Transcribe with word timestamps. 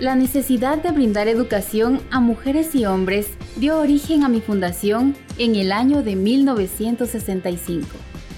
La 0.00 0.14
necesidad 0.14 0.78
de 0.78 0.92
brindar 0.92 1.28
educación 1.28 2.00
a 2.10 2.20
mujeres 2.20 2.74
y 2.74 2.86
hombres 2.86 3.26
dio 3.56 3.78
origen 3.78 4.24
a 4.24 4.30
mi 4.30 4.40
fundación 4.40 5.14
en 5.36 5.56
el 5.56 5.72
año 5.72 6.02
de 6.02 6.16
1965. 6.16 7.86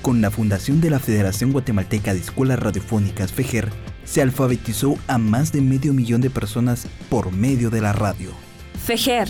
Con 0.02 0.20
la 0.20 0.32
fundación 0.32 0.80
de 0.80 0.90
la 0.90 0.98
Federación 0.98 1.52
Guatemalteca 1.52 2.14
de 2.14 2.18
Escuelas 2.18 2.58
Radiofónicas 2.58 3.32
FEGER, 3.32 3.68
se 4.04 4.20
alfabetizó 4.22 4.96
a 5.06 5.18
más 5.18 5.52
de 5.52 5.60
medio 5.60 5.94
millón 5.94 6.20
de 6.20 6.30
personas 6.30 6.88
por 7.08 7.30
medio 7.30 7.70
de 7.70 7.80
la 7.80 7.92
radio. 7.92 8.32
FEGER, 8.84 9.28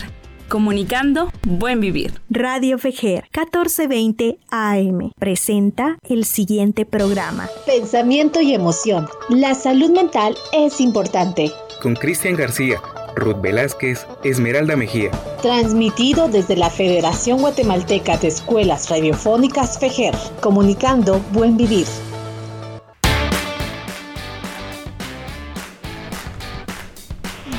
comunicando 0.49 1.31
buen 1.43 1.81
vivir. 1.81 2.15
Radio 2.31 2.79
FEGER 2.79 3.25
1420 3.25 4.39
AM 4.49 5.13
presenta 5.19 5.99
el 6.09 6.25
siguiente 6.25 6.87
programa. 6.87 7.51
Pensamiento 7.67 8.41
y 8.41 8.55
emoción. 8.55 9.07
La 9.29 9.55
salud 9.55 9.91
mental 9.91 10.35
es 10.55 10.81
importante. 10.81 11.53
Con 11.83 11.97
Cristian 11.97 12.37
García 12.37 12.81
Ruth 13.17 13.41
Velázquez, 13.41 14.07
Esmeralda 14.23 14.77
Mejía. 14.77 15.11
Transmitido 15.43 16.29
desde 16.29 16.55
la 16.55 16.71
Federación 16.71 17.41
Guatemalteca 17.41 18.17
de 18.19 18.29
Escuelas 18.29 18.89
Radiofónicas 18.89 19.81
FEGER, 19.81 20.15
comunicando 20.41 21.19
buen 21.33 21.57
vivir. 21.57 21.87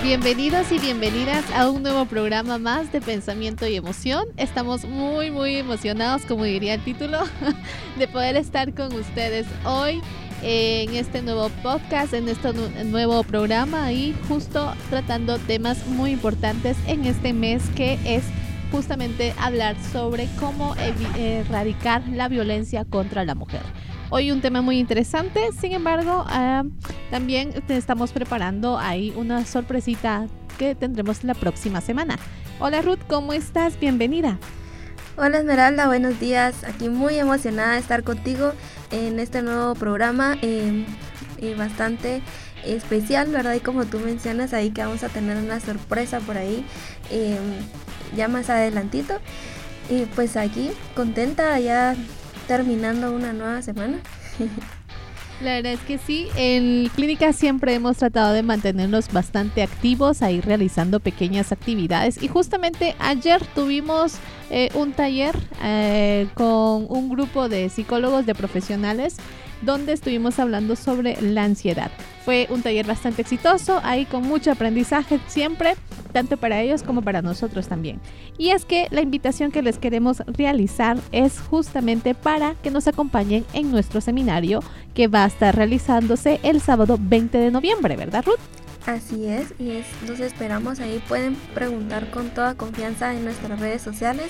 Bienvenidos 0.02 0.71
y 0.71 0.80
bienvenidas 0.80 1.44
a 1.54 1.70
un 1.70 1.84
nuevo 1.84 2.05
programa 2.05 2.58
más 2.58 2.94
de 2.94 3.02
pensamiento 3.02 3.68
y 3.68 3.76
emoción. 3.76 4.27
Estamos 4.38 4.85
muy 4.85 5.32
muy 5.32 5.58
emocionados, 5.58 6.21
como 6.26 6.46
diría 6.46 6.76
el 6.76 6.84
título, 6.85 7.20
de 7.98 8.08
poder 8.08 8.38
estar 8.38 8.74
con 8.74 8.94
ustedes 8.94 9.46
hoy 9.66 10.02
en 10.43 10.93
este 10.95 11.21
nuevo 11.21 11.49
podcast, 11.61 12.13
en 12.13 12.27
este 12.27 12.51
nuevo 12.84 13.23
programa 13.23 13.91
y 13.93 14.13
justo 14.27 14.73
tratando 14.89 15.39
temas 15.39 15.87
muy 15.87 16.12
importantes 16.12 16.77
en 16.85 17.05
este 17.05 17.31
mes 17.31 17.63
que 17.76 17.98
es 18.04 18.23
justamente 18.71 19.34
hablar 19.40 19.76
sobre 19.91 20.27
cómo 20.40 20.76
erradicar 21.18 22.05
la 22.09 22.27
violencia 22.27 22.84
contra 22.84 23.23
la 23.23 23.35
mujer. 23.35 23.62
Hoy 24.09 24.31
un 24.31 24.41
tema 24.41 24.62
muy 24.62 24.79
interesante, 24.79 25.51
sin 25.59 25.71
embargo, 25.71 26.26
también 27.09 27.53
estamos 27.70 28.12
preparando 28.12 28.77
ahí 28.77 29.13
una 29.15 29.46
sorpresita 29.46 30.27
que 30.57 30.75
tendremos 30.75 31.23
la 31.23 31.35
próxima 31.35 31.79
semana. 31.81 32.20
Hola 32.59 32.81
Ruth, 32.81 32.99
¿cómo 33.07 33.31
estás? 33.34 33.79
Bienvenida. 33.79 34.37
Hola 35.15 35.37
Esmeralda, 35.37 35.87
buenos 35.87 36.20
días. 36.20 36.63
Aquí 36.63 36.90
muy 36.90 37.15
emocionada 37.15 37.73
de 37.73 37.79
estar 37.79 38.03
contigo 38.03 38.51
en 38.94 39.20
este 39.20 39.41
nuevo 39.41 39.74
programa 39.74 40.38
eh, 40.41 40.86
bastante 41.58 42.22
especial, 42.63 43.30
¿verdad? 43.30 43.55
Y 43.55 43.60
como 43.60 43.86
tú 43.86 43.99
mencionas 43.99 44.54
ahí 44.54 44.70
que 44.70 44.82
vamos 44.82 45.04
a 45.04 45.10
tener 45.10 45.38
una 45.38 45.60
sorpresa 45.60 46.20
por 46.20 46.38
ahí 46.38 46.66
eh, 47.10 47.38
ya 48.16 48.27
más 48.27 48.49
adelantito. 48.49 49.16
Y 49.90 50.05
pues 50.16 50.38
aquí 50.38 50.71
contenta 50.96 51.60
ya 51.60 51.96
terminando 52.48 53.12
una 53.12 53.34
nueva 53.34 53.62
semana. 53.62 53.99
La 55.41 55.55
verdad 55.55 55.73
es 55.73 55.79
que 55.81 55.98
sí, 55.98 56.27
en 56.35 56.89
clínica 56.95 57.34
siempre 57.34 57.73
hemos 57.73 57.98
tratado 57.98 58.34
de 58.34 58.43
mantenernos 58.43 59.12
bastante 59.12 59.62
activos, 59.62 60.21
ahí 60.21 60.40
realizando 60.40 60.99
pequeñas 60.99 61.51
actividades. 61.51 62.21
Y 62.21 62.27
justamente 62.27 62.95
ayer 62.99 63.45
tuvimos 63.53 64.16
eh, 64.50 64.69
un 64.75 64.94
taller 64.94 65.35
eh, 65.63 66.28
con 66.35 66.85
un 66.88 67.09
grupo 67.09 67.50
de 67.50 67.69
psicólogos, 67.69 68.25
de 68.25 68.35
profesionales, 68.35 69.17
donde 69.63 69.94
estuvimos 69.94 70.40
hablando 70.40 70.75
sobre 70.75 71.19
la 71.22 71.44
ansiedad. 71.44 71.91
Fue 72.25 72.47
un 72.50 72.62
taller 72.62 72.85
bastante 72.85 73.22
exitoso, 73.22 73.81
ahí 73.84 74.06
con 74.06 74.23
mucho 74.23 74.51
aprendizaje 74.51 75.19
siempre, 75.28 75.75
tanto 76.12 76.38
para 76.38 76.62
ellos 76.62 76.84
como 76.84 77.01
para 77.01 77.22
nosotros 77.22 77.68
también. 77.68 78.00
Y 78.38 78.50
es 78.50 78.66
que 78.66 78.88
la 78.91 79.01
invitación 79.01 79.51
que 79.51 79.62
les 79.62 79.78
queremos 79.78 80.19
realizar 80.28 80.97
es 81.12 81.40
justamente 81.40 82.13
para 82.13 82.56
que 82.56 82.72
nos 82.72 82.88
acompañen 82.88 83.46
en 83.53 83.72
nuestro 83.72 84.02
seminario 84.02 84.62
que 84.94 85.08
va 85.08 85.24
a 85.24 85.28
estar 85.28 85.56
realizándose 85.56 86.40
el 86.44 86.62
sábado 86.62 86.98
20 87.00 87.38
de 87.38 87.52
noviembre, 87.52 87.96
¿verdad 87.96 88.24
Ruth? 88.26 88.40
Así 88.86 89.26
es, 89.28 89.54
y 89.59 89.72
es, 89.72 89.86
los 90.08 90.20
esperamos 90.20 90.80
ahí. 90.80 91.02
Pueden 91.08 91.36
preguntar 91.54 92.12
con 92.12 92.30
toda 92.31 92.56
confianza 92.56 93.14
en 93.14 93.24
nuestras 93.24 93.59
redes 93.59 93.82
sociales 93.82 94.30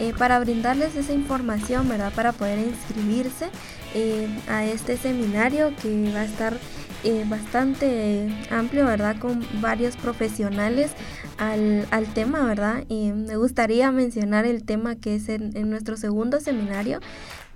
eh, 0.00 0.12
para 0.18 0.40
brindarles 0.40 0.96
esa 0.96 1.12
información, 1.12 1.88
¿verdad? 1.88 2.12
Para 2.12 2.32
poder 2.32 2.58
inscribirse 2.58 3.50
eh, 3.94 4.28
a 4.48 4.64
este 4.64 4.96
seminario 4.96 5.72
que 5.80 6.10
va 6.12 6.20
a 6.20 6.24
estar 6.24 6.58
eh, 7.04 7.24
bastante 7.28 8.28
amplio, 8.50 8.86
¿verdad? 8.86 9.16
Con 9.20 9.46
varios 9.60 9.96
profesionales 9.96 10.90
al, 11.38 11.86
tema, 12.14 12.44
¿verdad? 12.44 12.84
Me 12.88 13.36
gustaría 13.36 13.92
mencionar 13.92 14.46
el 14.46 14.64
tema 14.64 14.96
que 14.96 15.16
es 15.16 15.28
en 15.28 15.70
nuestro 15.70 15.96
segundo 15.96 16.40
seminario, 16.40 17.00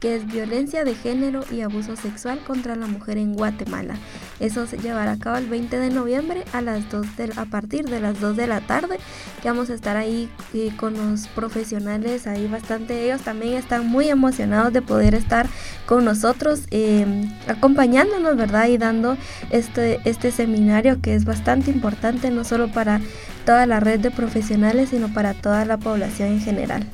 que 0.01 0.17
es 0.17 0.27
violencia 0.27 0.85
de 0.85 0.95
género 0.95 1.45
y 1.51 1.63
abuso 1.63 1.97
sexual 1.97 2.41
contra 2.47 2.77
la 2.77 2.87
mujer 2.87 3.19
en 3.19 3.35
Guatemala. 3.35 3.97
Eso 4.41 4.67
se 4.67 4.79
llevará 4.79 5.13
a 5.13 5.19
cabo 5.19 5.39
el 5.39 5.47
20 5.47 5.79
de 5.79 5.91
noviembre 5.91 6.45
a, 6.53 6.61
las 6.61 6.91
2 6.91 7.17
de, 7.17 7.33
a 7.37 7.47
partir 7.47 7.87
de 7.89 8.01
las 8.01 8.21
2 8.21 8.37
de 8.37 8.47
la 8.47 8.61
tarde, 8.61 8.99
que 9.43 9.49
vamos 9.49 9.71
a 9.71 9.75
estar 9.75 9.97
ahí 9.97 10.29
eh, 10.53 10.71
con 10.77 10.95
los 10.95 11.29
profesionales, 11.29 12.27
ahí 12.27 12.47
bastante 12.47 13.05
ellos 13.05 13.23
también 13.23 13.55
están 13.55 13.87
muy 13.87 14.09
emocionados 14.09 14.73
de 14.73 14.83
poder 14.83 15.15
estar 15.15 15.47
con 15.87 16.05
nosotros, 16.05 16.63
em, 16.71 17.31
acompañándonos, 17.49 18.37
¿verdad? 18.37 18.69
Y 18.69 18.79
dando 18.79 19.17
este, 19.51 20.01
este 20.05 20.31
seminario 20.31 21.01
que 21.01 21.15
es 21.15 21.25
bastante 21.25 21.71
importante, 21.71 22.31
no 22.31 22.45
solo 22.45 22.71
para 22.71 23.01
toda 23.45 23.65
la 23.67 23.81
red 23.81 24.01
de 24.01 24.11
profesionales, 24.11 24.91
sino 24.91 25.13
para 25.13 25.33
toda 25.33 25.65
la 25.65 25.79
población 25.79 26.29
en 26.29 26.41
general. 26.41 26.87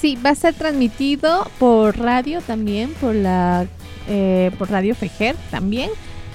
Sí, 0.00 0.18
va 0.24 0.30
a 0.30 0.34
ser 0.34 0.54
transmitido 0.54 1.50
por 1.58 1.98
radio 1.98 2.40
también, 2.40 2.92
por 2.94 3.14
la 3.14 3.66
eh, 4.06 4.50
por 4.58 4.70
Radio 4.70 4.94
Fejer 4.94 5.34
también 5.50 5.88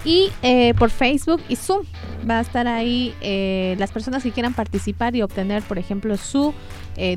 y 0.03 0.31
eh, 0.42 0.74
por 0.78 0.90
Facebook 0.90 1.42
y 1.50 1.56
Zoom. 1.56 1.86
Va 2.30 2.40
a 2.40 2.42
estar 2.42 2.68
ahí 2.68 3.14
eh, 3.22 3.75
las 3.78 3.92
personas 3.92 4.24
que 4.24 4.31
quieran 4.31 4.53
participar 4.53 5.16
y 5.16 5.22
obtener, 5.22 5.62
por 5.64 5.78
ejemplo, 5.78 6.18
su 6.18 6.53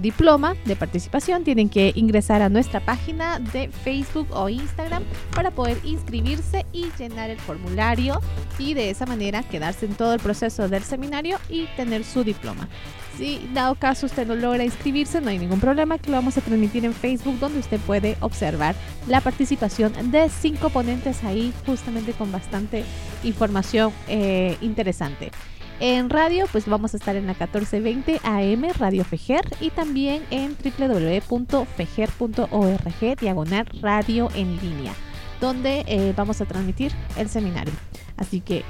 diploma 0.01 0.55
de 0.65 0.77
participación. 0.77 1.45
Tienen 1.45 1.69
que 1.69 1.93
ingresar 1.95 2.43
a 2.43 2.49
nuestra 2.49 2.81
página 2.81 3.39
de 3.39 3.69
Facebook 3.69 4.29
o 4.31 4.49
Instagram 4.49 5.03
para 5.35 5.51
poder 5.51 5.79
inscribirse 5.85 6.67
y 6.73 6.87
llenar 6.99 7.31
el 7.31 7.39
formulario 7.39 8.21
y 8.59 8.75
de 8.75 8.91
esa 8.91 9.07
manera 9.07 9.43
quedarse 9.43 9.87
en 9.87 9.95
todo 9.95 10.15
el 10.15 10.21
proceso 10.21 10.69
del 10.69 10.83
seminario 10.83 11.39
y 11.49 11.67
tener 11.77 12.05
su 12.05 12.25
diploma. 12.25 12.69
Si 13.17 13.47
dado 13.53 13.75
caso 13.75 14.07
usted 14.07 14.27
no 14.27 14.35
logra 14.35 14.65
inscribirse, 14.65 15.21
no 15.21 15.29
hay 15.29 15.39
ningún 15.39 15.61
problema, 15.61 15.99
que 15.99 16.11
lo 16.11 16.17
vamos 16.17 16.39
a 16.39 16.41
transmitir 16.41 16.85
en 16.85 16.95
Facebook 16.95 17.39
donde 17.39 17.59
usted 17.59 17.79
puede 17.81 18.17
observar 18.21 18.75
la 19.07 19.21
participación 19.21 20.11
de 20.11 20.29
cinco 20.31 20.71
ponentes 20.71 21.23
ahí 21.25 21.53
justamente 21.67 22.13
con 22.13 22.33
bastante 22.33 22.85
información 23.23 23.93
eh, 24.09 24.57
interesante. 24.63 25.31
En 25.81 26.11
radio, 26.11 26.47
pues 26.53 26.67
vamos 26.67 26.95
a 26.95 26.97
estar 26.97 27.17
en 27.17 27.27
la 27.27 27.33
1420 27.33 28.21
AM 28.23 28.65
Radio 28.79 29.05
Fejer 29.05 29.45
y 29.61 29.71
también 29.71 30.23
en 30.31 30.57
www.fejer.org 30.63 33.21
diagonal 33.21 33.67
radio 33.81 34.29
en 34.35 34.57
línea, 34.59 34.93
donde 35.41 35.85
eh, 35.87 36.13
vamos 36.17 36.41
a 36.41 36.45
transmitir 36.45 36.93
el 37.17 37.29
seminario. 37.29 37.73
Así 38.17 38.41
que 38.41 38.65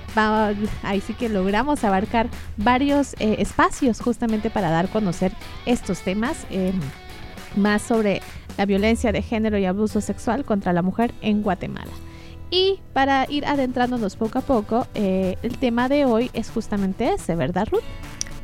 ahí 0.83 1.01
sí 1.01 1.15
que 1.15 1.29
logramos 1.29 1.85
abarcar 1.85 2.29
varios 2.57 3.15
eh, 3.19 3.37
espacios 3.41 4.01
justamente 4.01 4.49
para 4.49 4.71
dar 4.71 4.87
a 4.87 4.89
conocer 4.89 5.33
estos 5.67 6.01
temas. 6.01 6.47
Em, 6.51 6.81
más 7.57 7.83
sobre 7.83 8.23
la 8.57 8.67
violencia 8.67 9.13
de 9.13 9.23
género 9.23 9.59
y 9.59 9.65
abuso 9.65 10.01
sexual 10.01 10.45
contra 10.45 10.73
la 10.73 10.83
mujer 10.83 11.15
en 11.23 11.43
Guatemala. 11.43 11.93
Y 12.53 12.81
para 12.93 13.27
ir 13.31 13.47
adentrándonos 13.47 14.17
poco 14.17 14.39
a 14.39 14.43
poco, 14.43 14.87
eh, 14.95 15.37
el 15.43 15.57
tema 15.57 15.89
de 15.89 16.05
hoy 16.05 16.31
es 16.35 16.51
justamente 16.51 17.11
ese, 17.11 17.35
¿verdad, 17.35 17.67
Ruth? 17.71 17.81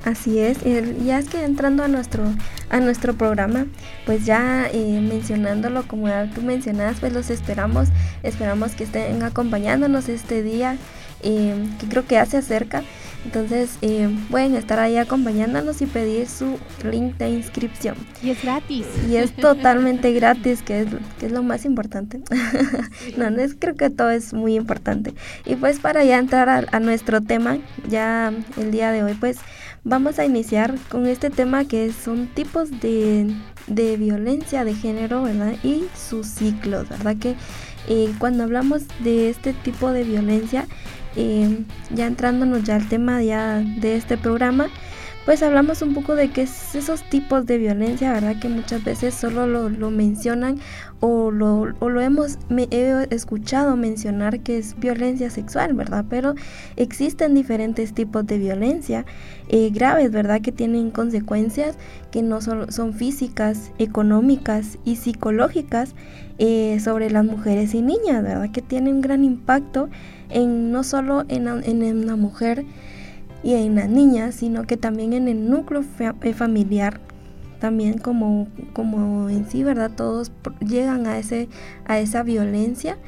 Así 0.03 0.39
es, 0.39 0.59
ya 1.05 1.19
es 1.19 1.29
que 1.29 1.45
entrando 1.45 1.85
a 1.85 1.89
nuestro, 1.89 2.25
a 2.71 2.81
nuestro 2.81 3.15
programa, 3.15 3.67
pues 4.07 4.25
ya 4.25 4.67
eh, 4.73 5.01
mencionándolo 5.03 5.87
como 5.87 6.09
tú 6.35 6.41
mencionabas, 6.41 7.01
pues 7.01 7.13
los 7.13 7.29
esperamos, 7.29 7.89
esperamos 8.23 8.73
que 8.73 8.85
estén 8.85 9.23
acompañándonos 9.23 10.09
este 10.09 10.43
día, 10.43 10.79
eh, 11.23 11.69
que 11.79 11.87
creo 11.89 12.07
que 12.07 12.15
ya 12.15 12.25
se 12.25 12.39
acerca. 12.39 12.85
Entonces 13.29 13.77
eh, 13.83 14.09
pueden 14.31 14.55
estar 14.55 14.79
ahí 14.79 14.97
acompañándonos 14.97 15.83
y 15.83 15.87
pedir 15.87 16.27
su 16.27 16.59
link 16.83 17.19
de 17.19 17.29
inscripción. 17.29 17.95
Y 18.23 18.31
es 18.31 18.43
gratis. 18.43 18.87
Y 19.07 19.17
es 19.17 19.37
totalmente 19.37 20.15
gratis, 20.15 20.63
que 20.63 20.81
es, 20.81 20.89
que 21.21 21.27
es 21.27 21.33
lo 21.33 21.43
más 21.43 21.67
importante. 21.67 22.23
no, 23.19 23.29
no 23.29 23.43
es, 23.43 23.55
creo 23.55 23.75
que 23.75 23.91
todo 23.91 24.09
es 24.09 24.33
muy 24.33 24.55
importante. 24.55 25.13
Y 25.45 25.57
pues 25.57 25.79
para 25.79 26.05
ya 26.05 26.19
entrar 26.19 26.49
a, 26.49 26.65
a 26.73 26.81
nuestro 26.81 27.21
tema, 27.21 27.59
ya 27.87 28.33
el 28.57 28.71
día 28.71 28.93
de 28.93 29.03
hoy, 29.03 29.13
pues 29.13 29.37
vamos 29.85 30.19
a 30.19 30.25
iniciar 30.25 30.75
con 30.89 31.07
este 31.07 31.29
tema 31.29 31.67
que 31.67 31.93
son 31.93 32.29
tipos 32.29 32.71
de, 32.81 33.35
violencia 33.69 34.65
de 34.65 34.75
género, 34.75 35.23
¿verdad? 35.23 35.53
Y 35.63 35.85
sus 35.95 36.27
ciclos, 36.27 36.89
¿verdad? 36.89 37.17
Que 37.19 37.37
eh, 37.89 38.11
cuando 38.19 38.45
hablamos 38.45 38.85
de 39.01 39.29
este 39.29 39.53
tipo 39.53 39.93
de 39.93 40.05
violencia, 40.05 40.67
eh, 41.21 41.65
ya 41.91 42.07
entrándonos 42.07 42.63
ya 42.63 42.77
al 42.77 42.89
tema 42.89 43.21
ya 43.25 43.59
de 43.59 43.97
este 43.97 44.17
programa, 44.17 44.69
pues 45.25 45.43
hablamos 45.43 45.83
un 45.83 45.93
poco 45.93 46.15
de 46.15 46.31
qué 46.31 46.43
es 46.43 46.77
esos 46.77 47.03
tipos 47.11 47.45
de 47.45 47.59
violencia, 47.59 48.13
¿verdad? 48.13 48.37
Que 48.41 48.49
muchas 48.49 48.85
veces 48.85 49.15
solo 49.15 49.49
lo, 49.69 49.91
mencionan 49.91 50.61
o 51.01 51.31
lo, 51.31 51.67
lo 51.67 52.01
hemos 52.01 52.39
he 52.51 53.07
escuchado 53.11 53.77
mencionar 53.77 54.41
que 54.41 54.59
es 54.59 54.79
violencia 54.79 55.31
sexual, 55.31 55.75
¿verdad? 55.75 56.05
Pero 56.09 56.35
existen 56.77 57.35
diferentes 57.35 57.93
tipos 57.93 58.27
de 58.27 58.39
violencia 58.39 59.05
eh, 59.49 59.71
graves, 59.71 60.11
¿verdad? 60.11 60.41
Que 60.41 60.53
tienen 60.53 60.91
consecuencias 60.91 61.77
que 62.11 62.23
no 62.23 62.41
solo 62.41 62.71
son 62.73 62.95
físicas, 62.95 63.71
económicas 63.79 64.79
y 64.85 64.97
psicológicas 64.97 65.95
eh, 66.39 66.79
sobre 66.81 67.11
las 67.11 67.25
mujeres 67.25 67.75
y 67.75 67.83
niñas, 67.83 68.23
¿verdad? 68.23 68.51
Que 68.51 68.63
tienen 68.63 68.97
un 68.97 69.01
gran 69.01 69.25
impacto 69.25 69.89
en 70.31 70.73
no 70.73 70.83
solo 70.83 71.25
en, 71.29 71.47
en 71.49 72.07
la 72.07 72.17
mujer, 72.17 72.65
y 73.43 73.55
en 73.55 73.77
las 73.77 73.89
niñas, 73.89 74.35
sino 74.35 74.65
que 74.65 74.77
también 74.77 75.13
en 75.13 75.29
el 75.29 75.49
núcleo 75.49 75.85
eh, 76.01 76.33
familiar, 76.33 77.01
también 77.59 77.99
como, 77.99 78.49
como 78.73 79.29
en 79.29 79.49
sí, 79.49 79.65
¿verdad? 79.65 79.91
Todos 79.95 80.31
llegan 80.61 81.07
a, 81.07 81.19
ese, 81.19 81.49
a 81.87 81.99
esa 81.99 82.23
violencia, 82.23 82.99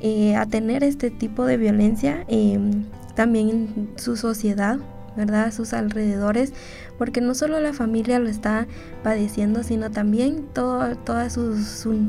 eh, 0.00 0.36
a 0.36 0.46
tener 0.46 0.84
este 0.84 1.10
tipo 1.10 1.44
de 1.44 1.56
violencia 1.56 2.24
em, 2.28 2.84
también 3.14 3.48
en 3.48 3.88
su 3.96 4.16
sociedad, 4.16 4.78
¿verdad? 5.16 5.44
A 5.44 5.52
sus 5.52 5.72
alrededores, 5.72 6.52
porque 6.96 7.20
no 7.20 7.34
solo 7.34 7.60
la 7.60 7.72
familia 7.72 8.18
lo 8.18 8.28
está 8.28 8.66
padeciendo, 9.02 9.62
sino 9.62 9.90
también 9.90 10.44
todo, 10.54 10.96
todo 10.96 11.28
su, 11.28 11.56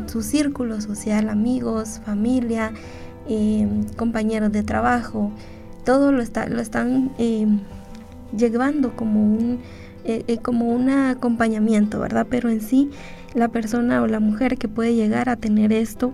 su, 0.08 0.22
círculo 0.22 0.80
social, 0.82 1.30
amigos, 1.30 2.02
familia, 2.06 2.72
em, 3.28 3.84
compañeros 3.98 4.52
de 4.52 4.64
trabajo, 4.64 5.32
todo 5.84 6.12
lo, 6.12 6.22
está, 6.22 6.48
lo 6.48 6.62
están 6.62 7.12
eh, 7.18 7.48
llevando 8.36 8.96
como 8.96 9.24
un, 9.24 9.60
eh, 10.06 10.24
eh, 10.28 10.38
como 10.38 10.70
un 10.70 10.90
acompañamiento, 10.90 12.00
¿verdad? 12.00 12.28
Pero 12.30 12.50
en 12.50 12.62
sí 12.62 12.90
la 13.34 13.48
persona 13.48 14.02
o 14.02 14.08
la 14.08 14.20
mujer 14.20 14.58
que 14.58 14.68
puede 14.68 14.96
llegar 14.96 15.30
a 15.30 15.36
tener 15.36 15.72
esto, 15.72 16.14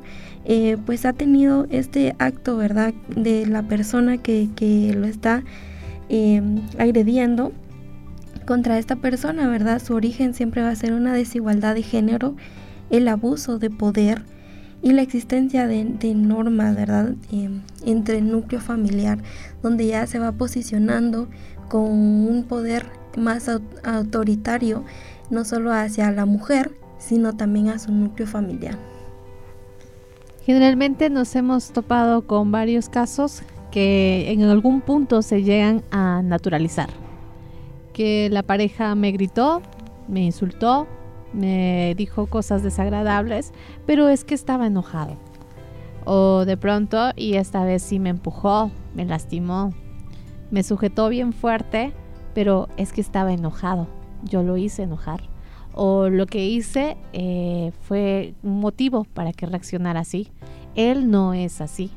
pues 0.85 1.05
ha 1.05 1.13
tenido 1.13 1.65
este 1.69 2.13
acto, 2.19 2.57
¿verdad? 2.57 2.93
De 3.15 3.45
la 3.45 3.63
persona 3.63 4.17
que, 4.17 4.49
que 4.55 4.93
lo 4.93 5.07
está 5.07 5.43
agrediendo 6.77 7.53
contra 8.45 8.77
esta 8.77 8.97
persona, 8.97 9.47
¿verdad? 9.47 9.81
Su 9.81 9.95
origen 9.95 10.33
siempre 10.33 10.61
va 10.61 10.69
a 10.69 10.75
ser 10.75 10.93
una 10.93 11.13
desigualdad 11.13 11.73
de 11.73 11.83
género, 11.83 12.35
el 12.89 13.07
abuso 13.07 13.59
de 13.59 13.69
poder, 13.69 14.23
y 14.85 14.91
la 14.91 15.01
existencia 15.01 15.65
de, 15.65 16.13
normas, 16.13 16.75
¿verdad? 16.75 17.15
Entre 17.83 18.19
el 18.19 18.29
núcleo 18.29 18.61
familiar, 18.61 19.17
donde 19.63 19.87
ya 19.87 20.05
se 20.05 20.19
va 20.19 20.31
posicionando 20.33 21.27
con 21.69 21.81
un 21.81 22.43
poder 22.47 22.85
más 23.17 23.49
autoritario, 23.83 24.83
no 25.29 25.45
solo 25.45 25.71
hacia 25.71 26.11
la 26.11 26.25
mujer, 26.25 26.71
sino 26.97 27.35
también 27.35 27.69
a 27.69 27.79
su 27.79 27.91
núcleo 27.91 28.27
familiar. 28.27 28.77
Generalmente 30.45 31.09
nos 31.09 31.35
hemos 31.35 31.71
topado 31.71 32.27
con 32.27 32.51
varios 32.51 32.89
casos 32.89 33.41
que 33.71 34.31
en 34.31 34.43
algún 34.43 34.81
punto 34.81 35.21
se 35.21 35.43
llegan 35.43 35.83
a 35.91 36.21
naturalizar. 36.23 36.89
Que 37.93 38.29
la 38.31 38.43
pareja 38.43 38.93
me 38.95 39.11
gritó, 39.11 39.61
me 40.07 40.23
insultó, 40.23 40.87
me 41.33 41.93
dijo 41.97 42.27
cosas 42.27 42.63
desagradables, 42.63 43.51
pero 43.85 44.07
es 44.07 44.23
que 44.23 44.35
estaba 44.35 44.67
enojado. 44.67 45.17
O 46.05 46.45
de 46.45 46.57
pronto, 46.57 47.11
y 47.15 47.35
esta 47.35 47.63
vez 47.65 47.81
sí 47.81 47.99
me 47.99 48.09
empujó, 48.09 48.71
me 48.93 49.05
lastimó, 49.05 49.73
me 50.51 50.61
sujetó 50.61 51.09
bien 51.09 51.33
fuerte, 51.33 51.93
pero 52.35 52.67
es 52.77 52.93
que 52.93 53.01
estaba 53.01 53.33
enojado. 53.33 53.87
Yo 54.23 54.43
lo 54.43 54.57
hice 54.57 54.83
enojar. 54.83 55.21
O 55.73 56.09
lo 56.09 56.27
que 56.27 56.45
hice 56.45 56.97
eh, 57.13 57.71
fue 57.81 58.35
un 58.43 58.59
motivo 58.59 59.05
para 59.05 59.33
que 59.33 59.47
reaccionara 59.47 60.01
así. 60.01 60.29
Él 60.75 61.09
no 61.09 61.33
es 61.33 61.61
así. 61.61 61.89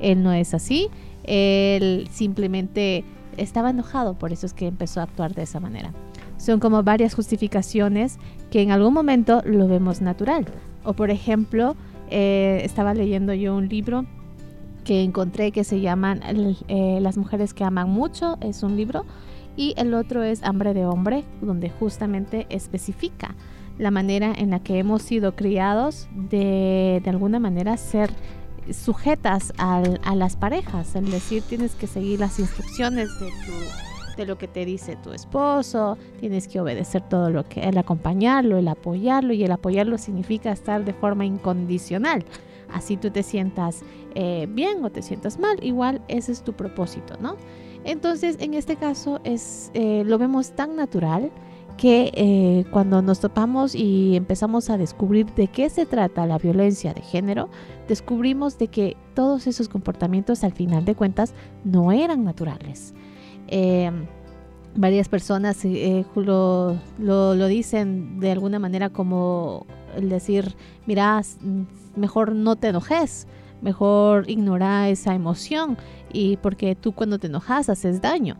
Él 0.00 0.22
no 0.22 0.32
es 0.32 0.52
así. 0.52 0.90
Él 1.24 2.08
simplemente 2.10 3.04
estaba 3.36 3.70
enojado, 3.70 4.14
por 4.14 4.32
eso 4.32 4.44
es 4.44 4.52
que 4.52 4.66
empezó 4.66 5.00
a 5.00 5.04
actuar 5.04 5.34
de 5.34 5.42
esa 5.42 5.60
manera. 5.60 5.92
Son 6.36 6.58
como 6.58 6.82
varias 6.82 7.14
justificaciones 7.14 8.18
que 8.50 8.62
en 8.62 8.72
algún 8.72 8.92
momento 8.92 9.42
lo 9.44 9.68
vemos 9.68 10.00
natural. 10.00 10.44
O 10.84 10.92
por 10.92 11.10
ejemplo, 11.10 11.76
eh, 12.10 12.60
estaba 12.64 12.94
leyendo 12.94 13.32
yo 13.32 13.56
un 13.56 13.68
libro 13.68 14.04
que 14.84 15.02
encontré 15.02 15.52
que 15.52 15.64
se 15.64 15.80
llaman 15.80 16.20
eh, 16.68 16.98
Las 17.00 17.16
mujeres 17.16 17.54
que 17.54 17.64
aman 17.64 17.88
mucho, 17.88 18.36
es 18.40 18.62
un 18.64 18.76
libro, 18.76 19.04
y 19.56 19.74
el 19.76 19.94
otro 19.94 20.22
es 20.22 20.42
Hambre 20.42 20.74
de 20.74 20.86
hombre, 20.86 21.24
donde 21.40 21.70
justamente 21.70 22.46
especifica 22.48 23.34
la 23.78 23.90
manera 23.90 24.32
en 24.36 24.50
la 24.50 24.60
que 24.60 24.78
hemos 24.78 25.02
sido 25.02 25.34
criados 25.34 26.08
de, 26.14 27.00
de 27.02 27.10
alguna 27.10 27.38
manera 27.40 27.76
ser 27.76 28.10
sujetas 28.70 29.52
a 29.58 30.14
las 30.14 30.36
parejas, 30.36 30.94
es 30.94 31.10
decir, 31.10 31.42
tienes 31.42 31.74
que 31.74 31.86
seguir 31.86 32.20
las 32.20 32.38
instrucciones 32.38 33.08
de 33.18 33.26
tu 33.26 33.52
de 34.16 34.26
lo 34.26 34.36
que 34.38 34.48
te 34.48 34.64
dice 34.64 34.96
tu 34.96 35.12
esposo, 35.12 35.96
tienes 36.20 36.48
que 36.48 36.60
obedecer 36.60 37.02
todo 37.08 37.30
lo 37.30 37.48
que 37.48 37.60
el 37.60 37.78
acompañarlo, 37.78 38.58
el 38.58 38.68
apoyarlo 38.68 39.32
y 39.32 39.44
el 39.44 39.52
apoyarlo 39.52 39.98
significa 39.98 40.52
estar 40.52 40.84
de 40.84 40.92
forma 40.92 41.24
incondicional. 41.24 42.24
Así 42.72 42.96
tú 42.96 43.10
te 43.10 43.22
sientas 43.22 43.82
eh, 44.14 44.46
bien 44.48 44.84
o 44.84 44.90
te 44.90 45.02
sientas 45.02 45.38
mal, 45.38 45.62
igual 45.62 46.02
ese 46.08 46.32
es 46.32 46.42
tu 46.42 46.54
propósito, 46.54 47.16
¿no? 47.20 47.36
Entonces, 47.84 48.36
en 48.40 48.54
este 48.54 48.76
caso 48.76 49.20
es 49.24 49.70
eh, 49.74 50.04
lo 50.06 50.18
vemos 50.18 50.52
tan 50.52 50.76
natural 50.76 51.30
que 51.76 52.12
eh, 52.14 52.64
cuando 52.70 53.02
nos 53.02 53.20
topamos 53.20 53.74
y 53.74 54.14
empezamos 54.14 54.70
a 54.70 54.76
descubrir 54.76 55.26
de 55.34 55.48
qué 55.48 55.68
se 55.70 55.86
trata 55.86 56.26
la 56.26 56.38
violencia 56.38 56.94
de 56.94 57.00
género, 57.00 57.48
descubrimos 57.88 58.58
de 58.58 58.68
que 58.68 58.96
todos 59.14 59.46
esos 59.46 59.68
comportamientos 59.68 60.44
al 60.44 60.52
final 60.52 60.84
de 60.84 60.94
cuentas 60.94 61.34
no 61.64 61.90
eran 61.92 62.24
naturales. 62.24 62.94
Em, 63.48 64.06
varias 64.76 65.08
personas 65.08 65.64
eh, 65.64 66.04
lo, 66.14 66.78
lo, 66.98 67.46
dicen 67.46 68.20
de 68.20 68.32
alguna 68.32 68.58
manera 68.58 68.90
como 68.90 69.66
el 69.96 70.08
decir, 70.08 70.54
mira, 70.86 71.20
mejor 71.96 72.34
no 72.34 72.56
te 72.56 72.68
enojes, 72.68 73.26
mejor 73.60 74.28
ignora 74.28 74.88
esa 74.88 75.14
emoción 75.14 75.76
y 76.12 76.36
porque 76.38 76.74
tú 76.74 76.92
cuando 76.92 77.18
te 77.18 77.26
enojas 77.26 77.68
haces 77.68 78.00
daño. 78.00 78.36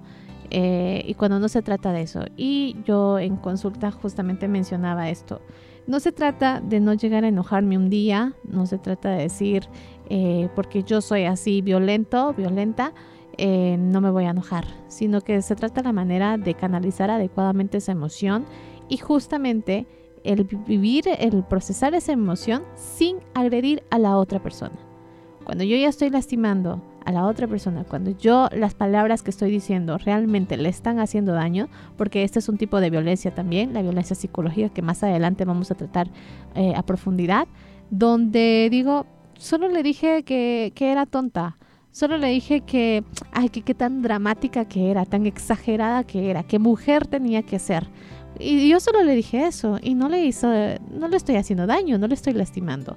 Eh, 0.54 1.02
y 1.06 1.14
cuando 1.14 1.40
no 1.40 1.48
se 1.48 1.62
trata 1.62 1.92
de 1.92 2.02
eso. 2.02 2.24
Y 2.36 2.76
yo 2.84 3.18
en 3.18 3.36
consulta 3.36 3.90
justamente 3.90 4.48
mencionaba 4.48 5.08
esto. 5.08 5.40
No 5.86 5.98
se 5.98 6.12
trata 6.12 6.60
de 6.60 6.78
no 6.78 6.92
llegar 6.92 7.24
a 7.24 7.28
enojarme 7.28 7.78
un 7.78 7.88
día, 7.88 8.34
no 8.44 8.66
se 8.66 8.78
trata 8.78 9.10
de 9.10 9.22
decir, 9.22 9.66
eh, 10.10 10.48
porque 10.54 10.82
yo 10.82 11.00
soy 11.00 11.24
así 11.24 11.62
violento, 11.62 12.34
violenta, 12.34 12.92
eh, 13.38 13.76
no 13.78 14.02
me 14.02 14.10
voy 14.10 14.24
a 14.24 14.30
enojar, 14.30 14.66
sino 14.88 15.22
que 15.22 15.40
se 15.40 15.56
trata 15.56 15.80
de 15.80 15.88
la 15.88 15.92
manera 15.92 16.36
de 16.36 16.52
canalizar 16.54 17.10
adecuadamente 17.10 17.78
esa 17.78 17.92
emoción 17.92 18.44
y 18.88 18.98
justamente 18.98 19.86
el 20.22 20.44
vivir, 20.44 21.04
el 21.18 21.42
procesar 21.44 21.94
esa 21.94 22.12
emoción 22.12 22.62
sin 22.74 23.16
agredir 23.34 23.82
a 23.90 23.98
la 23.98 24.18
otra 24.18 24.42
persona. 24.42 24.78
Cuando 25.44 25.64
yo 25.64 25.76
ya 25.76 25.88
estoy 25.88 26.10
lastimando 26.10 26.82
a 27.04 27.12
la 27.12 27.26
otra 27.26 27.46
persona, 27.46 27.84
cuando 27.84 28.10
yo 28.18 28.48
las 28.52 28.74
palabras 28.74 29.22
que 29.22 29.30
estoy 29.30 29.50
diciendo 29.50 29.98
realmente 29.98 30.56
le 30.56 30.68
están 30.68 30.98
haciendo 30.98 31.32
daño, 31.32 31.68
porque 31.96 32.24
este 32.24 32.38
es 32.38 32.48
un 32.48 32.58
tipo 32.58 32.80
de 32.80 32.90
violencia 32.90 33.34
también, 33.34 33.74
la 33.74 33.82
violencia 33.82 34.16
psicológica 34.16 34.68
que 34.68 34.82
más 34.82 35.02
adelante 35.02 35.44
vamos 35.44 35.70
a 35.70 35.74
tratar 35.74 36.08
eh, 36.54 36.72
a 36.76 36.82
profundidad, 36.82 37.46
donde 37.90 38.68
digo, 38.70 39.06
solo 39.34 39.68
le 39.68 39.82
dije 39.82 40.22
que, 40.22 40.72
que 40.74 40.92
era 40.92 41.06
tonta, 41.06 41.56
Solo 41.92 42.16
le 42.16 42.28
dije 42.28 42.62
que, 42.62 43.04
ay, 43.32 43.50
que 43.50 43.60
qué 43.60 43.74
tan 43.74 44.00
dramática 44.00 44.64
que 44.64 44.90
era, 44.90 45.04
tan 45.04 45.26
exagerada 45.26 46.04
que 46.04 46.30
era, 46.30 46.42
qué 46.42 46.58
mujer 46.58 47.06
tenía 47.06 47.42
que 47.42 47.58
ser. 47.58 47.86
Y 48.38 48.66
yo 48.70 48.80
solo 48.80 49.02
le 49.02 49.14
dije 49.14 49.46
eso 49.46 49.78
y 49.82 49.94
no 49.94 50.08
le 50.08 50.24
hizo, 50.24 50.48
no 50.90 51.08
le 51.08 51.16
estoy 51.18 51.36
haciendo 51.36 51.66
daño, 51.66 51.98
no 51.98 52.06
le 52.06 52.14
estoy 52.14 52.32
lastimando. 52.32 52.96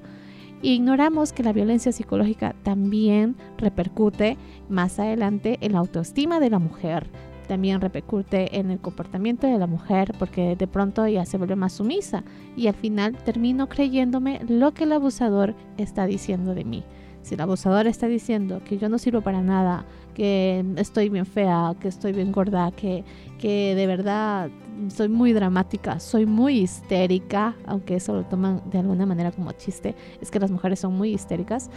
Ignoramos 0.74 1.34
que 1.34 1.44
la 1.44 1.54
violencia 1.54 1.92
psicológica 1.92 2.56
también 2.64 3.36
repercute 3.58 4.38
más 4.70 5.00
adelante 5.00 5.58
en 5.62 5.74
la 5.74 5.80
autoestima 5.80 6.40
de 6.40 6.50
la 6.50 6.60
mujer, 6.60 7.08
también 7.48 7.82
repercute 7.82 8.58
en 8.58 8.72
el 8.72 8.80
comportamiento 8.80 9.48
de 9.48 9.58
la 9.58 9.68
mujer 9.68 10.14
porque 10.18 10.56
de 10.56 10.68
pronto 10.68 11.08
ya 11.08 11.26
se 11.26 11.38
vuelve 11.38 11.56
más 11.56 11.74
sumisa 11.74 12.24
y 12.58 12.68
al 12.68 12.74
final 12.74 13.16
termino 13.24 13.70
creyéndome 13.70 14.42
lo 14.48 14.74
que 14.74 14.86
el 14.86 14.94
abusador 14.94 15.56
está 15.78 16.06
diciendo 16.06 16.56
de 16.56 16.66
mí. 16.66 16.84
Si 17.26 17.34
el 17.34 17.42
abusador 17.42 17.88
está 17.88 18.06
diciendo 18.06 18.62
que 18.64 18.78
yo 18.78 18.88
no 18.88 19.00
sirvo 19.00 19.22
para 19.22 19.42
nada, 19.42 19.84
que 20.14 20.64
estoy 20.78 21.10
bien 21.10 21.26
fea, 21.26 21.74
que 21.80 21.88
estoy 21.88 22.12
bien 22.14 22.32
gorda, 22.32 22.72
que, 22.72 23.04
que 23.46 23.76
de 23.76 23.86
verdad 23.86 24.50
soy 24.88 25.08
muy 25.08 25.32
dramática, 25.32 26.00
soy 26.00 26.26
muy 26.26 26.62
histérica, 26.62 27.56
aunque 27.68 27.98
eso 27.98 28.16
lo 28.16 28.24
toman 28.24 28.64
de 28.72 28.80
alguna 28.80 29.06
manera 29.06 29.32
como 29.32 29.52
chiste, 29.52 29.94
es 30.20 30.32
que 30.32 30.40
las 30.40 30.50
mujeres 30.50 30.80
son 30.80 30.98
muy 30.98 31.14
histéricas. 31.14 31.70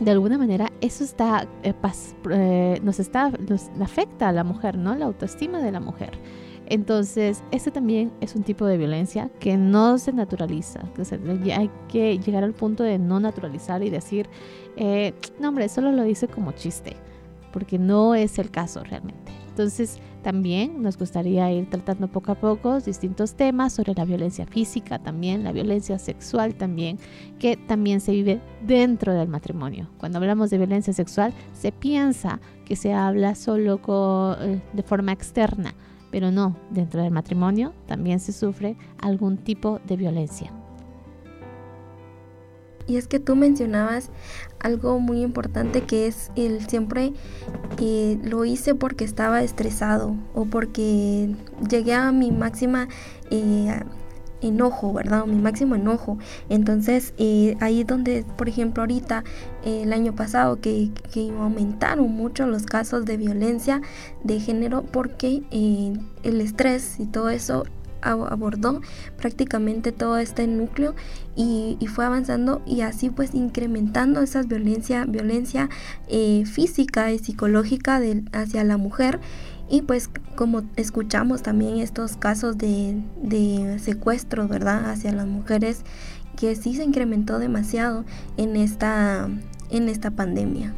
de 0.00 0.10
alguna 0.10 0.36
manera 0.36 0.70
eso 0.82 1.02
está, 1.02 1.48
eh, 1.62 1.72
eh, 2.30 2.78
nos 2.82 3.00
está, 3.00 3.30
nos 3.48 3.70
afecta 3.80 4.28
a 4.28 4.32
la 4.32 4.44
mujer, 4.44 4.76
¿no? 4.76 4.94
La 4.94 5.06
autoestima 5.06 5.60
de 5.60 5.72
la 5.72 5.80
mujer. 5.80 6.10
Entonces, 6.66 7.42
este 7.52 7.70
también 7.70 8.12
es 8.20 8.34
un 8.34 8.42
tipo 8.42 8.66
de 8.66 8.76
violencia 8.76 9.30
que 9.40 9.56
no 9.56 9.96
se 9.96 10.12
naturaliza. 10.12 10.80
Hay 11.56 11.70
que 11.88 12.18
llegar 12.18 12.44
al 12.44 12.52
punto 12.52 12.82
de 12.82 12.98
no 12.98 13.18
naturalizar 13.18 13.82
y 13.82 13.88
decir, 13.88 14.28
eh, 14.76 15.14
no 15.40 15.48
hombre, 15.48 15.70
solo 15.70 15.90
lo 15.90 16.02
dice 16.02 16.28
como 16.28 16.52
chiste, 16.52 16.96
porque 17.50 17.78
no 17.78 18.14
es 18.14 18.38
el 18.38 18.50
caso 18.50 18.84
realmente. 18.84 19.32
Entonces, 19.48 20.00
también 20.22 20.82
nos 20.82 20.98
gustaría 20.98 21.50
ir 21.52 21.68
tratando 21.68 22.08
poco 22.08 22.32
a 22.32 22.34
poco 22.34 22.80
distintos 22.80 23.34
temas 23.34 23.72
sobre 23.72 23.94
la 23.94 24.04
violencia 24.04 24.46
física 24.46 24.98
también, 24.98 25.44
la 25.44 25.52
violencia 25.52 25.98
sexual 25.98 26.54
también, 26.54 26.98
que 27.38 27.56
también 27.56 28.00
se 28.00 28.12
vive 28.12 28.40
dentro 28.66 29.14
del 29.14 29.28
matrimonio. 29.28 29.88
Cuando 29.98 30.18
hablamos 30.18 30.50
de 30.50 30.58
violencia 30.58 30.92
sexual, 30.92 31.32
se 31.52 31.72
piensa 31.72 32.40
que 32.64 32.76
se 32.76 32.92
habla 32.92 33.34
solo 33.34 33.80
eh, 34.40 34.60
de 34.72 34.82
forma 34.82 35.12
externa, 35.12 35.74
pero 36.10 36.30
no, 36.30 36.56
dentro 36.70 37.02
del 37.02 37.12
matrimonio 37.12 37.72
también 37.86 38.20
se 38.20 38.32
sufre 38.32 38.76
algún 39.00 39.38
tipo 39.38 39.80
de 39.86 39.96
violencia. 39.96 40.52
Y 42.90 42.96
es 42.96 43.06
que 43.06 43.20
tú 43.20 43.36
mencionabas 43.36 44.10
algo 44.58 44.98
muy 44.98 45.22
importante 45.22 45.82
que 45.82 46.08
es 46.08 46.32
el 46.34 46.66
siempre 46.66 47.12
eh, 47.78 48.18
lo 48.24 48.44
hice 48.44 48.74
porque 48.74 49.04
estaba 49.04 49.44
estresado 49.44 50.16
o 50.34 50.46
porque 50.46 51.32
llegué 51.68 51.94
a 51.94 52.10
mi 52.10 52.32
máxima 52.32 52.88
eh, 53.30 53.80
enojo, 54.40 54.92
¿verdad? 54.92 55.24
mi 55.26 55.40
máximo 55.40 55.76
enojo. 55.76 56.18
Entonces, 56.48 57.14
eh, 57.16 57.56
ahí 57.60 57.84
donde, 57.84 58.24
por 58.36 58.48
ejemplo, 58.48 58.82
ahorita, 58.82 59.22
el 59.64 59.92
año 59.92 60.16
pasado, 60.16 60.60
que, 60.60 60.90
que, 61.12 61.30
aumentaron 61.30 62.10
mucho 62.10 62.44
los 62.48 62.64
casos 62.64 63.04
de 63.04 63.16
violencia 63.16 63.82
de 64.24 64.40
género 64.40 64.82
porque 64.82 65.44
el 66.24 66.40
estrés 66.40 66.98
y 66.98 67.06
todo 67.06 67.30
eso 67.30 67.66
abordó 68.02 68.80
prácticamente 69.16 69.92
todo 69.92 70.18
este 70.18 70.46
núcleo 70.46 70.94
y, 71.36 71.76
fue 71.88 72.04
avanzando 72.04 72.62
y 72.66 72.82
así 72.82 73.10
pues 73.10 73.34
incrementando 73.34 74.22
esa 74.22 74.42
violencia, 74.42 75.04
violencia 75.06 75.68
eh, 76.08 76.44
física 76.46 77.10
y 77.12 77.18
psicológica 77.18 78.00
hacia 78.32 78.64
la 78.64 78.76
mujer 78.76 79.20
y 79.68 79.82
pues 79.82 80.10
como 80.36 80.62
escuchamos 80.76 81.42
también 81.42 81.78
estos 81.78 82.16
casos 82.16 82.58
de, 82.58 83.02
de 83.22 83.78
secuestro, 83.78 84.48
¿verdad? 84.48 84.90
Hacia 84.90 85.12
las 85.12 85.26
mujeres 85.26 85.84
que 86.36 86.56
sí 86.56 86.74
se 86.74 86.84
incrementó 86.84 87.38
demasiado 87.38 88.04
en 88.36 88.56
esta, 88.56 89.28
en 89.70 89.88
esta 89.88 90.10
pandemia. 90.10 90.74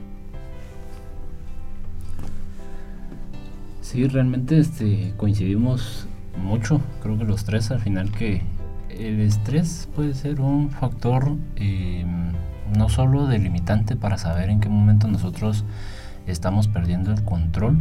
Sí, 3.80 4.06
realmente 4.08 4.58
este, 4.58 5.12
coincidimos 5.16 6.06
mucho, 6.36 6.80
creo 7.02 7.18
que 7.18 7.24
los 7.24 7.44
tres 7.44 7.70
al 7.70 7.80
final 7.80 8.10
que 8.10 8.42
el 8.90 9.20
estrés 9.20 9.88
puede 9.94 10.14
ser 10.14 10.40
un 10.40 10.70
factor 10.70 11.36
eh, 11.56 12.04
no 12.76 12.88
solo 12.88 13.26
delimitante 13.26 13.96
para 13.96 14.18
saber 14.18 14.50
en 14.50 14.60
qué 14.60 14.68
momento 14.68 15.08
nosotros 15.08 15.64
estamos 16.26 16.68
perdiendo 16.68 17.12
el 17.12 17.22
control, 17.24 17.78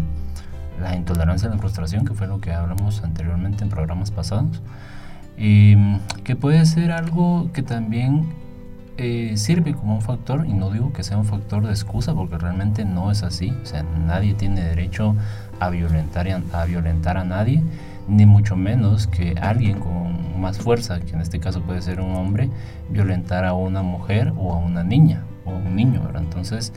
la 0.81 0.95
intolerancia 0.95 1.49
a 1.49 1.51
la 1.51 1.57
frustración, 1.57 2.05
que 2.05 2.13
fue 2.13 2.27
lo 2.27 2.39
que 2.39 2.51
hablamos 2.51 3.03
anteriormente 3.03 3.63
en 3.63 3.69
programas 3.69 4.11
pasados, 4.11 4.61
y 5.37 5.75
que 6.23 6.35
puede 6.35 6.65
ser 6.65 6.91
algo 6.91 7.51
que 7.53 7.63
también 7.63 8.29
eh, 8.97 9.33
sirve 9.37 9.73
como 9.73 9.95
un 9.95 10.01
factor, 10.01 10.45
y 10.47 10.53
no 10.53 10.71
digo 10.71 10.91
que 10.91 11.03
sea 11.03 11.17
un 11.17 11.25
factor 11.25 11.65
de 11.65 11.71
excusa, 11.71 12.13
porque 12.13 12.37
realmente 12.37 12.83
no 12.83 13.11
es 13.11 13.23
así, 13.23 13.53
o 13.61 13.65
sea, 13.65 13.83
nadie 13.83 14.33
tiene 14.33 14.61
derecho 14.61 15.15
a 15.59 15.69
violentar, 15.69 16.27
a 16.53 16.65
violentar 16.65 17.17
a 17.17 17.23
nadie, 17.23 17.63
ni 18.11 18.25
mucho 18.25 18.55
menos 18.55 19.07
que 19.07 19.35
alguien 19.41 19.79
con 19.79 20.39
más 20.39 20.59
fuerza, 20.59 20.99
que 20.99 21.13
en 21.13 21.21
este 21.21 21.39
caso 21.39 21.61
puede 21.61 21.81
ser 21.81 22.01
un 22.01 22.15
hombre, 22.15 22.49
violentar 22.89 23.45
a 23.45 23.53
una 23.53 23.81
mujer 23.81 24.33
o 24.37 24.53
a 24.53 24.57
una 24.57 24.83
niña 24.83 25.23
o 25.45 25.51
a 25.51 25.55
un 25.55 25.75
niño. 25.75 26.09
Entonces, 26.15 26.73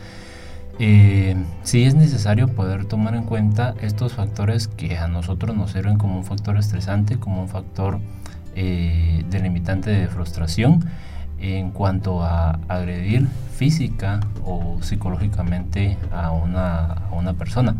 eh, 0.78 1.36
sí 1.62 1.84
es 1.84 1.94
necesario 1.94 2.48
poder 2.48 2.84
tomar 2.84 3.14
en 3.14 3.24
cuenta 3.24 3.74
estos 3.80 4.12
factores 4.12 4.68
que 4.68 4.96
a 4.96 5.08
nosotros 5.08 5.56
nos 5.56 5.72
sirven 5.72 5.98
como 5.98 6.16
un 6.16 6.24
factor 6.24 6.56
estresante, 6.56 7.18
como 7.18 7.42
un 7.42 7.48
factor 7.48 7.98
eh, 8.54 9.24
delimitante 9.28 9.90
de 9.90 10.06
frustración 10.06 10.84
en 11.40 11.72
cuanto 11.72 12.22
a 12.22 12.60
agredir 12.68 13.26
física 13.56 14.20
o 14.44 14.78
psicológicamente 14.82 15.98
a 16.12 16.30
una, 16.30 16.92
a 16.92 17.10
una 17.12 17.34
persona. 17.34 17.74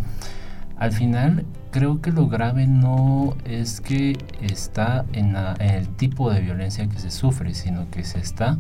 Al 0.77 0.93
final, 0.93 1.45
creo 1.71 2.01
que 2.01 2.11
lo 2.11 2.29
grave 2.29 2.67
no 2.67 3.37
es 3.45 3.81
que 3.81 4.19
está 4.41 5.05
en, 5.13 5.37
el 5.61 5.89
tipo 5.89 6.31
de 6.31 6.41
violencia 6.41 6.89
que 6.89 6.99
se 6.99 7.11
sufre, 7.11 7.55
sino 7.55 7.91
que 7.91 8.03
se 8.03 8.19
está 8.19 8.59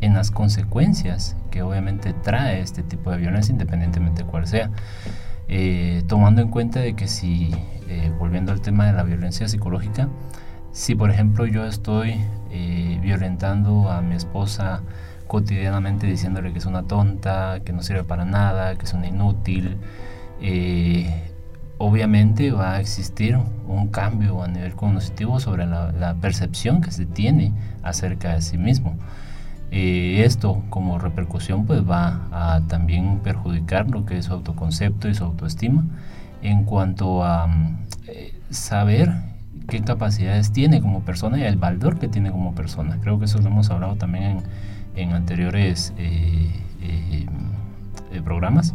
en 0.00 0.14
las 0.14 0.30
consecuencias 0.30 1.36
que 1.50 1.62
obviamente 1.62 2.12
trae 2.12 2.60
este 2.60 2.82
tipo 2.82 3.10
de 3.10 3.16
violencia, 3.16 3.52
independientemente 3.52 4.24
de 4.24 4.30
cuál 4.30 4.46
sea. 4.46 4.70
Eh, 5.48 6.02
tomando 6.06 6.42
en 6.42 6.48
cuenta 6.48 6.80
de 6.80 6.94
que 6.94 7.08
si, 7.08 7.50
eh, 7.88 8.12
volviendo 8.18 8.52
al 8.52 8.60
tema 8.60 8.86
de 8.86 8.92
la 8.92 9.02
violencia 9.02 9.48
psicológica, 9.48 10.08
si 10.72 10.94
por 10.94 11.10
ejemplo 11.10 11.46
yo 11.46 11.64
estoy 11.64 12.16
eh, 12.50 12.98
violentando 13.02 13.90
a 13.90 14.02
mi 14.02 14.16
esposa 14.16 14.82
cotidianamente 15.26 16.06
diciéndole 16.06 16.52
que 16.52 16.58
es 16.58 16.66
una 16.66 16.82
tonta, 16.82 17.60
que 17.64 17.72
no 17.72 17.82
sirve 17.82 18.04
para 18.04 18.24
nada, 18.24 18.74
que 18.76 18.84
es 18.84 18.92
una 18.92 19.06
inútil, 19.06 19.78
obviamente 21.84 22.50
va 22.50 22.74
a 22.74 22.80
existir 22.80 23.38
un 23.66 23.88
cambio 23.88 24.42
a 24.42 24.48
nivel 24.48 24.74
cognitivo 24.74 25.38
sobre 25.38 25.66
la, 25.66 26.16
percepción 26.20 26.80
que 26.80 26.90
se 26.90 27.04
tiene 27.04 27.52
acerca 27.82 28.34
de 28.34 28.42
sí 28.42 28.56
mismo. 28.56 28.96
Eh, 29.70 30.22
esto 30.24 30.62
como 30.70 30.98
repercusión 30.98 31.66
pues 31.66 31.82
va 31.88 32.28
a 32.30 32.60
también 32.68 33.18
perjudicar 33.18 33.90
lo 33.90 34.06
que 34.06 34.18
es 34.18 34.26
su 34.26 34.32
autoconcepto 34.32 35.08
y 35.08 35.14
su 35.14 35.24
autoestima 35.24 35.84
en 36.42 36.64
cuanto 36.64 37.24
a 37.24 37.48
eh, 38.06 38.38
saber 38.50 39.12
qué 39.68 39.80
capacidades 39.82 40.52
tiene 40.52 40.80
como 40.80 41.00
persona 41.00 41.38
y 41.38 41.42
el 41.42 41.56
valor 41.56 41.98
que 41.98 42.08
tiene 42.08 42.30
como 42.30 42.54
persona. 42.54 42.98
Creo 43.00 43.18
que 43.18 43.26
eso 43.26 43.38
lo 43.40 43.48
hemos 43.48 43.70
hablado 43.70 43.96
también 43.96 44.42
en, 44.94 45.12
anteriores 45.12 45.92
eh, 45.98 46.50
programas 48.24 48.74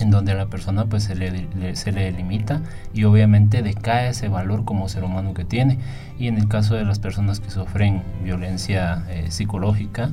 en 0.00 0.10
donde 0.10 0.32
a 0.32 0.34
la 0.34 0.46
persona 0.46 0.86
pues 0.86 1.04
se 1.04 1.14
le, 1.14 1.76
se 1.76 1.92
le 1.92 2.10
limita 2.12 2.62
y 2.94 3.04
obviamente 3.04 3.62
decae 3.62 4.10
ese 4.10 4.28
valor 4.28 4.64
como 4.64 4.88
ser 4.88 5.04
humano 5.04 5.34
que 5.34 5.44
tiene. 5.44 5.78
Y 6.18 6.26
en 6.26 6.36
el 6.36 6.48
caso 6.48 6.74
de 6.74 6.84
las 6.84 6.98
personas 6.98 7.40
que 7.40 7.50
sufren 7.50 8.02
violencia 8.22 9.04
eh, 9.08 9.30
psicológica, 9.30 10.12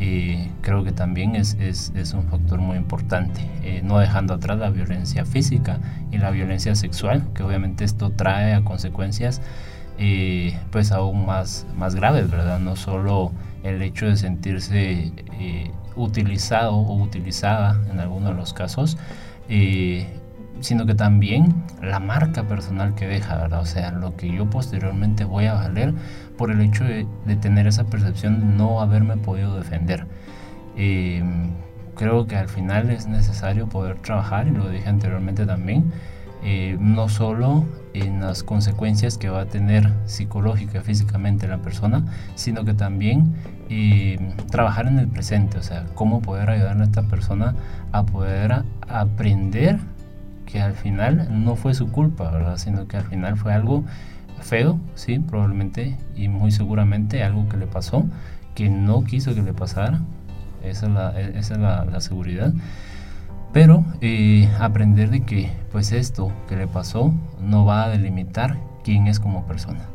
eh, 0.00 0.50
creo 0.62 0.82
que 0.82 0.92
también 0.92 1.36
es, 1.36 1.54
es, 1.60 1.92
es, 1.94 2.14
un 2.14 2.24
factor 2.24 2.58
muy 2.58 2.76
importante, 2.76 3.40
eh, 3.62 3.80
no 3.84 3.98
dejando 3.98 4.34
atrás 4.34 4.58
la 4.58 4.70
violencia 4.70 5.24
física 5.24 5.78
y 6.10 6.18
la 6.18 6.30
violencia 6.30 6.74
sexual, 6.74 7.24
que 7.34 7.44
obviamente 7.44 7.84
esto 7.84 8.10
trae 8.10 8.54
a 8.54 8.64
consecuencias 8.64 9.40
pues 10.72 10.90
aún 10.90 11.24
más, 11.24 11.66
más 11.76 11.94
graves, 11.94 12.28
¿verdad? 12.28 12.58
No 12.58 12.74
solo 12.74 13.30
el 13.62 13.80
hecho 13.80 14.06
de 14.06 14.16
sentirse 14.16 15.12
utilizado 15.96 16.74
o 16.74 17.02
utilizada 17.02 17.80
en 17.90 18.00
algunos 18.00 18.30
de 18.30 18.34
los 18.34 18.52
casos, 18.52 18.96
eh, 19.48 20.06
sino 20.60 20.86
que 20.86 20.94
también 20.94 21.64
la 21.82 22.00
marca 22.00 22.44
personal 22.44 22.94
que 22.94 23.06
deja, 23.06 23.36
¿verdad? 23.36 23.60
O 23.60 23.66
sea, 23.66 23.90
lo 23.90 24.16
que 24.16 24.30
yo 24.30 24.48
posteriormente 24.48 25.24
voy 25.24 25.46
a 25.46 25.54
valer 25.54 25.94
por 26.36 26.50
el 26.50 26.60
hecho 26.60 26.84
de, 26.84 27.06
tener 27.40 27.66
esa 27.66 27.84
percepción 27.84 28.40
de 28.40 28.46
no 28.46 28.80
haberme 28.80 29.16
podido 29.16 29.56
defender. 29.56 30.06
Eh, 30.76 31.22
creo 31.94 32.26
que 32.26 32.36
al 32.36 32.48
final 32.48 32.90
es 32.90 33.06
necesario 33.06 33.68
poder 33.68 33.98
trabajar, 33.98 34.48
y 34.48 34.50
lo 34.50 34.68
dije 34.68 34.88
anteriormente 34.88 35.46
también, 35.46 35.92
eh, 36.42 36.76
no 36.80 37.08
solo 37.08 37.64
en 37.94 38.20
las 38.20 38.42
consecuencias 38.42 39.16
que 39.16 39.28
va 39.28 39.42
a 39.42 39.46
tener 39.46 39.90
psicológica 40.04 40.82
físicamente 40.82 41.48
la 41.48 41.58
persona, 41.58 42.04
sino 42.34 42.64
que 42.64 42.74
también 42.74 43.34
eh, 43.70 44.18
trabajar 44.50 44.88
en 44.88 44.98
el 44.98 45.08
presente, 45.08 45.58
o 45.58 45.62
sea, 45.62 45.86
cómo 45.94 46.20
poder 46.20 46.50
ayudar 46.50 46.80
a 46.80 46.84
esta 46.84 47.02
persona 47.02 47.54
a 47.92 48.04
poder 48.04 48.64
aprender 48.88 49.78
que 50.44 50.60
al 50.60 50.74
final 50.74 51.28
no 51.44 51.56
fue 51.56 51.72
su 51.74 51.90
culpa, 51.90 52.30
¿verdad? 52.30 52.58
Sino 52.58 52.86
que 52.86 52.96
al 52.96 53.04
final 53.04 53.36
fue 53.36 53.54
algo 53.54 53.84
feo, 54.40 54.78
sí, 54.94 55.20
probablemente, 55.20 55.96
y 56.16 56.28
muy 56.28 56.50
seguramente 56.50 57.22
algo 57.22 57.48
que 57.48 57.56
le 57.56 57.66
pasó, 57.66 58.04
que 58.54 58.68
no 58.68 59.04
quiso 59.04 59.34
que 59.34 59.42
le 59.42 59.52
pasara, 59.52 60.00
esa 60.62 60.86
es 60.86 60.92
la, 60.92 61.20
esa 61.20 61.54
es 61.54 61.60
la, 61.60 61.84
la 61.84 62.00
seguridad 62.00 62.52
pero 63.54 63.84
eh, 64.00 64.50
aprender 64.58 65.10
de 65.10 65.24
que 65.24 65.48
pues 65.70 65.92
esto 65.92 66.32
que 66.48 66.56
le 66.56 66.66
pasó 66.66 67.14
no 67.40 67.64
va 67.64 67.84
a 67.84 67.88
delimitar 67.88 68.58
quién 68.82 69.06
es 69.06 69.20
como 69.20 69.46
persona. 69.46 69.88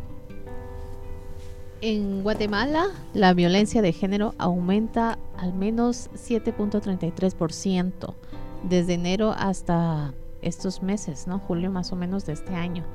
En 1.81 2.23
Guatemala, 2.23 2.85
la 3.13 3.33
violencia 3.33 3.81
de 3.81 3.91
género 3.91 4.33
aumenta 4.37 5.19
al 5.37 5.53
menos 5.53 6.09
7.33% 6.13 8.13
desde 8.63 8.93
enero 8.93 9.35
hasta 9.37 10.13
estos 10.41 10.81
meses, 10.81 11.27
¿no? 11.27 11.39
Julio 11.39 11.69
más 11.69 11.91
o 11.91 11.97
menos 11.97 12.25
de 12.25 12.33
este 12.33 12.55
año, 12.55 12.85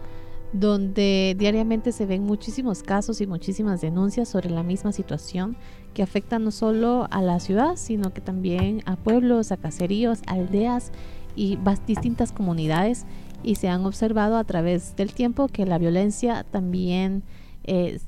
donde 0.53 1.37
diariamente 1.39 1.93
se 1.93 2.07
ven 2.07 2.25
muchísimos 2.25 2.83
casos 2.83 3.21
y 3.21 3.27
muchísimas 3.27 3.83
denuncias 3.83 4.31
sobre 4.31 4.49
la 4.49 4.63
misma 4.63 4.93
situación 4.93 5.59
que 5.95 6.03
afecta 6.03 6.39
no 6.39 6.51
solo 6.51 7.07
a 7.11 7.23
la 7.23 7.41
ciudad, 7.41 7.77
sino 7.77 8.13
que 8.13 8.21
también 8.21 8.83
a 8.85 8.97
pueblos, 8.97 9.53
a 9.53 9.57
caseríos, 9.57 10.21
aldeas 10.27 10.93
y 11.37 11.59
distintas 11.87 12.33
comunidades. 12.33 13.07
Y 13.43 13.57
se 13.57 13.69
han 13.69 13.85
observado 13.87 14.37
a 14.37 14.45
través 14.45 14.97
del 14.97 15.13
tiempo 15.13 15.49
que 15.49 15.67
la 15.67 15.79
violencia 15.79 16.45
también 16.51 17.23
eh, 17.65 18.01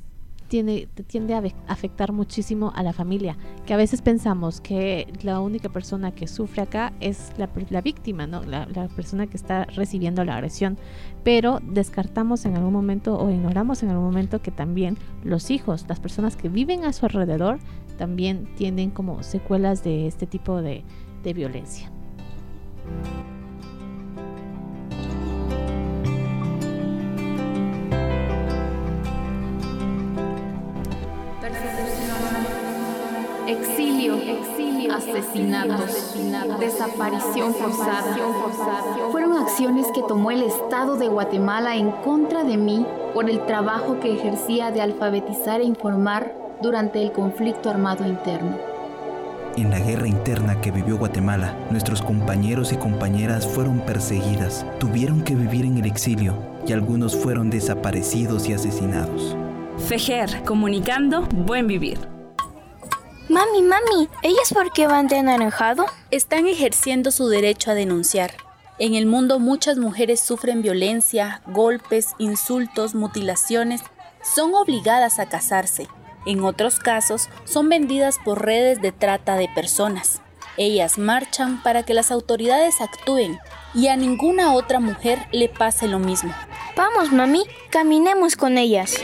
tiene, 0.49 0.89
tiende 1.07 1.35
a 1.35 1.43
afectar 1.69 2.13
muchísimo 2.13 2.73
a 2.75 2.83
la 2.83 2.93
familia, 2.93 3.37
que 3.67 3.75
a 3.75 3.77
veces 3.77 4.03
pensamos 4.03 4.61
que 4.61 5.13
la 5.23 5.41
única 5.41 5.69
persona 5.69 6.13
que 6.13 6.27
sufre 6.27 6.63
acá 6.63 6.93
es 7.01 7.33
la, 7.37 7.81
víctima, 7.81 8.27
¿no? 8.27 8.43
La, 8.43 8.67
persona 8.95 9.27
que 9.27 9.37
está 9.37 9.65
recibiendo 9.65 10.25
la 10.25 10.37
agresión, 10.37 10.79
pero 11.25 11.61
descartamos 11.63 12.45
en 12.45 12.57
algún 12.57 12.73
momento 12.73 13.19
o 13.19 13.31
ignoramos 13.31 13.83
en 13.83 13.91
algún 13.91 14.07
momento 14.07 14.41
que 14.41 14.51
también 14.51 14.97
los 15.25 15.51
hijos, 15.51 15.85
las 15.89 16.01
personas 16.01 16.37
que 16.37 16.49
viven 16.49 16.85
a 16.85 16.93
su 16.93 17.07
alrededor, 17.07 17.59
también 17.99 18.47
tienen 18.57 18.91
como 18.91 19.23
secuelas 19.23 19.83
de 19.83 20.07
este 20.07 20.27
tipo 20.27 20.61
de 20.63 20.85
violencia. 21.35 21.91
Exilio, 33.47 34.17
exilio, 34.17 34.93
asesinatos, 34.93 36.17
desaparición 36.59 37.55
forzada. 37.55 38.17
Fueron 39.13 39.37
acciones 39.39 39.87
que 39.95 40.03
tomó 40.03 40.33
el 40.33 40.43
Estado 40.43 40.97
de 40.97 41.07
Guatemala 41.07 41.77
en 41.77 41.93
contra 41.93 42.43
de 42.43 42.57
mí 42.57 42.85
por 43.15 43.31
el 43.31 43.45
trabajo 43.47 44.01
que 44.01 44.15
ejercía 44.15 44.73
de 44.73 44.81
alfabetizar 44.81 45.61
e 45.61 45.65
informar 45.65 46.35
durante 46.61 47.01
el 47.01 47.13
conflicto 47.13 47.71
armado 47.71 48.05
interno. 48.05 48.57
En 49.57 49.71
la 49.71 49.79
guerra 49.79 50.09
interna 50.09 50.61
que 50.61 50.73
vivió 50.73 50.99
Guatemala, 50.99 51.55
nuestros 51.71 52.03
compañeros 52.03 52.73
y 52.73 52.77
compañeras 52.77 53.47
fueron 53.47 53.79
perseguidas, 53.79 54.67
tuvieron 54.81 55.23
que 55.23 55.37
vivir 55.37 55.65
en 55.65 55.79
el 55.79 55.87
exilio 55.87 56.35
y 56.67 56.73
algunos 56.73 57.15
fueron 57.15 57.49
desaparecidos 57.49 58.49
y 58.49 58.55
asesinados. 58.55 59.37
FEJER, 59.79 60.43
comunicando 60.45 61.23
buen 61.23 61.69
vivir. 61.69 62.16
Mami, 63.29 63.61
mami, 63.61 64.09
¿ellas 64.23 64.53
por 64.55 64.73
qué 64.73 64.87
van 64.87 65.09
de 65.09 65.19
anaranjado? 65.19 65.87
Están 66.13 66.47
ejerciendo 66.47 67.11
su 67.11 67.27
derecho 67.27 67.73
a 67.73 67.75
denunciar. 67.75 68.35
En 68.79 68.95
el 68.95 69.07
mundo 69.07 69.41
muchas 69.41 69.79
mujeres 69.79 70.21
sufren 70.21 70.63
violencia, 70.63 71.43
golpes, 71.49 72.15
insultos, 72.19 72.95
mutilaciones, 72.95 73.83
son 74.23 74.55
obligadas 74.55 75.19
a 75.19 75.29
casarse. 75.29 75.89
En 76.25 76.45
otros 76.45 76.79
casos, 76.79 77.29
son 77.45 77.69
vendidas 77.69 78.19
por 78.25 78.45
redes 78.45 78.81
de 78.81 78.93
trata 78.93 79.35
de 79.35 79.49
personas. 79.49 80.21
Ellas 80.57 80.97
marchan 80.97 81.61
para 81.65 81.83
que 81.83 81.95
las 81.95 82.13
autoridades 82.13 82.81
actúen 82.81 83.41
y 83.75 83.89
a 83.89 83.97
ninguna 83.97 84.55
otra 84.55 84.79
mujer 84.79 85.27
le 85.33 85.49
pase 85.49 85.89
lo 85.89 85.99
mismo. 85.99 86.33
Vamos, 86.77 87.11
mami, 87.11 87.43
caminemos 87.71 88.37
con 88.37 88.57
ellas. 88.57 89.01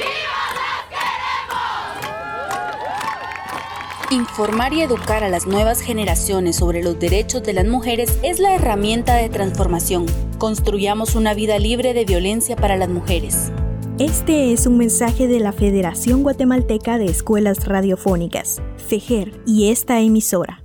Informar 4.12 4.75
y 4.75 4.83
educar 4.83 5.25
a 5.25 5.31
las 5.31 5.47
nuevas 5.47 5.81
generaciones 5.81 6.57
sobre 6.57 6.83
los 6.83 7.00
derechos 7.00 7.42
de 7.45 7.54
las 7.54 7.66
mujeres 7.66 8.21
es 8.23 8.40
la 8.40 8.54
herramienta 8.54 9.14
de 9.16 9.31
transformación. 9.31 10.04
Construyamos 10.37 11.14
una 11.14 11.33
vida 11.33 11.59
libre 11.59 11.95
de 11.95 12.04
violencia 12.04 12.54
para 12.54 12.76
las 12.76 12.90
mujeres. 12.90 13.50
Este 13.99 14.52
es 14.52 14.67
un 14.67 14.76
mensaje 14.76 15.28
de 15.28 15.41
la 15.41 15.52
Federación 15.52 16.23
Guatemalteca 16.23 16.99
de 16.99 17.06
Escuelas 17.06 17.67
Radiofónicas, 17.67 18.63
FEGER, 18.76 19.32
y 19.47 19.71
esta 19.71 19.99
emisora. 20.00 20.63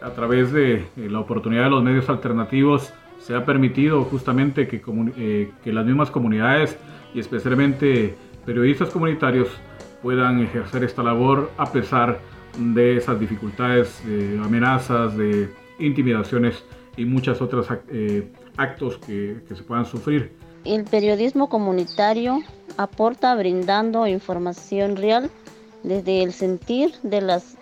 A 0.00 0.10
través 0.10 0.52
de 0.52 0.86
la 0.94 1.18
oportunidad 1.18 1.64
de 1.64 1.70
los 1.70 1.82
medios 1.82 2.08
alternativos 2.08 2.92
se 3.18 3.34
ha 3.34 3.44
permitido 3.44 4.04
justamente 4.04 4.68
que, 4.68 4.80
eh, 5.16 5.50
que 5.64 5.72
las 5.72 5.84
mismas 5.84 6.12
comunidades 6.12 6.76
y 7.14 7.18
especialmente 7.18 8.14
periodistas 8.46 8.90
comunitarios 8.90 9.48
puedan 10.02 10.40
ejercer 10.40 10.84
esta 10.84 11.02
labor 11.02 11.50
a 11.56 11.70
pesar 11.70 12.20
de 12.58 12.96
esas 12.96 13.18
dificultades, 13.18 14.04
de 14.06 14.38
amenazas, 14.42 15.16
de 15.16 15.48
intimidaciones 15.78 16.64
y 16.96 17.04
muchos 17.04 17.40
otros 17.40 17.66
eh, 17.88 18.30
actos 18.56 18.98
que, 18.98 19.42
que 19.48 19.54
se 19.54 19.62
puedan 19.62 19.86
sufrir. 19.86 20.32
El 20.64 20.84
periodismo 20.84 21.48
comunitario 21.48 22.40
aporta 22.76 23.34
brindando 23.34 24.06
información 24.06 24.96
real 24.96 25.30
desde 25.82 26.22
el 26.22 26.32
sentir 26.32 26.92
de, 27.02 27.20
las, 27.20 27.56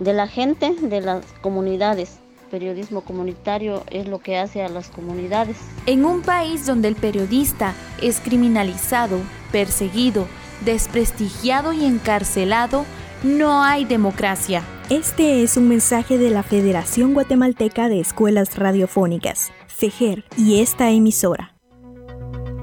de 0.00 0.12
la 0.12 0.26
gente, 0.26 0.74
de 0.74 1.00
las 1.00 1.24
comunidades. 1.40 2.18
Periodismo 2.50 3.00
comunitario 3.00 3.82
es 3.90 4.06
lo 4.06 4.18
que 4.18 4.36
hace 4.36 4.62
a 4.62 4.68
las 4.68 4.88
comunidades. 4.90 5.56
En 5.86 6.04
un 6.04 6.22
país 6.22 6.66
donde 6.66 6.88
el 6.88 6.94
periodista 6.94 7.72
es 8.00 8.20
criminalizado, 8.20 9.18
perseguido, 9.50 10.26
desprestigiado 10.64 11.72
y 11.72 11.84
encarcelado, 11.84 12.84
no 13.22 13.62
hay 13.62 13.84
democracia. 13.84 14.62
Este 14.90 15.42
es 15.42 15.56
un 15.56 15.68
mensaje 15.68 16.18
de 16.18 16.30
la 16.30 16.42
Federación 16.42 17.14
Guatemalteca 17.14 17.88
de 17.88 18.00
Escuelas 18.00 18.56
Radiofónicas, 18.56 19.52
FEGER, 19.66 20.24
y 20.36 20.60
esta 20.60 20.90
emisora. 20.90 21.54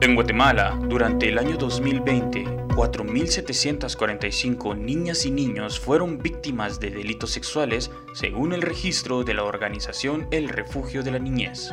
En 0.02 0.16
Guatemala, 0.16 0.80
durante 0.88 1.30
el 1.30 1.38
año 1.38 1.58
2020, 1.58 2.44
4.745 2.70 4.78
niñas 4.78 5.26
y 5.26 5.32
niños 5.32 5.80
fueron 5.80 6.18
víctimas 6.18 6.80
de 6.80 6.90
delitos 6.90 7.32
sexuales 7.32 7.92
según 8.14 8.54
el 8.54 8.62
registro 8.62 9.24
de 9.24 9.34
la 9.34 9.44
organización 9.44 10.28
El 10.32 10.50
Refugio 10.50 11.04
de 11.04 11.12
la 11.12 11.20
Niñez. 11.20 11.72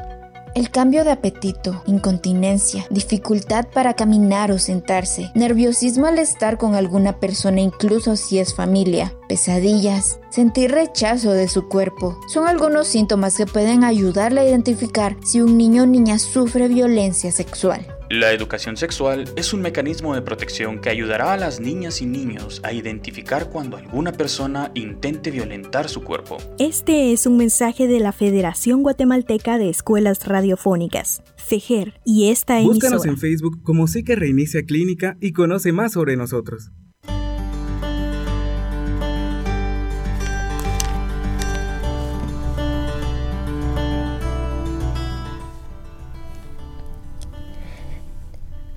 El 0.58 0.70
cambio 0.70 1.04
de 1.04 1.12
apetito, 1.12 1.84
incontinencia, 1.86 2.84
dificultad 2.90 3.68
para 3.72 3.94
caminar 3.94 4.50
o 4.50 4.58
sentarse, 4.58 5.30
nerviosismo 5.36 6.06
al 6.06 6.18
estar 6.18 6.58
con 6.58 6.74
alguna 6.74 7.20
persona 7.20 7.60
incluso 7.60 8.16
si 8.16 8.40
es 8.40 8.56
familia, 8.56 9.14
pesadillas, 9.28 10.18
sentir 10.30 10.72
rechazo 10.72 11.30
de 11.30 11.46
su 11.46 11.68
cuerpo, 11.68 12.18
son 12.26 12.48
algunos 12.48 12.88
síntomas 12.88 13.36
que 13.36 13.46
pueden 13.46 13.84
ayudarle 13.84 14.40
a 14.40 14.48
identificar 14.48 15.16
si 15.24 15.40
un 15.40 15.56
niño 15.56 15.84
o 15.84 15.86
niña 15.86 16.18
sufre 16.18 16.66
violencia 16.66 17.30
sexual. 17.30 17.97
La 18.10 18.32
educación 18.32 18.78
sexual 18.78 19.26
es 19.36 19.52
un 19.52 19.60
mecanismo 19.60 20.14
de 20.14 20.22
protección 20.22 20.80
que 20.80 20.88
ayudará 20.88 21.34
a 21.34 21.36
las 21.36 21.60
niñas 21.60 22.00
y 22.00 22.06
niños 22.06 22.58
a 22.64 22.72
identificar 22.72 23.50
cuando 23.50 23.76
alguna 23.76 24.12
persona 24.12 24.70
intente 24.72 25.30
violentar 25.30 25.90
su 25.90 26.02
cuerpo. 26.02 26.38
Este 26.58 27.12
es 27.12 27.26
un 27.26 27.36
mensaje 27.36 27.86
de 27.86 28.00
la 28.00 28.12
Federación 28.12 28.82
Guatemalteca 28.82 29.58
de 29.58 29.68
Escuelas 29.68 30.24
Radiofónicas, 30.24 31.22
FEGER, 31.36 32.00
y 32.02 32.30
esta 32.30 32.56
emisora. 32.56 32.74
Búscanos 32.76 33.04
en 33.04 33.18
Facebook 33.18 33.62
como 33.62 33.86
Sí 33.86 34.02
que 34.04 34.16
Reinicia 34.16 34.62
Clínica 34.62 35.18
y 35.20 35.34
conoce 35.34 35.72
más 35.72 35.92
sobre 35.92 36.16
nosotros. 36.16 36.70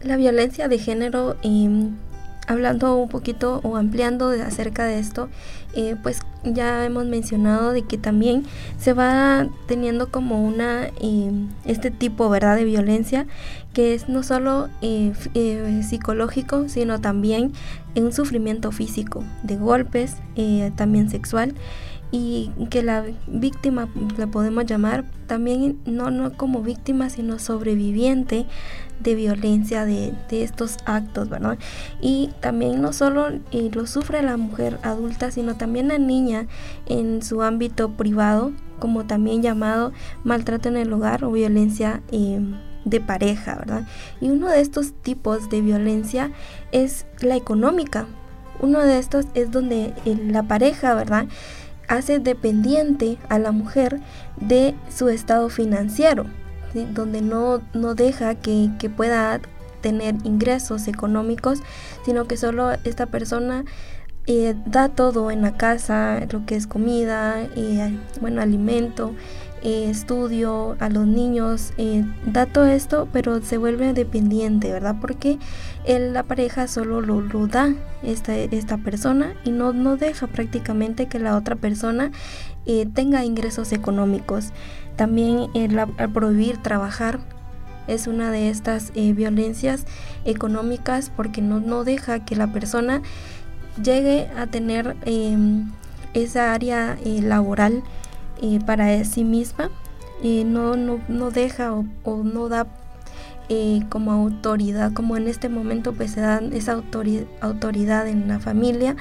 La 0.04 0.18
violencia 0.18 0.68
de 0.68 0.80
género, 0.80 1.38
em, 1.44 1.96
hablando 2.48 2.96
un 2.96 3.08
poquito 3.08 3.60
o 3.64 3.76
ampliando 3.76 4.30
acerca 4.30 4.86
de 4.86 5.00
esto, 5.00 5.30
eh, 5.74 5.96
pues 6.02 6.20
ya 6.44 6.84
hemos 6.86 7.06
mencionado 7.06 7.72
de 7.72 7.84
que 7.84 7.98
también 7.98 8.44
se 8.80 8.94
va 8.94 9.48
teniendo 9.68 10.10
como 10.10 10.44
una 10.44 10.88
em, 11.00 11.50
este 11.66 11.92
tipo 11.92 12.30
verdad 12.30 12.56
de 12.56 12.66
violencia 12.66 13.28
que 13.74 13.94
es 13.94 14.10
no 14.10 14.24
solo 14.24 14.70
eh, 14.82 15.14
eh, 15.36 15.82
psicológico 15.88 16.68
sino 16.68 17.00
también 17.00 17.54
un 17.96 18.12
sufrimiento 18.12 18.72
físico 18.72 19.24
de 19.44 19.56
golpes 19.56 20.18
también 20.76 21.10
sexual 21.10 21.54
y 22.12 22.52
que 22.70 22.84
la 22.84 23.06
víctima 23.28 23.88
la 24.18 24.28
podemos 24.28 24.66
llamar 24.66 25.06
también 25.28 25.80
no, 25.86 26.12
no 26.12 26.34
como 26.34 26.62
víctima 26.62 27.10
sino 27.10 27.40
sobreviviente 27.40 28.46
de 29.02 29.16
violencia 29.16 29.86
de, 29.86 30.14
estos 30.30 30.78
actos, 30.86 31.30
¿verdad? 31.30 31.58
Y 32.02 32.32
también 32.40 32.82
no 32.82 32.94
solo 32.94 33.28
eh, 33.52 33.70
lo 33.74 33.86
sufre 33.88 34.22
la 34.22 34.38
mujer 34.38 34.80
adulta, 34.84 35.32
sino 35.32 35.56
también 35.56 35.90
la 35.90 35.98
niña 35.98 36.48
en 36.88 37.22
su 37.22 37.42
ámbito 37.42 37.92
privado, 37.92 38.52
como 38.80 39.06
también 39.06 39.42
llamado 39.42 39.92
maltrato 40.24 40.70
en 40.70 40.78
el 40.78 40.92
hogar 40.94 41.24
o 41.24 41.32
violencia 41.32 42.02
em, 42.12 42.56
de 42.86 43.00
pareja, 43.00 43.56
¿verdad? 43.56 43.88
Y 44.20 44.30
uno 44.30 44.48
de 44.50 44.62
estos 44.62 44.94
tipos 44.94 45.50
de 45.50 45.62
violencia 45.62 46.32
es 46.72 47.06
la 47.22 47.36
económica, 47.36 48.08
Uno 48.60 48.80
de 48.82 49.00
estos 49.00 49.26
es 49.34 49.50
donde 49.50 49.94
la 50.06 50.44
pareja, 50.44 50.94
¿verdad? 50.94 51.26
hace 51.92 52.20
dependiente 52.20 53.18
a 53.28 53.38
la 53.38 53.52
mujer 53.52 54.00
de 54.38 54.76
su 54.90 55.10
estado 55.10 55.50
financiero, 55.50 56.26
donde 56.74 57.22
no, 57.22 57.62
no 57.74 57.96
deja 57.96 58.36
que, 58.36 58.70
que, 58.80 58.90
pueda 58.90 59.40
tener 59.82 60.16
ingresos 60.24 60.88
económicos, 60.88 61.60
sino 62.06 62.28
que 62.28 62.38
solo 62.38 62.72
esta 62.84 63.08
persona 63.08 63.66
eh, 64.28 64.54
da 64.68 64.88
todo 64.88 65.32
en 65.32 65.42
la 65.42 65.58
casa, 65.58 66.20
lo 66.32 66.46
que 66.46 66.56
es 66.56 66.68
comida, 66.68 67.42
eh, 67.56 67.98
bueno, 68.22 68.42
alimento, 68.42 69.16
eh, 69.64 69.90
estudio 69.90 70.76
a 70.80 70.90
los 70.90 71.08
niños, 71.08 71.74
da 72.26 72.46
todo 72.46 72.66
esto, 72.66 73.08
pero 73.12 73.42
se 73.42 73.58
vuelve 73.58 73.94
dependiente, 73.94 74.72
¿verdad? 74.72 74.96
Porque 75.02 75.40
la 75.88 76.24
pareja 76.24 76.68
solo 76.68 77.02
lo, 77.02 77.22
lo 77.22 77.48
da 77.48 77.74
esta, 78.04 78.36
esta, 78.36 78.78
persona 78.78 79.34
y 79.44 79.50
no, 79.52 79.74
no 79.74 79.98
deja 79.98 80.28
prácticamente 80.28 81.08
que 81.08 81.20
la 81.20 81.36
otra 81.36 81.56
persona 81.56 82.12
tenga 82.94 83.26
ingresos 83.26 83.72
económicos. 83.72 84.52
También 84.95 85.47
el, 85.54 85.80
prohibir 86.13 86.58
trabajar 86.58 87.19
es 87.88 88.08
una 88.08 88.32
de 88.32 88.49
estas 88.49 88.93
violencias 88.93 89.86
económicas 90.25 91.12
porque 91.15 91.41
no, 91.41 91.60
no 91.60 91.84
deja 91.84 92.23
que 92.23 92.36
la 92.36 92.47
persona 92.51 93.01
llegue 93.82 94.27
a 94.38 94.47
tener 94.47 94.95
em, 95.06 95.71
esa 96.13 96.54
área 96.54 96.97
eh, 97.06 97.21
laboral 97.21 97.84
eh, 98.41 98.60
para 98.65 99.04
sí 99.06 99.23
misma, 99.23 99.69
eh, 100.23 100.43
no, 100.45 100.75
no, 100.75 100.99
no, 101.08 101.32
deja 101.32 101.73
o, 101.73 102.23
no 102.23 102.49
da 102.49 102.67
como 103.90 104.12
autoridad, 104.12 104.94
como 104.94 105.18
en 105.18 105.28
este 105.28 105.50
momento 105.50 105.94
pues 105.94 106.12
se 106.12 106.22
da 106.22 106.40
esa 106.54 106.74
autoridad, 106.74 107.26
autoridad 107.42 108.08
en 108.08 108.28
la 108.28 108.40
familia, 108.40 108.96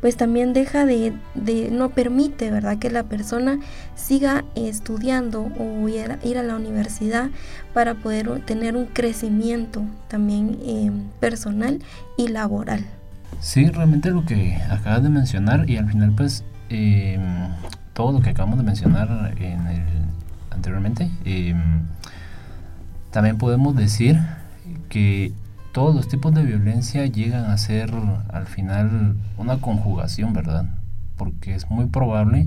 pues 0.00 0.16
también 0.16 0.52
deja 0.52 0.86
de, 0.86 1.12
de, 1.34 1.70
no 1.70 1.90
permite, 1.90 2.50
¿verdad? 2.50 2.78
Que 2.78 2.90
la 2.90 3.02
persona 3.04 3.58
siga 3.94 4.44
estudiando 4.54 5.50
o 5.58 5.88
ir, 5.88 6.18
ir 6.22 6.38
a 6.38 6.42
la 6.42 6.56
universidad 6.56 7.30
para 7.74 7.94
poder 7.94 8.40
tener 8.44 8.76
un 8.76 8.86
crecimiento 8.86 9.82
también 10.08 10.58
em, 10.64 11.08
personal 11.18 11.80
y 12.16 12.28
laboral. 12.28 12.84
Sí, 13.40 13.68
realmente 13.68 14.10
lo 14.10 14.24
que 14.24 14.56
acabas 14.70 15.02
de 15.02 15.08
mencionar 15.08 15.68
y 15.68 15.76
al 15.76 15.88
final 15.88 16.12
pues 16.16 16.44
em, 16.68 17.20
todo 17.92 18.12
lo 18.12 18.20
que 18.20 18.30
acabamos 18.30 18.58
de 18.58 18.64
mencionar 18.64 19.34
en 19.38 19.66
el, 19.66 19.82
anteriormente, 20.50 21.10
em, 21.24 21.86
también 23.16 23.38
podemos 23.38 23.74
decir 23.74 24.20
que 24.90 25.32
todos 25.72 25.94
los 25.94 26.06
tipos 26.06 26.34
de 26.34 26.42
violencia 26.42 27.06
llegan 27.06 27.46
a 27.46 27.56
ser 27.56 27.90
al 28.30 28.44
final 28.44 29.16
una 29.38 29.56
conjugación, 29.56 30.34
¿verdad? 30.34 30.66
Porque 31.16 31.54
es 31.54 31.70
muy 31.70 31.86
probable 31.86 32.46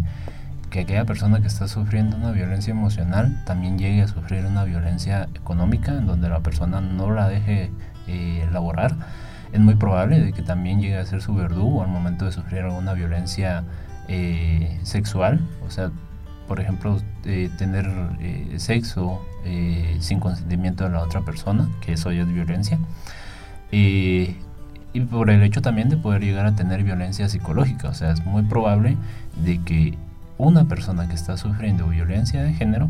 que 0.70 0.82
aquella 0.82 1.06
persona 1.06 1.42
que 1.42 1.48
está 1.48 1.68
sufriendo 1.68 2.18
una 2.18 2.30
violencia 2.34 2.70
emocional 2.70 3.44
también 3.48 3.80
llegue 3.80 4.04
a 4.04 4.08
sufrir 4.08 4.46
una 4.46 4.64
violencia 4.64 5.28
económica 5.34 5.92
en 5.92 6.06
donde 6.06 6.30
la 6.30 6.42
persona 6.42 6.82
no 6.82 7.10
la 7.10 7.28
deje 7.28 7.72
eh, 8.06 8.46
elaborar 8.48 8.94
es 9.52 9.60
muy 9.60 9.74
probable 9.74 10.32
que 10.34 10.44
también 10.44 10.82
llegue 10.82 11.00
a 11.00 11.06
ser 11.08 11.24
su 11.24 11.34
verdugo 11.34 11.82
al 11.82 11.90
momento 11.90 12.26
de 12.26 12.32
sufrir 12.32 12.60
alguna 12.62 12.94
violencia 12.94 13.64
eh, 14.08 14.80
sexual, 14.84 15.42
o 15.66 15.72
sea, 15.72 15.90
por 16.50 16.60
ejemplo, 16.60 16.98
eh, 17.24 17.50
tener 17.58 17.90
eh, 18.20 18.56
sexo 18.58 19.22
sin 20.02 20.20
consentimiento 20.20 20.84
de 20.84 20.90
la 20.90 21.02
otra 21.02 21.22
persona, 21.22 21.70
que 21.80 21.94
eso 21.94 22.12
ya 22.12 22.24
es 22.24 22.28
violencia, 22.28 22.78
y 23.72 24.36
por 25.10 25.30
el 25.30 25.42
hecho 25.44 25.62
también 25.62 25.88
de 25.88 25.96
poder 25.96 26.22
llegar 26.22 26.46
a 26.46 26.56
tener 26.56 26.84
violencia 26.84 27.30
psicológica, 27.30 27.88
o 27.88 27.94
sea, 27.94 28.12
es 28.12 28.26
muy 28.26 28.44
probable 28.44 28.98
de 29.44 29.60
que 29.60 29.98
una 30.38 30.66
persona 30.66 31.08
que 31.08 31.16
está 31.16 31.38
sufriendo 31.38 31.88
violencia 31.88 32.44
de 32.44 32.54
género 32.54 32.90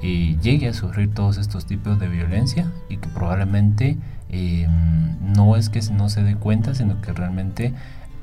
llegue 0.00 0.68
a 0.68 0.72
sufrir 0.72 1.12
todos 1.12 1.36
estos 1.36 1.66
tipos 1.66 1.98
de 1.98 2.08
violencia 2.08 2.70
y 2.88 2.98
que 2.98 3.08
probablemente 3.08 3.98
Em, 4.30 5.16
no 5.34 5.56
es 5.56 5.70
que 5.70 5.80
no 5.92 6.08
se 6.08 6.22
dé 6.22 6.36
cuenta, 6.36 6.74
sino 6.74 7.00
que 7.00 7.12
realmente 7.12 7.72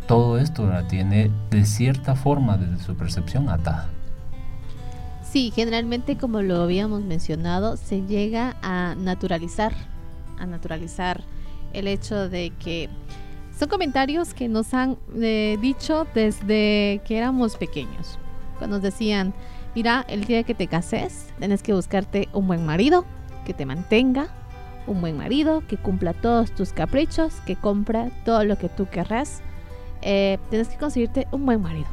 todo 0.07 0.37
esto 0.37 0.67
la 0.67 0.87
tiene 0.87 1.31
de 1.49 1.65
cierta 1.65 2.15
forma 2.15 2.57
desde 2.57 2.83
su 2.83 2.95
percepción 2.95 3.49
atada. 3.49 3.89
Sí, 5.35 5.51
generalmente 5.53 6.15
como 6.15 6.41
lo 6.41 6.61
habíamos 6.61 7.01
mencionado, 7.01 7.75
se 7.75 8.03
llega 8.03 8.55
a 8.61 8.95
naturalizar, 8.95 9.73
a 10.39 10.45
naturalizar 10.45 11.25
el 11.73 11.89
hecho 11.89 12.29
de 12.29 12.51
que 12.51 12.87
son 13.59 13.67
comentarios 13.67 14.33
que 14.33 14.47
nos 14.47 14.73
han 14.73 14.97
eh, 15.17 15.57
dicho 15.59 16.07
desde 16.15 17.01
que 17.05 17.17
éramos 17.17 17.57
pequeños. 17.57 18.17
Cuando 18.59 18.77
nos 18.77 18.83
decían, 18.83 19.33
mira, 19.75 20.05
el 20.07 20.23
día 20.23 20.43
que 20.43 20.55
te 20.55 20.67
cases, 20.67 21.27
tienes 21.37 21.61
que 21.63 21.73
buscarte 21.73 22.29
un 22.31 22.47
buen 22.47 22.65
marido 22.65 23.03
que 23.45 23.53
te 23.53 23.65
mantenga, 23.65 24.29
un 24.87 25.01
buen 25.01 25.17
marido 25.17 25.63
que 25.67 25.75
cumpla 25.75 26.13
todos 26.13 26.55
tus 26.55 26.71
caprichos, 26.71 27.41
que 27.45 27.57
compra 27.57 28.09
todo 28.23 28.45
lo 28.45 28.57
que 28.57 28.69
tú 28.69 28.87
querrás. 28.87 29.41
Eh, 30.01 30.37
tienes 30.49 30.69
que 30.69 30.77
conseguirte 30.77 31.27
un 31.33 31.45
buen 31.45 31.61
marido. 31.61 31.89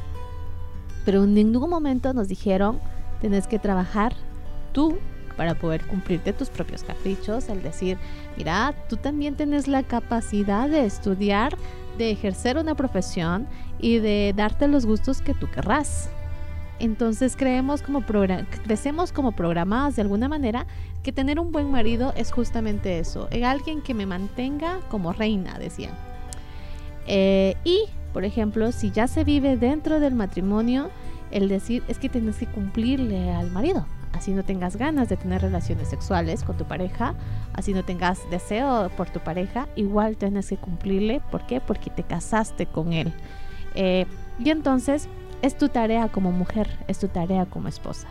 Pero 1.04 1.24
en 1.24 1.34
ningún 1.34 1.68
momento 1.68 2.14
nos 2.14 2.28
dijeron, 2.28 2.78
tienes 3.22 3.46
que 3.46 3.60
trabajar 3.60 4.12
tú 4.72 4.98
para 5.36 5.54
poder 5.54 5.86
cumplirte 5.86 6.32
tus 6.32 6.50
propios 6.50 6.82
caprichos, 6.82 7.48
el 7.48 7.62
decir, 7.62 7.96
mira, 8.36 8.74
tú 8.88 8.96
también 8.96 9.36
tienes 9.36 9.68
la 9.68 9.84
capacidad 9.84 10.68
de 10.68 10.84
estudiar, 10.84 11.56
de 11.96 12.10
ejercer 12.10 12.58
una 12.58 12.74
profesión 12.74 13.46
y 13.78 13.98
de 13.98 14.34
darte 14.36 14.66
los 14.66 14.84
gustos 14.84 15.22
que 15.22 15.34
tú 15.34 15.48
querrás. 15.50 16.10
Entonces 16.80 17.36
creemos 17.36 17.80
como 17.80 18.04
crecemos 18.64 19.12
como 19.12 19.32
programadas 19.32 19.94
de 19.94 20.02
alguna 20.02 20.28
manera 20.28 20.66
que 21.04 21.12
tener 21.12 21.38
un 21.38 21.52
buen 21.52 21.70
marido 21.70 22.12
es 22.16 22.32
justamente 22.32 22.98
eso, 22.98 23.28
alguien 23.44 23.82
que 23.82 23.94
me 23.94 24.04
mantenga 24.04 24.80
como 24.90 25.12
reina, 25.12 25.58
decían. 25.60 25.94
Eh, 27.06 27.56
y, 27.62 27.84
por 28.12 28.24
ejemplo, 28.24 28.72
si 28.72 28.90
ya 28.90 29.06
se 29.06 29.22
vive 29.22 29.56
dentro 29.56 30.00
del 30.00 30.14
matrimonio, 30.14 30.90
el 31.32 31.48
decir 31.48 31.82
es 31.88 31.98
que 31.98 32.08
tienes 32.08 32.36
que 32.36 32.46
cumplirle 32.46 33.32
al 33.32 33.50
marido. 33.50 33.86
Así 34.12 34.32
no 34.32 34.44
tengas 34.44 34.76
ganas 34.76 35.08
de 35.08 35.16
tener 35.16 35.40
relaciones 35.40 35.88
sexuales 35.88 36.44
con 36.44 36.56
tu 36.56 36.64
pareja, 36.64 37.14
así 37.54 37.72
no 37.72 37.82
tengas 37.82 38.18
deseo 38.30 38.90
por 38.96 39.08
tu 39.08 39.20
pareja, 39.20 39.68
igual 39.74 40.16
tienes 40.16 40.48
que 40.50 40.58
cumplirle. 40.58 41.20
¿Por 41.30 41.46
qué? 41.46 41.60
Porque 41.60 41.90
te 41.90 42.02
casaste 42.02 42.66
con 42.66 42.92
él. 42.92 43.12
Eh, 43.74 44.06
y 44.38 44.50
entonces 44.50 45.08
es 45.40 45.56
tu 45.56 45.68
tarea 45.68 46.08
como 46.08 46.30
mujer, 46.30 46.68
es 46.88 46.98
tu 46.98 47.08
tarea 47.08 47.46
como 47.46 47.68
esposa. 47.68 48.08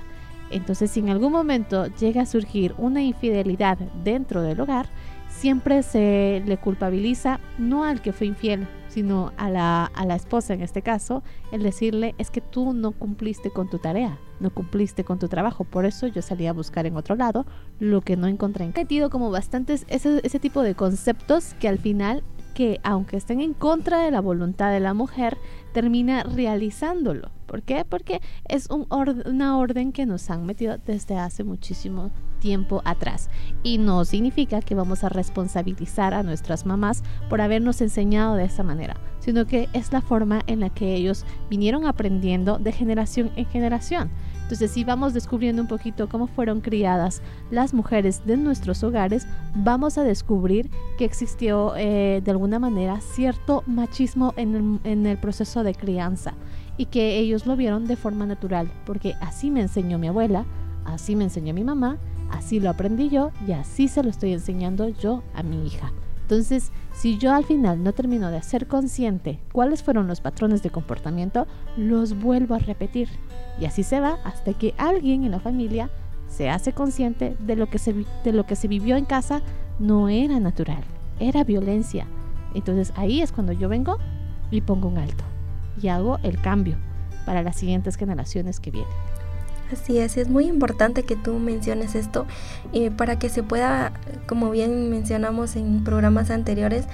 Entonces, 0.50 0.92
si 0.92 1.00
en 1.00 1.10
algún 1.10 1.32
momento 1.32 1.86
llega 1.86 2.24
a 2.24 2.26
surgir 2.26 2.74
una 2.78 3.02
infidelidad 3.02 3.78
dentro 4.04 4.42
del 4.42 4.60
hogar, 4.60 4.88
siempre 5.30 5.82
se 5.82 6.44
le 6.46 6.58
culpabiliza 6.58 7.40
no 7.58 7.86
al 7.86 8.02
que 8.02 8.12
fue 8.12 8.28
infiel, 8.28 8.68
sino 8.92 9.32
a 9.38 9.50
la, 9.50 9.86
a 9.86 10.06
la 10.06 10.16
esposa 10.16 10.54
en 10.54 10.62
este 10.62 10.82
caso, 10.82 11.24
el 11.52 11.64
decirle 11.64 12.14
es 12.18 12.30
que 12.30 12.42
tú 12.42 12.74
no 12.74 12.92
cumpliste 12.92 13.50
con 13.50 13.70
tu 13.70 13.80
tarea, 13.80 14.20
no 14.40 14.50
cumpliste 14.50 15.04
con 15.04 15.18
tu 15.18 15.30
trabajo, 15.30 15.64
por 15.64 15.86
eso 15.86 16.08
yo 16.08 16.22
salí 16.22 16.46
a 16.48 16.54
buscar 16.54 16.86
en 16.86 16.98
otro 16.98 17.16
lado 17.16 17.46
lo 17.80 18.02
que 18.02 18.18
no 18.18 18.28
encontré. 18.28 18.66
He 18.66 18.80
metido 18.80 19.10
como 19.10 19.32
bastantes 19.32 19.86
ese, 19.88 20.20
ese 20.24 20.40
tipo 20.40 20.62
de 20.62 20.76
conceptos 20.76 21.54
que 21.60 21.70
al 21.70 21.80
final 21.80 22.24
que 22.54 22.82
aunque 22.84 23.16
estén 23.16 23.40
en 23.40 23.54
contra 23.54 24.00
de 24.00 24.12
la 24.12 24.20
voluntad 24.20 24.72
de 24.72 24.82
la 24.82 24.94
mujer, 24.94 25.38
termina 25.72 26.24
realizándolo. 26.24 27.32
¿Por 27.52 27.64
qué? 27.64 27.84
Porque 27.84 28.22
es 28.48 28.70
un 28.70 28.88
una 28.90 29.58
orden 29.58 29.92
que 29.92 30.06
nos 30.06 30.30
han 30.30 30.46
metido 30.46 30.78
desde 30.86 31.18
hace 31.18 31.44
muchísimo 31.44 32.10
tiempo 32.40 32.82
atrás. 32.86 33.30
Y 33.62 33.78
no 33.78 34.06
significa 34.06 34.62
que 34.62 34.74
vamos 34.74 35.04
a 35.04 35.10
responsabilizar 35.10 36.14
a 36.14 36.24
nuestras 36.24 36.66
mamás 36.66 37.04
por 37.30 37.42
habernos 37.42 37.82
enseñado 37.82 38.36
de 38.36 38.46
esa 38.46 38.64
manera, 38.64 38.96
sino 39.20 39.48
que 39.48 39.68
es 39.74 39.92
la 39.92 40.00
forma 40.00 40.44
en 40.48 40.62
la 40.62 40.70
que 40.70 40.96
ellos 40.96 41.26
vinieron 41.50 41.86
aprendiendo 41.86 42.58
de 42.58 42.72
generación 42.72 43.32
en 43.36 43.46
generación. 43.48 44.10
Entonces, 44.44 44.72
si 44.72 44.86
vamos 44.86 45.14
descubriendo 45.14 45.62
un 45.62 45.68
poquito 45.68 46.08
cómo 46.08 46.28
fueron 46.28 46.62
criadas 46.62 47.22
las 47.52 47.74
mujeres 47.74 48.26
de 48.26 48.38
nuestros 48.38 48.82
hogares, 48.82 49.28
vamos 49.56 49.98
a 49.98 50.04
descubrir 50.04 50.70
que 50.98 51.04
existió 51.04 51.74
eh, 51.76 52.22
de 52.24 52.32
alguna 52.32 52.60
manera 52.60 53.02
cierto 53.02 53.64
machismo 53.68 54.34
en 54.38 55.06
el 55.06 55.18
proceso 55.18 55.64
de 55.64 55.76
crianza 55.76 56.34
y 56.82 56.88
que 56.88 57.20
ellos 57.20 57.46
lo 57.46 57.56
vieron 57.56 57.86
de 57.86 57.96
forma 57.96 58.26
natural, 58.26 58.72
porque 58.88 59.14
así 59.22 59.52
me 59.52 59.62
enseñó 59.62 60.00
mi 60.00 60.08
abuela, 60.08 60.46
así 60.84 61.16
me 61.16 61.26
enseñó 61.26 61.54
mi 61.54 61.64
mamá, 61.64 62.00
así 62.32 62.60
lo 62.60 62.72
aprendí 62.72 63.08
yo 63.08 63.30
y 63.48 63.52
así 63.52 63.88
se 63.88 64.02
lo 64.02 64.10
estoy 64.10 64.34
enseñando 64.34 64.90
yo 64.90 65.22
a 65.36 65.44
mi 65.44 65.64
hija. 65.64 65.94
Entonces, 66.24 66.72
si 66.92 67.20
yo 67.20 67.36
al 67.36 67.46
final 67.46 67.84
no 67.84 67.94
termino 67.94 68.32
de 68.32 68.38
hacer 68.38 68.66
consciente 68.66 69.38
cuáles 69.52 69.84
fueron 69.84 70.08
los 70.08 70.22
patrones 70.22 70.64
de 70.64 70.72
comportamiento, 70.72 71.46
los 71.78 72.20
vuelvo 72.20 72.56
a 72.56 72.60
repetir. 72.60 73.10
Y 73.60 73.66
así 73.66 73.84
se 73.84 74.00
va 74.00 74.18
hasta 74.24 74.54
que 74.54 74.74
alguien 74.80 75.24
en 75.24 75.32
la 75.34 75.40
familia 75.40 75.92
se 76.30 76.50
hace 76.50 76.74
consciente 76.74 77.38
de 77.42 77.58
lo 77.58 77.68
que 77.68 77.78
se, 77.78 77.94
de 78.24 78.34
lo 78.34 78.48
que 78.48 78.56
se 78.56 78.68
vivió 78.68 78.96
en 78.96 79.06
casa 79.06 79.44
no 79.78 80.10
era 80.10 80.40
natural, 80.40 80.84
era 81.20 81.44
violencia. 81.44 82.08
Entonces 82.56 82.92
ahí 82.96 83.22
es 83.22 83.32
cuando 83.32 83.52
yo 83.52 83.70
vengo 83.70 84.00
y 84.50 84.62
pongo 84.62 84.88
un 84.88 84.98
alto 84.98 85.31
y 85.82 85.88
hago 85.90 86.20
el 86.24 86.40
cambio 86.42 86.78
para 87.26 87.44
las 87.44 87.56
siguientes 87.56 87.96
generaciones 87.96 88.60
que 88.60 88.72
vienen. 88.72 88.92
Así 89.72 90.00
es, 90.00 90.18
es 90.18 90.28
muy 90.28 90.48
importante 90.48 91.04
que 91.04 91.16
tú 91.16 91.40
menciones 91.40 91.96
esto 91.96 92.26
eh, 92.74 92.92
para 92.92 93.18
que 93.18 93.30
se 93.30 93.42
pueda, 93.42 93.94
como 94.28 94.52
bien 94.52 94.90
mencionamos 94.90 95.56
en 95.56 95.84
programas 95.86 96.30
anteriores, 96.30 96.86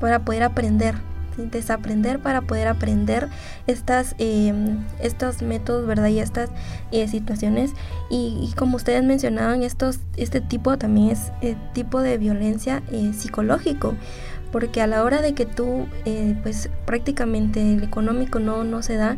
para 0.00 0.20
poder 0.20 0.42
aprender, 0.42 0.94
desaprender 1.36 2.20
para 2.20 2.40
poder 2.40 2.68
aprender 2.68 3.28
estas, 3.66 4.14
em, 4.18 4.78
estos 5.00 5.42
métodos, 5.42 5.86
¿verdad? 5.86 6.08
Y 6.08 6.20
estas 6.20 6.50
eh, 6.92 7.08
situaciones. 7.08 7.72
Y, 8.08 8.52
como 8.56 8.76
ustedes 8.76 9.04
mencionaban, 9.04 9.62
estos, 9.62 9.98
este 10.16 10.40
tipo 10.40 10.78
también 10.78 11.10
es 11.10 11.30
eh, 11.42 11.56
tipo 11.74 12.00
de 12.00 12.16
violencia 12.16 12.82
psicológico 13.12 13.94
porque 14.54 14.80
a 14.80 14.86
la 14.86 15.02
hora 15.02 15.20
de 15.20 15.34
que 15.34 15.46
tú, 15.46 15.88
eh, 16.04 16.36
pues 16.44 16.70
prácticamente 16.86 17.72
el 17.72 17.82
económico 17.82 18.38
no, 18.38 18.62
no 18.62 18.82
se 18.82 18.94
da, 18.94 19.16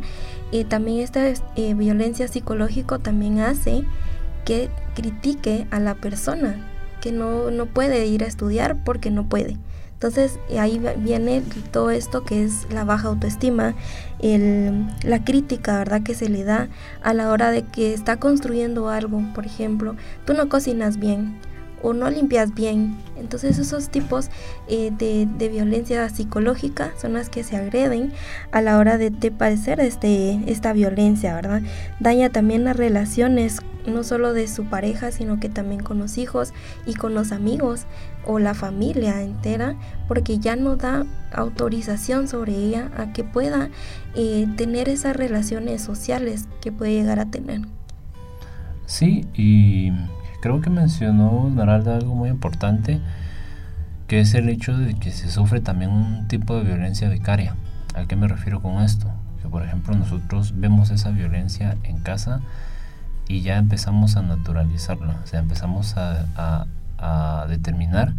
eh, 0.51 0.65
también 0.65 0.97
esta 0.97 1.27
eh, 1.27 1.73
violencia 1.75 2.27
psicológica 2.27 2.97
también 2.97 3.41
hace 3.41 3.83
que 4.45 4.71
critique 4.95 5.67
a 5.69 5.79
la 5.79 5.93
persona, 5.93 6.55
que 7.01 7.11
no, 7.11 7.51
no 7.51 7.67
puede 7.67 8.07
ir 8.07 8.23
a 8.23 8.25
estudiar 8.25 8.83
porque 8.83 9.11
no 9.11 9.29
puede. 9.29 9.57
Entonces 9.93 10.39
ahí 10.57 10.81
viene 10.97 11.43
todo 11.69 11.91
esto 11.91 12.23
que 12.23 12.43
es 12.43 12.65
la 12.71 12.83
baja 12.83 13.09
autoestima, 13.09 13.75
el, 14.19 14.87
la 15.03 15.23
crítica, 15.23 15.77
¿verdad? 15.77 16.01
Que 16.01 16.15
se 16.15 16.29
le 16.29 16.45
da 16.45 16.67
a 17.03 17.13
la 17.13 17.29
hora 17.29 17.51
de 17.51 17.61
que 17.61 17.93
está 17.93 18.17
construyendo 18.17 18.89
algo. 18.89 19.21
Por 19.35 19.45
ejemplo, 19.45 19.95
tú 20.25 20.33
no 20.33 20.49
cocinas 20.49 20.97
bien, 20.97 21.37
o 21.81 21.93
no 21.93 22.09
limpias 22.09 22.53
bien. 22.53 22.97
Entonces 23.17 23.57
esos 23.59 23.89
tipos 23.89 24.29
eh, 24.67 24.91
de, 24.97 25.49
violencia 25.49 26.07
psicológica 26.09 26.91
son 26.99 27.13
las 27.13 27.29
que 27.29 27.43
se 27.43 27.55
agreden 27.55 28.11
a 28.51 28.61
la 28.61 28.77
hora 28.77 28.97
de, 28.97 29.09
de 29.09 29.31
padecer 29.31 29.79
este, 29.79 30.39
esta 30.47 30.73
violencia, 30.73 31.35
¿verdad? 31.35 31.61
Daña 31.99 32.29
también 32.29 32.63
las 32.63 32.77
relaciones, 32.77 33.59
no 33.85 34.03
solo 34.03 34.33
de 34.33 34.47
su 34.47 34.65
pareja, 34.65 35.11
sino 35.11 35.39
que 35.39 35.49
también 35.49 35.81
con 35.81 35.99
los 35.99 36.17
hijos 36.17 36.53
y 36.85 36.93
con 36.93 37.13
los 37.13 37.31
amigos 37.31 37.85
o 38.25 38.39
la 38.39 38.53
familia 38.53 39.21
entera, 39.21 39.75
porque 40.07 40.37
ya 40.39 40.55
no 40.55 40.75
da 40.75 41.05
autorización 41.31 42.27
sobre 42.27 42.53
ella 42.53 42.91
a 42.97 43.13
que 43.13 43.23
pueda 43.23 43.69
eh, 44.15 44.45
tener 44.57 44.89
esas 44.89 45.15
relaciones 45.15 45.81
sociales 45.81 46.47
que 46.61 46.71
puede 46.71 46.93
llegar 46.93 47.19
a 47.19 47.31
tener. 47.31 47.61
Sí, 48.85 49.25
y 49.33 49.91
creo 50.41 50.61
que 50.61 50.69
mencionó 50.69 51.49
Naralda 51.49 51.95
algo 51.95 52.15
muy 52.15 52.29
importante, 52.29 52.99
que 54.07 54.19
es 54.19 54.33
el 54.33 54.49
hecho 54.49 54.77
de 54.77 54.95
que 54.95 55.11
se 55.11 55.29
sufre 55.29 55.59
también 55.59 55.91
un 55.91 56.27
tipo 56.27 56.55
de 56.55 56.63
violencia 56.63 57.09
vicaria. 57.09 57.55
¿A 57.95 58.05
qué 58.05 58.15
me 58.15 58.27
refiero 58.27 58.61
con 58.61 58.81
esto? 58.83 59.11
Que 59.41 59.49
por 59.49 59.63
ejemplo 59.63 59.95
nosotros 59.95 60.53
vemos 60.55 60.91
esa 60.91 61.11
violencia 61.11 61.77
en 61.83 61.99
casa 61.99 62.41
y 63.27 63.41
ya 63.41 63.57
empezamos 63.57 64.15
a 64.15 64.21
naturalizarla, 64.21 65.17
o 65.23 65.27
sea, 65.27 65.39
empezamos 65.39 65.95
a, 65.97 66.65
determinar 67.49 68.13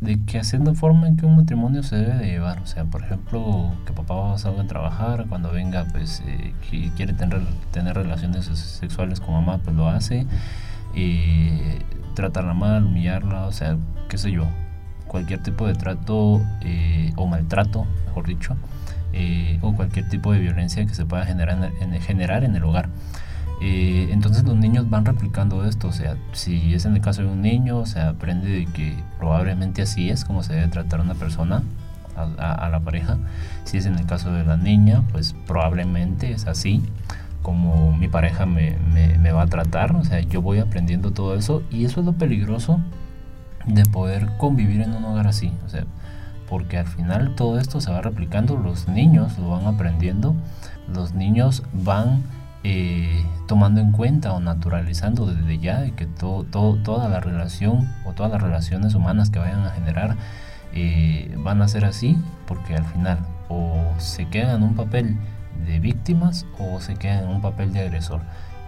de 0.00 0.22
que 0.24 0.38
haciendo 0.38 0.74
forma 0.74 1.06
en 1.08 1.16
que 1.16 1.26
un 1.26 1.36
matrimonio 1.36 1.82
se 1.82 1.96
debe 1.96 2.14
de 2.14 2.26
llevar. 2.26 2.60
O 2.60 2.66
sea, 2.66 2.84
por 2.84 3.02
ejemplo, 3.02 3.72
que 3.86 3.92
papá 3.92 4.14
va 4.14 4.34
a 4.34 4.38
salir 4.38 4.60
a 4.60 4.66
trabajar, 4.66 5.26
cuando 5.28 5.50
venga, 5.52 5.86
pues, 5.92 6.22
eh, 6.26 6.54
quiere 6.96 7.12
tener, 7.12 7.42
tener 7.70 7.94
relaciones 7.94 8.46
sexuales 8.46 9.20
con 9.20 9.34
mamá, 9.34 9.58
pues 9.58 9.76
lo 9.76 9.88
hace 9.88 10.26
eh, 10.94 11.82
tratarla 12.14 12.54
mal, 12.54 12.84
humillarla, 12.84 13.46
o 13.46 13.52
sea, 13.52 13.76
qué 14.08 14.18
sé 14.18 14.30
yo, 14.30 14.46
cualquier 15.06 15.42
tipo 15.42 15.66
de 15.66 15.74
trato 15.74 16.40
eh, 16.62 17.12
o 17.16 17.26
maltrato, 17.26 17.86
mejor 18.06 18.26
dicho, 18.26 18.56
eh, 19.12 19.58
o 19.62 19.74
cualquier 19.74 20.08
tipo 20.08 20.32
de 20.32 20.40
violencia 20.40 20.84
que 20.86 20.94
se 20.94 21.04
pueda 21.04 21.24
generar 21.24 21.70
en, 21.80 22.00
generar 22.00 22.44
en 22.44 22.56
el 22.56 22.64
hogar. 22.64 22.88
Eh, 23.62 24.08
entonces 24.10 24.44
los 24.44 24.56
niños 24.56 24.90
van 24.90 25.04
replicando 25.04 25.64
esto, 25.64 25.88
o 25.88 25.92
sea, 25.92 26.16
si 26.32 26.74
es 26.74 26.84
en 26.84 26.94
el 26.94 27.00
caso 27.00 27.22
de 27.22 27.28
un 27.28 27.42
niño, 27.42 27.86
se 27.86 28.00
aprende 28.00 28.48
de 28.48 28.66
que 28.66 28.96
probablemente 29.18 29.82
así 29.82 30.10
es 30.10 30.24
como 30.24 30.42
se 30.42 30.54
debe 30.54 30.68
tratar 30.68 31.00
a 31.00 31.02
una 31.04 31.14
persona, 31.14 31.62
a 32.16 32.68
la 32.70 32.78
pareja. 32.78 33.18
Si 33.64 33.76
es 33.76 33.86
en 33.86 33.96
el 33.96 34.06
caso 34.06 34.32
de 34.32 34.44
la 34.44 34.56
niña, 34.56 35.02
pues 35.10 35.34
probablemente 35.46 36.30
es 36.30 36.46
así 36.46 36.80
como 37.44 37.92
mi 37.92 38.08
pareja 38.08 38.46
me, 38.46 38.74
va 39.32 39.42
a 39.42 39.46
tratar, 39.46 39.94
o 39.94 40.02
sea, 40.02 40.20
yo 40.20 40.40
voy 40.40 40.60
aprendiendo 40.60 41.10
todo 41.10 41.34
eso 41.34 41.62
y 41.70 41.84
eso 41.84 42.00
es 42.00 42.06
lo 42.06 42.14
peligroso 42.14 42.80
de 43.66 43.84
poder 43.84 44.28
convivir 44.38 44.80
en 44.80 44.94
un 44.94 45.04
hogar 45.04 45.26
así, 45.26 45.52
o 45.66 45.68
sea, 45.68 45.84
porque 46.48 46.78
al 46.78 46.86
final 46.86 47.34
todo 47.34 47.58
esto 47.58 47.82
se 47.82 47.92
va 47.92 48.00
replicando, 48.00 48.56
los 48.56 48.88
niños 48.88 49.38
lo 49.38 49.50
van 49.50 49.66
aprendiendo, 49.66 50.34
los 50.88 51.12
niños 51.12 51.62
van 51.74 52.22
eh, 52.62 53.22
tomando 53.46 53.82
en 53.82 53.92
cuenta 53.92 54.32
o 54.32 54.40
naturalizando 54.40 55.26
desde 55.26 55.58
ya 55.58 55.84
que 55.90 56.06
toda 56.06 57.08
la 57.10 57.20
relación 57.20 57.90
o 58.06 58.14
todas 58.14 58.32
las 58.32 58.40
relaciones 58.40 58.94
humanas 58.94 59.28
que 59.28 59.38
vayan 59.38 59.66
a 59.66 59.70
generar 59.70 60.16
eh, 60.72 61.36
van 61.38 61.60
a 61.60 61.68
ser 61.68 61.84
así, 61.84 62.16
porque 62.46 62.74
al 62.74 62.86
final 62.86 63.18
o 63.50 63.92
se 63.98 64.28
quedan 64.28 64.56
en 64.56 64.62
un 64.62 64.74
papel 64.74 65.18
de 65.66 65.80
víctimas 65.80 66.46
o 66.58 66.80
se 66.80 66.94
quedan 66.94 67.24
en 67.24 67.30
un 67.30 67.40
papel 67.40 67.72
de 67.72 67.80
agresor. 67.80 68.20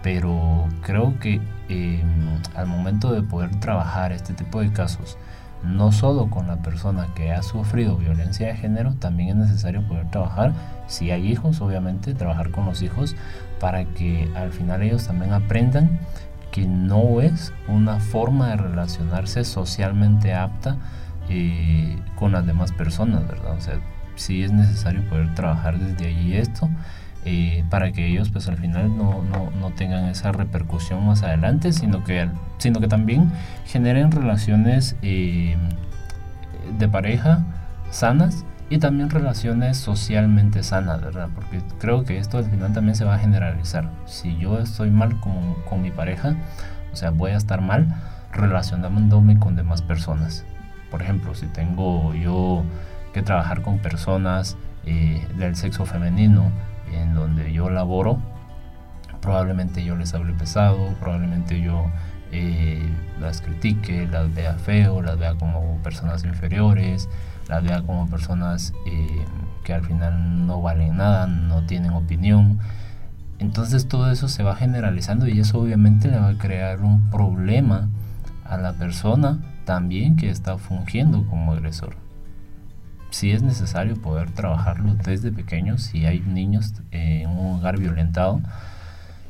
Pero 0.03 0.67
creo 0.81 1.19
que 1.19 1.41
em, 1.69 2.41
al 2.55 2.67
momento 2.67 3.11
de 3.11 3.23
poder 3.23 3.59
trabajar 3.59 4.11
este 4.11 4.33
tipo 4.33 4.61
de 4.61 4.71
casos, 4.71 5.17
no 5.63 5.91
solo 5.91 6.29
con 6.29 6.47
la 6.47 6.57
persona 6.57 7.07
que 7.15 7.31
ha 7.31 7.41
sufrido 7.41 7.97
violencia 7.97 8.47
de 8.47 8.55
género, 8.55 8.93
también 8.93 9.29
es 9.29 9.35
necesario 9.35 9.81
poder 9.87 10.09
trabajar, 10.11 10.53
si 10.87 11.11
hay 11.11 11.27
hijos, 11.27 11.61
obviamente, 11.61 12.13
trabajar 12.13 12.51
con 12.51 12.65
los 12.65 12.81
hijos 12.81 13.15
para 13.59 13.85
que 13.85 14.31
al 14.35 14.51
final 14.51 14.83
ellos 14.83 15.07
también 15.07 15.33
aprendan 15.33 15.99
que 16.51 16.65
no 16.65 17.21
es 17.21 17.53
una 17.67 17.99
forma 17.99 18.49
de 18.49 18.57
relacionarse 18.57 19.43
socialmente 19.43 20.33
apta 20.33 20.77
eh, 21.29 21.99
con 22.15 22.31
las 22.31 22.45
demás 22.45 22.71
personas, 22.71 23.27
¿verdad? 23.27 23.55
O 23.57 23.61
sea, 23.61 23.79
sí 24.17 24.43
es 24.43 24.51
necesario 24.51 25.01
poder 25.09 25.33
trabajar 25.35 25.79
desde 25.79 26.07
allí 26.07 26.35
esto 26.35 26.69
eh, 27.29 27.65
para 27.69 27.91
que 27.91 28.07
ellos 28.07 28.29
pues 28.29 28.47
al 28.47 28.57
final 28.57 28.95
no, 28.97 29.21
no, 29.21 29.69
tengan 29.71 30.05
esa 30.05 30.31
repercusión 30.31 31.05
más 31.05 31.23
adelante, 31.23 31.73
sino 31.73 32.03
que, 32.03 32.29
sino 32.57 32.79
que 32.79 32.87
también 32.87 33.31
generen 33.65 34.11
relaciones 34.11 34.95
eh, 35.01 35.57
de 36.79 36.87
pareja 36.87 37.43
sanas 37.91 38.45
y 38.69 38.77
también 38.77 39.09
relaciones 39.09 39.77
socialmente 39.77 40.63
sanas, 40.63 41.01
¿verdad? 41.01 41.27
Porque 41.35 41.61
creo 41.79 42.05
que 42.05 42.17
esto 42.17 42.37
al 42.37 42.45
final 42.45 42.71
también 42.71 42.95
se 42.95 43.03
va 43.03 43.15
a 43.15 43.19
generalizar. 43.19 43.89
Si 44.05 44.37
yo 44.37 44.59
estoy 44.59 44.89
mal 44.89 45.19
con, 45.19 45.55
con 45.69 45.81
mi 45.81 45.91
pareja, 45.91 46.35
o 46.93 46.95
sea, 46.95 47.09
voy 47.09 47.31
a 47.31 47.37
estar 47.37 47.61
mal 47.61 47.93
relacionándome 48.31 49.37
con 49.37 49.57
demás 49.57 49.81
personas. 49.81 50.45
Por 50.89 51.01
ejemplo, 51.01 51.35
si 51.35 51.47
tengo 51.47 52.13
yo 52.13 52.63
trabajar 53.23 53.61
con 53.61 53.79
personas 53.79 54.57
eh, 54.85 55.27
del 55.37 55.55
sexo 55.55 55.85
femenino 55.85 56.51
en 56.93 57.13
donde 57.13 57.51
yo 57.51 57.69
laboro, 57.69 58.19
probablemente 59.21 59.83
yo 59.83 59.95
les 59.95 60.13
hable 60.13 60.33
pesado, 60.33 60.93
probablemente 60.99 61.61
yo 61.61 61.85
eh, 62.31 62.81
las 63.19 63.41
critique, 63.41 64.07
las 64.07 64.33
vea 64.33 64.53
feo, 64.53 65.01
las 65.01 65.17
vea 65.17 65.35
como 65.35 65.77
personas 65.83 66.23
inferiores, 66.23 67.09
las 67.49 67.63
vea 67.63 67.81
como 67.81 68.07
personas 68.07 68.73
eh, 68.85 69.25
que 69.63 69.73
al 69.73 69.83
final 69.83 70.47
no 70.47 70.61
valen 70.61 70.97
nada, 70.97 71.27
no 71.27 71.63
tienen 71.63 71.91
opinión. 71.91 72.59
Entonces 73.39 73.87
todo 73.87 74.11
eso 74.11 74.29
se 74.29 74.43
va 74.43 74.55
generalizando 74.55 75.27
y 75.27 75.39
eso 75.39 75.59
obviamente 75.59 76.07
le 76.07 76.17
va 76.17 76.29
a 76.29 76.37
crear 76.37 76.81
un 76.81 77.09
problema 77.09 77.89
a 78.45 78.57
la 78.57 78.73
persona 78.73 79.39
también 79.65 80.15
que 80.15 80.29
está 80.29 80.57
fungiendo 80.57 81.25
como 81.27 81.51
agresor 81.51 82.06
si 83.17 83.31
es 83.31 83.41
necesario 83.41 83.99
poder 83.99 84.29
trabajarlo 84.29 84.93
desde 84.93 85.31
pequeños, 85.31 85.81
si 85.81 86.05
hay 86.05 86.19
niños 86.19 86.75
en 86.91 87.27
un 87.31 87.55
hogar 87.55 87.79
violentado, 87.79 88.41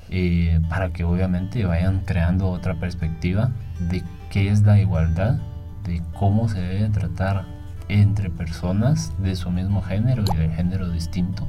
eh, 0.09 0.59
para 0.67 0.89
que 0.89 1.05
obviamente 1.05 1.63
vayan 1.63 2.01
creando 2.01 2.49
otra 2.49 2.75
perspectiva 2.75 3.49
de 3.79 4.03
qué 4.29 4.49
es 4.49 4.63
la 4.63 4.77
igualdad, 4.77 5.39
de 5.85 6.01
cómo 6.19 6.49
se 6.49 6.59
debe 6.59 6.89
tratar 6.89 7.45
entre 7.87 8.29
personas 8.29 9.13
de 9.19 9.37
su 9.37 9.51
mismo 9.51 9.81
género 9.81 10.25
y 10.33 10.35
de 10.35 10.49
género 10.49 10.89
distinto. 10.89 11.47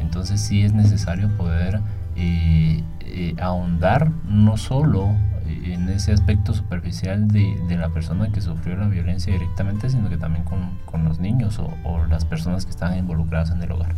Entonces 0.00 0.40
sí 0.40 0.62
es 0.62 0.72
necesario 0.72 1.28
poder 1.36 1.82
eh, 2.16 2.82
eh, 3.02 3.34
ahondar 3.38 4.10
no 4.24 4.56
solo 4.56 5.14
en 5.64 5.88
ese 5.88 6.12
aspecto 6.12 6.54
superficial 6.54 7.28
de, 7.28 7.56
la 7.76 7.88
persona 7.88 8.30
que 8.30 8.40
sufrió 8.40 8.76
la 8.76 8.88
violencia 8.88 9.32
directamente, 9.32 9.88
sino 9.88 10.08
que 10.08 10.16
también 10.16 10.44
con, 10.44 11.04
los 11.04 11.18
niños 11.18 11.58
o, 11.58 12.04
las 12.06 12.24
personas 12.24 12.64
que 12.64 12.70
están 12.70 12.98
involucradas 12.98 13.50
en 13.50 13.62
el 13.62 13.72
hogar. 13.72 13.94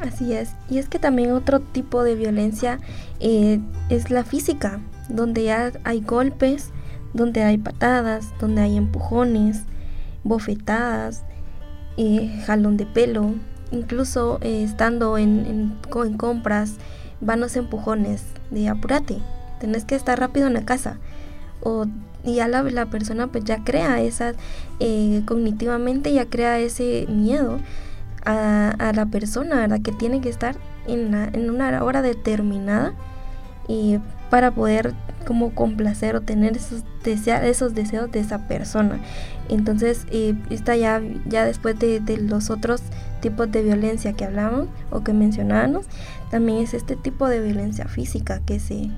Así 0.00 0.32
es, 0.32 0.54
y 0.68 0.78
es 0.78 0.88
que 0.88 0.98
también 0.98 1.32
otro 1.32 1.60
tipo 1.60 2.04
de 2.04 2.14
violencia 2.14 2.78
eh, 3.18 3.60
es 3.88 4.10
la 4.10 4.24
física, 4.24 4.80
donde 5.08 5.50
hay 5.84 6.00
golpes, 6.00 6.70
donde 7.14 7.42
hay 7.42 7.58
patadas, 7.58 8.32
donde 8.38 8.62
hay 8.62 8.76
empujones, 8.76 9.64
bofetadas, 10.22 11.24
eh, 11.96 12.42
jalón 12.46 12.76
de 12.76 12.86
pelo, 12.86 13.34
incluso 13.72 14.38
eh, 14.40 14.62
estando 14.62 15.18
en, 15.18 15.46
en, 15.46 16.16
compras, 16.16 16.76
vanos 17.20 17.56
empujones 17.56 18.24
de 18.50 18.68
apurate, 18.68 19.18
tenés 19.60 19.84
que 19.84 19.94
estar 19.94 20.18
rápido 20.18 20.46
en 20.46 20.54
la 20.54 20.64
casa. 20.64 20.98
O 21.62 21.86
y 22.24 22.36
ya 22.36 22.48
la, 22.48 22.62
la 22.62 22.86
persona 22.86 23.28
pues 23.28 23.44
ya 23.44 23.64
crea 23.64 24.00
esa, 24.00 24.34
eh, 24.80 25.22
cognitivamente 25.24 26.12
ya 26.12 26.26
crea 26.26 26.58
ese 26.58 27.06
miedo 27.08 27.58
a, 28.24 28.70
a, 28.70 28.92
la 28.92 29.06
persona, 29.06 29.56
¿verdad? 29.56 29.80
Que 29.82 29.92
tiene 29.92 30.20
que 30.20 30.28
estar 30.28 30.56
en, 30.86 31.14
en 31.14 31.50
una 31.50 31.82
hora 31.82 32.02
determinada 32.02 32.92
y 33.68 33.98
para 34.30 34.50
poder 34.50 34.94
como 35.26 35.54
complacer 35.54 36.16
o 36.16 36.22
tener 36.22 36.56
esos, 36.56 36.84
esos 37.04 37.74
deseos 37.74 38.10
de 38.10 38.20
esa 38.20 38.48
persona. 38.48 38.98
Entonces, 39.48 40.06
eh, 40.10 40.34
está 40.50 40.76
ya, 40.76 41.00
ya 41.26 41.44
después 41.44 41.78
de, 41.78 42.00
de, 42.00 42.16
los 42.18 42.50
otros 42.50 42.82
tipos 43.20 43.50
de 43.50 43.62
violencia 43.62 44.12
que 44.12 44.24
hablamos 44.24 44.68
o 44.90 45.02
que 45.02 45.12
mencionábamos, 45.12 45.86
también 46.30 46.58
es 46.58 46.74
este 46.74 46.96
tipo 46.96 47.28
de 47.28 47.40
violencia 47.40 47.86
física 47.86 48.40
que 48.44 48.58
se 48.58 48.90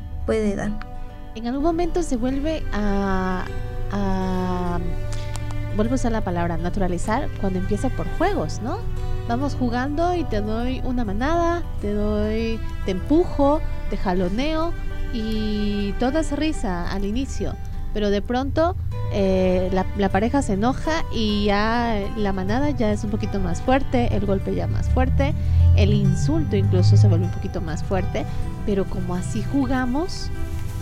En 1.35 1.47
algún 1.47 1.63
momento 1.63 2.03
se 2.03 2.17
vuelve 2.17 2.63
a, 2.73 3.45
a 3.93 4.79
vuelvo 5.77 5.93
a 5.93 5.97
usar 5.97 6.13
la 6.13 6.23
palabra 6.23 6.57
naturalizar 6.57 7.29
cuando 7.41 7.59
empieza 7.59 7.89
por 7.91 8.07
juegos, 8.19 8.61
¿no? 8.63 8.79
Vamos 9.29 9.55
jugando 9.55 10.15
y 10.15 10.25
te 10.25 10.41
doy 10.41 10.81
una 10.85 11.05
manada, 11.05 11.63
te 11.81 11.93
doy, 11.93 12.59
te 12.85 12.91
empujo, 12.91 13.61
te 13.91 13.97
jaloneo, 13.97 14.73
y 15.13 15.93
toda 15.99 16.21
esa 16.21 16.37
risa 16.37 16.91
al 16.91 17.05
inicio, 17.05 17.55
pero 17.93 18.11
de 18.11 18.23
pronto 18.23 18.77
eh, 19.13 19.71
la, 19.73 20.09
pareja 20.09 20.43
se 20.43 20.55
enoja 20.55 21.05
y 21.13 21.47
ya 21.47 21.99
la 22.17 22.33
manada 22.33 22.71
ya 22.71 22.93
es 22.93 23.03
un 23.05 23.11
poquito 23.11 23.41
más 23.41 23.61
fuerte, 23.61 24.15
el 24.15 24.27
golpe 24.27 24.55
ya 24.55 24.67
más 24.67 24.89
fuerte, 24.89 25.35
el 25.81 25.95
insulto 25.95 26.57
incluso 26.57 26.97
se 26.97 27.09
vuelve 27.09 27.25
un 27.25 27.33
poquito 27.33 27.61
más 27.63 27.83
fuerte, 27.83 28.27
pero 28.67 28.85
como 28.85 29.15
así 29.15 29.43
jugamos, 29.43 30.31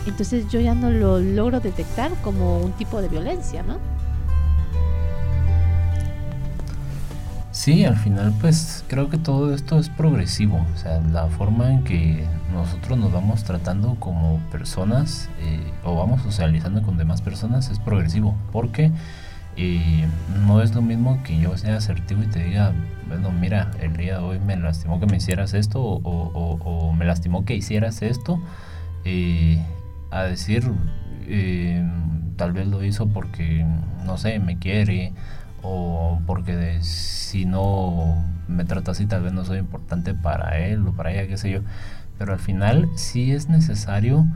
entonces 0.07 0.51
yo 0.51 0.61
ya 0.61 0.75
no 0.75 0.91
lo 0.91 1.21
logro 1.21 1.61
detectar 1.61 2.11
como 2.23 2.59
un 2.59 2.73
tipo 2.73 3.01
de 3.01 3.09
violencia, 3.09 3.63
¿no? 3.63 3.79
Sí, 7.53 7.85
al 7.85 7.97
final 7.97 8.35
pues 8.41 8.85
creo 8.89 9.09
que 9.09 9.19
todo 9.19 9.55
esto 9.55 9.79
es 9.79 9.89
progresivo, 9.89 10.65
o 10.75 10.79
sea, 10.79 11.01
la 11.01 11.27
forma 11.27 11.71
en 11.73 11.85
que 11.85 12.25
nosotros 12.53 12.99
nos 12.99 13.13
vamos 13.13 13.45
tratando 13.45 13.97
como 14.01 14.41
personas 14.51 15.29
eh, 15.41 15.73
o 15.85 15.97
vamos 15.97 16.23
socializando 16.23 16.83
con 16.83 16.97
demás 16.97 17.23
personas 17.23 17.71
es 17.71 17.79
progresivo, 17.79 18.35
porque 18.53 18.91
eh, 19.59 20.07
no 20.47 20.63
es 20.63 20.75
lo 20.75 20.83
mismo 20.83 21.21
que 21.25 21.39
yo 21.39 21.57
sea 21.57 21.77
asertivo 21.77 22.23
y 22.23 22.27
te 22.27 22.45
diga, 22.45 22.73
bueno, 23.09 23.33
mira, 23.33 23.73
el 23.81 23.97
día 23.97 24.19
de 24.19 24.25
hoy 24.25 24.39
me 24.39 24.57
lastimó 24.57 25.01
que 25.01 25.07
me 25.07 25.17
hicieras 25.17 25.53
esto 25.53 25.83
o, 25.83 26.93
me 26.97 27.05
lastimó 27.05 27.45
que 27.45 27.55
hicieras 27.55 28.03
esto, 28.03 28.41
eh, 29.05 29.61
a 30.11 30.23
decir, 30.23 30.65
tal 32.37 32.53
vez 32.53 32.69
lo 32.69 32.85
hizo 32.85 33.09
porque, 33.09 33.67
no 34.07 34.17
sé, 34.17 34.39
me 34.39 34.59
quiere 34.59 35.13
o 35.63 36.21
porque 36.27 36.79
si 36.83 37.45
no 37.45 38.17
me 38.47 38.65
trata 38.65 38.93
así 38.93 39.07
tal 39.07 39.23
vez 39.23 39.33
no 39.33 39.45
soy 39.45 39.59
importante 39.59 40.15
para 40.15 40.59
él 40.59 40.87
o 40.87 40.93
para 40.93 41.13
ella, 41.13 41.27
qué 41.27 41.37
sé 41.37 41.51
yo. 41.51 41.61
Pero 42.17 42.33
al 42.33 42.39
final 42.39 42.89
sí 42.95 43.33
es 43.33 43.49
necesario 43.49 44.27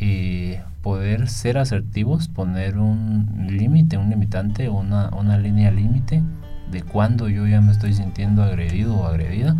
eh, 0.00 0.62
poder 0.82 1.28
ser 1.28 1.58
asertivos, 1.58 2.28
poner 2.28 2.78
un 2.78 3.46
límite, 3.50 3.98
un 3.98 4.10
limitante, 4.10 4.68
una, 4.68 5.10
una 5.10 5.36
línea 5.36 5.70
límite 5.70 6.22
de 6.70 6.82
cuando 6.82 7.28
yo 7.28 7.46
ya 7.46 7.60
me 7.60 7.72
estoy 7.72 7.92
sintiendo 7.92 8.42
agredido 8.42 8.96
o 8.96 9.06
agredida. 9.06 9.56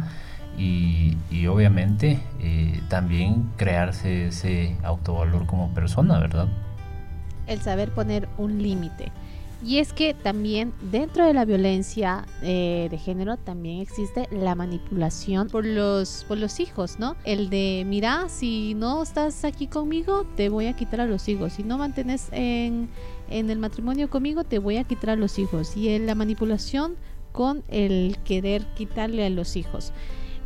Y, 0.59 1.17
obviamente 1.47 2.21
eh, 2.41 2.83
también 2.89 3.51
crearse 3.57 4.27
ese 4.27 4.77
autovalor 4.83 5.47
como 5.47 5.73
persona, 5.73 6.19
¿verdad? 6.19 6.49
El 7.47 7.61
saber 7.61 7.91
poner 7.91 8.29
un 8.37 8.63
límite. 8.63 9.11
Y 9.63 9.79
es 9.79 9.93
que 9.93 10.15
también 10.15 10.73
dentro 10.91 11.27
de 11.27 11.35
la 11.35 11.45
violencia 11.45 12.25
eh, 12.43 12.89
de 12.91 12.97
género 12.97 13.37
también 13.37 13.81
existe 13.81 14.27
la 14.31 14.55
manipulación 14.55 15.49
por 15.49 15.67
los, 15.67 16.25
por 16.27 16.39
los 16.39 16.61
hijos, 16.61 16.99
¿no? 16.99 17.15
El 17.25 17.51
de, 17.51 17.85
mira, 17.87 18.31
si 18.31 18.73
no 18.75 19.03
estás 19.03 19.45
aquí 19.45 19.67
conmigo, 19.67 20.25
te 20.35 20.49
voy 20.49 20.67
a 20.67 20.73
quitar 20.75 21.03
a 21.03 21.07
los 21.07 21.29
hijos. 21.29 21.53
Si 21.53 21.63
no 21.63 21.77
mantienes 21.77 22.29
en, 22.33 22.89
en 23.29 23.51
el 23.51 23.59
matrimonio 23.59 24.09
conmigo, 24.09 24.45
te 24.45 24.59
voy 24.59 24.79
a 24.79 24.85
quitar 24.85 25.11
a 25.11 25.17
los 25.17 25.39
hijos. 25.39 25.77
Y 25.77 25.99
la 25.99 26.15
manipulación 26.15 26.97
con 27.33 27.63
el 27.69 28.17
querer 28.25 28.65
quitarle 28.75 29.27
a 29.27 29.31
los 29.31 29.57
hijos. 29.57 29.93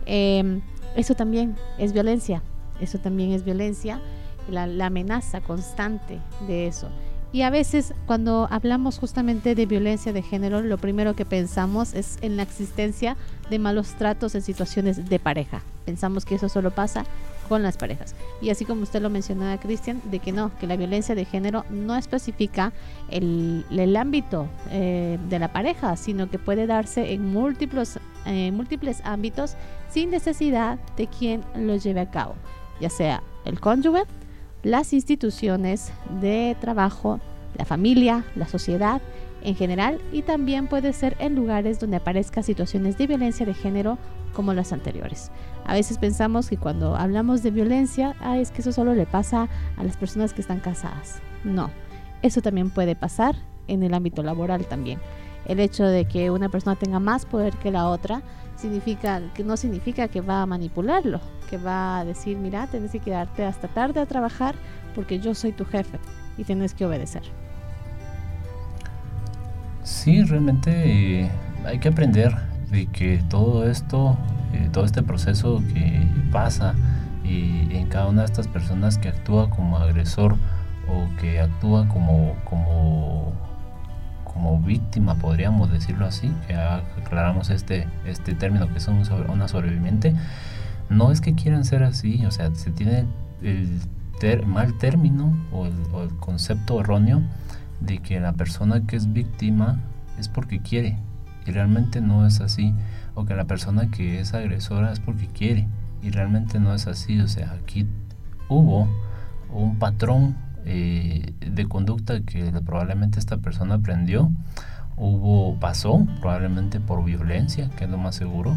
Em, 0.07 0.61
eso 0.97 1.15
también 1.15 1.55
es 1.79 1.93
violencia. 1.93 2.43
Eso 2.81 2.99
también 2.99 3.31
es 3.31 3.45
violencia. 3.45 4.01
La, 4.51 4.67
la 4.67 4.87
amenaza 4.87 5.41
constante 5.41 6.21
de 6.49 6.67
eso. 6.67 6.89
Y 7.35 7.43
a 7.43 7.51
veces 7.51 7.95
cuando 8.07 8.47
hablamos 8.49 9.01
justamente 9.01 9.57
de 9.57 9.67
violencia 9.67 10.13
de 10.13 10.23
género, 10.23 10.63
lo 10.63 10.79
primero 10.79 11.17
que 11.17 11.25
pensamos 11.25 11.93
es 11.93 12.17
en 12.21 12.37
la 12.37 12.45
existencia 12.45 13.17
de 13.51 13.59
malos 13.59 13.89
tratos 13.99 14.37
en 14.37 14.43
situaciones 14.43 15.09
de 15.09 15.19
pareja. 15.19 15.61
Pensamos 15.85 16.25
que 16.25 16.37
eso 16.37 16.49
solo 16.49 16.71
pasa 16.71 17.05
con 17.49 17.65
las 17.65 17.77
parejas. 17.77 18.15
Y 18.41 18.51
así 18.51 18.65
como 18.65 18.85
usted 18.85 19.03
lo 19.03 19.11
mencionaba, 19.11 19.59
Cristian, 19.59 20.01
de 20.13 20.21
que 20.21 20.31
no, 20.31 20.57
que 20.61 20.69
la 20.69 20.77
violencia 20.77 21.17
de 21.17 21.25
género 21.25 21.65
no 21.71 21.97
especifica 21.97 22.73
el, 23.11 23.67
el 23.69 23.97
ámbito 23.97 24.47
eh, 24.71 25.19
de 25.29 25.39
la 25.41 25.53
pareja, 25.53 25.97
sino 25.97 26.31
que 26.31 26.39
puede 26.39 26.69
darse 26.69 27.15
en 27.15 27.33
múltiples, 27.33 27.99
eh, 28.27 28.53
múltiples 28.53 29.01
ámbitos 29.05 29.57
sin 29.91 30.11
necesidad 30.11 30.79
de 30.97 31.09
quien 31.09 31.43
lo 31.57 31.75
lleve 31.75 31.99
a 31.99 32.11
cabo, 32.13 32.37
ya 32.81 32.91
sea 32.91 33.25
el 33.45 33.59
cónyuge, 33.59 34.05
las 34.65 34.95
instituciones 34.95 35.93
de 36.21 36.57
trabajo, 36.61 37.21
la 37.57 37.65
familia, 37.65 38.25
la 38.35 38.49
sociedad 38.49 39.01
en 39.43 39.55
general 39.55 40.01
y 40.11 40.23
también 40.23 40.69
puede 40.69 40.93
ser 40.95 41.17
en 41.19 41.35
lugares 41.35 41.79
donde 41.79 41.99
aparezcan 41.99 42.43
situaciones 42.43 42.97
de 42.97 43.07
violencia 43.07 43.45
de 43.45 43.53
género 43.53 43.99
como 44.33 44.55
las 44.55 44.73
anteriores. 44.73 45.31
A 45.67 45.75
veces 45.75 45.99
pensamos 45.99 46.49
que 46.49 46.57
cuando 46.57 46.97
hablamos 46.97 47.43
de 47.43 47.51
violencia, 47.51 48.17
ah, 48.21 48.39
es 48.39 48.51
que 48.51 48.63
eso 48.63 48.73
solo 48.73 48.95
le 48.95 49.07
pasa 49.07 49.49
a 49.77 49.85
las 49.85 49.99
personas 49.99 50.33
que 50.33 50.41
están 50.41 50.61
casadas. 50.61 51.21
No, 51.45 51.71
eso 52.23 52.41
también 52.41 52.71
puede 52.71 52.97
pasar 52.97 53.37
en 53.69 53.83
el 53.83 53.93
ámbito 53.93 54.23
laboral 54.23 54.67
también. 54.67 54.99
El 55.47 55.61
hecho 55.61 55.85
de 55.85 56.07
que 56.07 56.31
una 56.31 56.49
persona 56.49 56.75
tenga 56.75 57.01
más 57.01 57.27
poder 57.27 57.55
que 57.57 57.71
la 57.71 57.89
otra 57.89 58.23
significa 58.65 59.21
que 59.35 59.45
no 59.45 59.59
significa 59.59 60.09
que 60.09 60.23
va 60.23 60.41
a 60.41 60.47
manipularlo, 60.47 61.21
que 61.51 61.59
va 61.59 61.99
a 61.99 62.05
decir, 62.07 62.39
mira, 62.39 62.67
tienes 62.67 62.93
que 62.93 62.99
quedarte 62.99 63.45
hasta 63.45 63.69
tarde 63.69 64.01
a 64.01 64.07
trabajar 64.07 64.55
porque 64.95 65.21
yo 65.21 65.35
soy 65.35 65.53
tu 65.53 65.67
jefe 65.67 65.99
y 66.39 66.45
tienes 66.45 66.73
que 66.73 66.87
obedecer. 66.87 67.25
Sí, 69.83 70.23
realmente 70.23 70.71
eh, 71.25 71.31
hay 71.67 71.79
que 71.79 71.89
aprender 71.89 72.35
de 72.71 72.87
que 72.87 73.23
todo 73.29 73.69
esto, 73.69 74.17
eh, 74.55 74.71
todo 74.73 74.87
este 74.87 75.03
proceso 75.03 75.63
que 75.75 76.09
pasa 76.33 76.75
y 77.23 77.77
en 77.77 77.89
cada 77.89 78.09
una 78.09 78.23
de 78.23 78.27
estas 78.27 78.49
personas 78.49 78.97
que 78.97 79.09
actúa 79.09 79.51
como 79.51 79.77
agresor 79.77 80.37
o 80.89 81.07
que 81.21 81.39
actúa 81.39 81.87
como, 81.89 82.35
como 82.45 83.35
como 84.35 84.61
víctima, 84.61 85.15
podríamos 85.15 85.71
decirlo 85.71 86.07
así, 86.07 86.31
que 86.47 86.55
aclaramos 86.55 87.51
este, 87.51 87.87
este 88.05 88.35
término 88.35 88.73
que 88.75 88.81
son 88.81 89.01
una 89.31 89.49
sobreviviente, 89.49 90.15
no 90.91 91.13
es 91.13 91.21
que 91.21 91.35
quieran 91.35 91.65
ser 91.65 91.85
así, 91.85 92.27
o 92.27 92.31
sea, 92.31 92.55
se 92.55 92.71
tiene 92.73 93.07
el 93.41 94.47
mal 94.47 94.77
término 94.79 95.37
o 95.53 95.67
el, 95.67 95.75
concepto 96.19 96.81
erróneo 96.81 97.23
de 97.81 97.99
que 97.99 98.19
la 98.21 98.33
persona 98.33 98.87
que 98.87 98.97
es 98.97 99.13
víctima 99.13 99.81
es 100.19 100.29
porque 100.29 100.61
quiere, 100.61 100.97
y 101.47 101.53
realmente 101.53 102.01
no 102.01 102.27
es 102.27 102.41
así, 102.41 102.75
o 103.15 103.25
que 103.25 103.35
la 103.35 103.45
persona 103.45 103.91
que 103.91 104.21
es 104.21 104.35
agresora 104.35 104.93
es 104.93 105.01
porque 105.01 105.29
quiere, 105.29 105.69
y 106.03 106.11
realmente 106.11 106.59
no 106.59 106.75
es 106.75 106.87
así, 106.87 107.21
o 107.21 107.29
sea, 107.29 107.53
aquí 107.53 107.87
hubo 108.49 108.89
un 109.53 109.79
patrón 109.79 110.37
eh, 110.67 111.35
de 111.41 111.67
conducta 111.67 112.21
que 112.21 112.53
probablemente 112.65 113.19
esta 113.19 113.37
persona 113.39 113.77
aprendió, 113.77 114.31
hubo, 114.97 115.59
pasó 115.61 116.07
probablemente 116.21 116.81
por 116.81 117.05
violencia, 117.05 117.71
que 117.77 117.85
es 117.85 117.91
lo 117.91 117.99
más 117.99 118.15
seguro, 118.15 118.57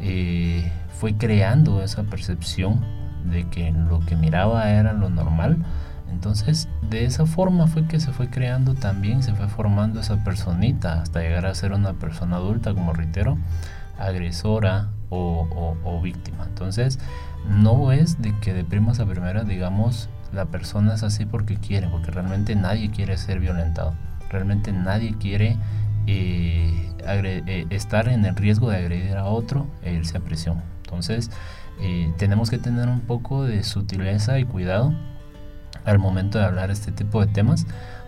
eh, 0.00 0.70
fue 0.98 1.16
creando 1.16 1.82
esa 1.82 2.04
percepción 2.04 2.80
de 3.30 3.48
que 3.48 3.72
lo 3.72 4.00
que 4.00 4.16
miraba 4.16 4.70
era 4.70 4.92
lo 4.92 5.10
normal. 5.10 5.58
Entonces, 6.10 6.68
de 6.88 7.04
esa 7.04 7.26
forma 7.26 7.66
fue 7.66 7.86
que 7.86 7.98
se 7.98 8.12
fue 8.12 8.30
creando 8.30 8.74
también, 8.74 9.22
se 9.22 9.34
fue 9.34 9.48
formando 9.48 10.00
esa 10.00 10.22
personita 10.22 11.02
hasta 11.02 11.20
llegar 11.20 11.44
a 11.46 11.54
ser 11.54 11.72
una 11.72 11.94
persona 11.94 12.36
adulta, 12.36 12.72
como 12.72 12.92
reitero, 12.92 13.36
agresora 13.98 14.90
o, 15.10 15.76
o 15.84 16.00
víctima. 16.00 16.44
Entonces, 16.48 16.98
no 17.48 17.92
es 17.92 18.22
de 18.22 18.34
que 18.40 18.54
de 18.54 18.64
primas 18.64 19.00
a 19.00 19.06
primeras 19.06 19.46
digamos 19.46 20.08
la 20.34 20.46
persona 20.46 20.94
es 20.94 21.02
así 21.02 21.24
porque 21.26 21.56
quiere, 21.56 21.88
porque 21.88 22.10
realmente 22.10 22.54
nadie 22.56 22.90
quiere 22.90 23.16
ser 23.16 23.40
violentado, 23.40 23.94
realmente 24.30 24.72
nadie 24.72 25.14
quiere 25.18 25.56
eh, 26.06 26.90
eh, 27.06 27.66
estar 27.70 28.08
en 28.08 28.24
el 28.24 28.36
riesgo 28.36 28.70
de 28.70 28.76
agredir 28.76 29.16
a 29.16 29.24
otro 29.24 29.66
e 29.82 29.94
irse 29.94 30.18
a 30.18 30.20
prisión. 30.20 30.62
Entonces, 30.84 31.30
eh, 31.80 32.12
tenemos 32.18 32.50
que 32.50 32.58
tener 32.58 32.88
un 32.88 33.00
poco 33.00 33.44
de 33.44 33.62
sutileza 33.62 34.38
y 34.38 34.44
cuidado 34.44 34.94
al 35.84 35.98
momento 35.98 36.38
de 36.38 36.44
hablar 36.44 36.70
este 36.70 36.92
tipo 36.92 37.24
de 37.24 37.32
temas 37.32 37.66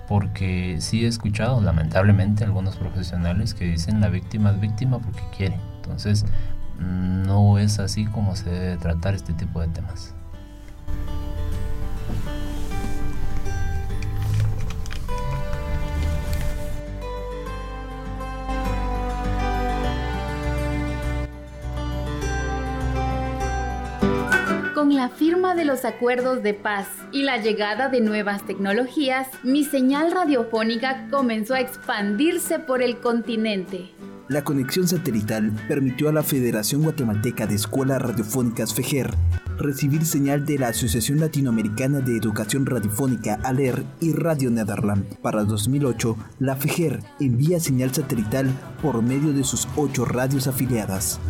porque 0.09 0.77
sí 0.81 1.05
he 1.05 1.09
escuchado 1.09 1.61
lamentablemente 1.61 2.45
algunos 2.45 2.77
profesionales 2.77 3.55
que 3.55 3.65
dicen 3.65 4.01
la 4.01 4.09
víctima 4.09 4.51
es 4.51 4.61
víctima 4.61 4.99
porque 4.99 5.23
quiere. 5.37 5.59
Entonces 5.77 6.25
no 6.79 7.59
es 7.59 7.79
así 7.79 8.05
como 8.07 8.37
se 8.37 8.51
debe 8.51 8.77
tratar 8.77 9.15
este 9.15 9.33
tipo 9.33 9.61
de 9.61 9.69
temas. 9.69 10.15
La 25.07 25.13
firma 25.13 25.55
de 25.55 25.65
los 25.65 25.85
acuerdos 25.85 26.43
de 26.43 26.53
paz 26.53 26.89
y 27.13 27.23
la 27.23 27.37
llegada 27.37 27.89
de 27.89 28.01
nuevas 28.01 28.45
tecnologías, 28.45 29.29
mi 29.45 29.63
señal 29.63 30.11
radiofónica 30.11 31.07
comenzó 31.13 31.55
a 31.55 31.61
expandirse 31.61 32.59
por 32.59 32.83
el 32.83 32.99
continente. 32.99 33.93
La 34.27 34.43
conexión 34.43 34.89
satelital 34.89 35.53
permitió 35.69 36.09
a 36.09 36.13
la 36.13 36.25
Federación 36.25 36.83
Guatemalteca 36.83 37.47
de 37.47 37.55
Escuelas 37.55 38.03
Radiofónicas 38.03 38.75
FEGER 38.75 39.15
recibir 39.57 40.05
señal 40.05 40.45
de 40.45 40.59
la 40.59 40.69
Asociación 40.69 41.21
Latinoamericana 41.21 42.01
de 42.01 42.17
Educación 42.17 42.67
Radiofónica 42.67 43.39
ALER 43.45 43.85
y 44.01 44.13
Radio 44.13 44.51
Netherland. 44.51 45.19
Para 45.21 45.45
2008, 45.45 46.17
la 46.41 46.57
FEGER 46.57 46.99
envía 47.21 47.61
señal 47.61 47.95
satelital 47.95 48.51
por 48.83 49.03
medio 49.03 49.33
de 49.33 49.45
sus 49.45 49.69
ocho 49.77 50.05
radios 50.05 50.49
afiliadas. 50.49 51.21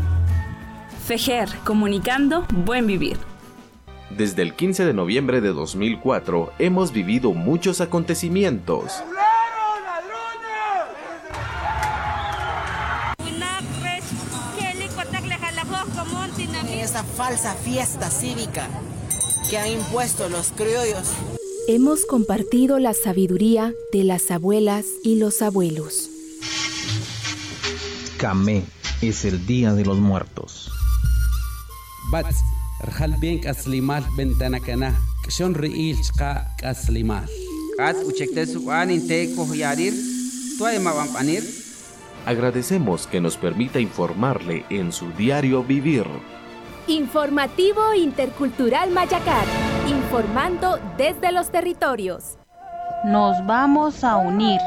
FEGER, 1.06 1.50
comunicando 1.62 2.46
buen 2.64 2.86
vivir. 2.86 3.18
Desde 4.10 4.42
el 4.42 4.54
15 4.54 4.84
de 4.84 4.94
noviembre 4.94 5.40
de 5.40 5.48
2004 5.48 6.52
hemos 6.58 6.92
vivido 6.92 7.32
muchos 7.32 7.80
acontecimientos. 7.80 8.92
Esa 16.70 17.02
falsa 17.02 17.54
fiesta 17.54 18.10
cívica 18.10 18.68
que 19.50 19.58
han 19.58 19.68
impuesto 19.68 20.28
los 20.28 20.52
criollos. 20.52 21.12
Hemos 21.66 22.06
compartido 22.06 22.78
la 22.78 22.94
sabiduría 22.94 23.74
de 23.92 24.04
las 24.04 24.30
abuelas 24.30 24.84
y 25.02 25.18
los 25.18 25.42
abuelos. 25.42 26.08
Kamé 28.18 28.62
es 29.02 29.24
el 29.24 29.46
Día 29.46 29.72
de 29.74 29.84
los 29.84 29.98
Muertos. 29.98 30.70
Rjal 32.84 33.14
bien 33.20 33.40
kaslimal 33.40 34.04
bentana 34.16 34.60
kana 34.60 34.92
kshon 35.26 35.54
riil 35.54 35.96
chqa 36.06 36.44
kaslimal 36.60 37.24
kat 37.78 37.96
uchekte 38.04 38.46
suan 38.46 38.90
inte 38.90 39.28
yarir 39.54 39.94
tuay 40.58 40.78
mawampanir 40.78 41.42
Agradecemos 42.26 43.06
que 43.06 43.20
nos 43.20 43.36
permita 43.36 43.78
informarle 43.78 44.64
en 44.68 44.90
su 44.90 45.12
diario 45.12 45.62
vivir. 45.62 46.04
Informativo 46.88 47.94
Intercultural 47.94 48.90
Mayacar, 48.90 49.46
informando 49.88 50.80
desde 50.98 51.30
los 51.30 51.50
territorios. 51.50 52.36
Nos 53.04 53.36
vamos 53.46 54.02
a 54.02 54.16
unir, 54.16 54.60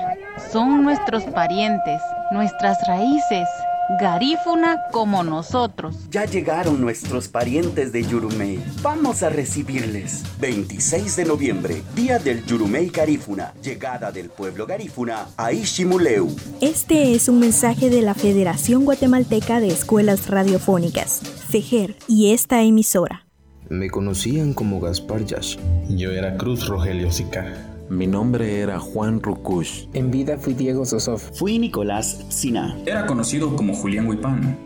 son 0.53 0.83
nuestros 0.83 1.23
parientes, 1.23 2.01
nuestras 2.31 2.77
raíces, 2.87 3.49
garífuna 3.97 4.77
como 4.91 5.23
nosotros. 5.23 5.95
Ya 6.11 6.25
llegaron 6.25 6.79
nuestros 6.79 7.27
parientes 7.27 7.91
de 7.91 8.03
Yurumei. 8.03 8.59
Vamos 8.81 9.23
a 9.23 9.29
recibirles. 9.29 10.23
26 10.39 11.15
de 11.15 11.25
noviembre, 11.25 11.81
Día 11.95 12.19
del 12.19 12.45
Yurumei 12.45 12.89
Garífuna. 12.89 13.53
Llegada 13.63 14.11
del 14.11 14.29
pueblo 14.29 14.67
garífuna 14.67 15.27
a 15.37 15.51
Ishimuleu. 15.51 16.35
Este 16.61 17.15
es 17.15 17.29
un 17.29 17.39
mensaje 17.39 17.89
de 17.89 18.01
la 18.01 18.13
Federación 18.13 18.85
Guatemalteca 18.85 19.59
de 19.59 19.69
Escuelas 19.69 20.27
Radiofónicas, 20.27 21.21
FEGER, 21.49 21.95
y 22.07 22.31
esta 22.33 22.61
emisora. 22.61 23.25
Me 23.69 23.89
conocían 23.89 24.53
como 24.53 24.79
Gaspar 24.79 25.25
Yash. 25.25 25.57
Yo 25.89 26.11
era 26.11 26.37
Cruz 26.37 26.67
Rogelio 26.67 27.11
Sica. 27.11 27.68
Mi 27.89 28.05
nombre 28.05 28.59
era 28.59 28.79
Juan 28.79 29.19
Rukush. 29.19 29.87
En 29.93 30.11
vida 30.11 30.37
fui 30.37 30.53
Diego 30.53 30.85
Sosof. 30.85 31.31
Fui 31.33 31.57
Nicolás 31.57 32.23
Sina. 32.29 32.77
Era 32.85 33.07
conocido 33.07 33.55
como 33.55 33.73
Julián 33.73 34.07
Huipán. 34.07 34.57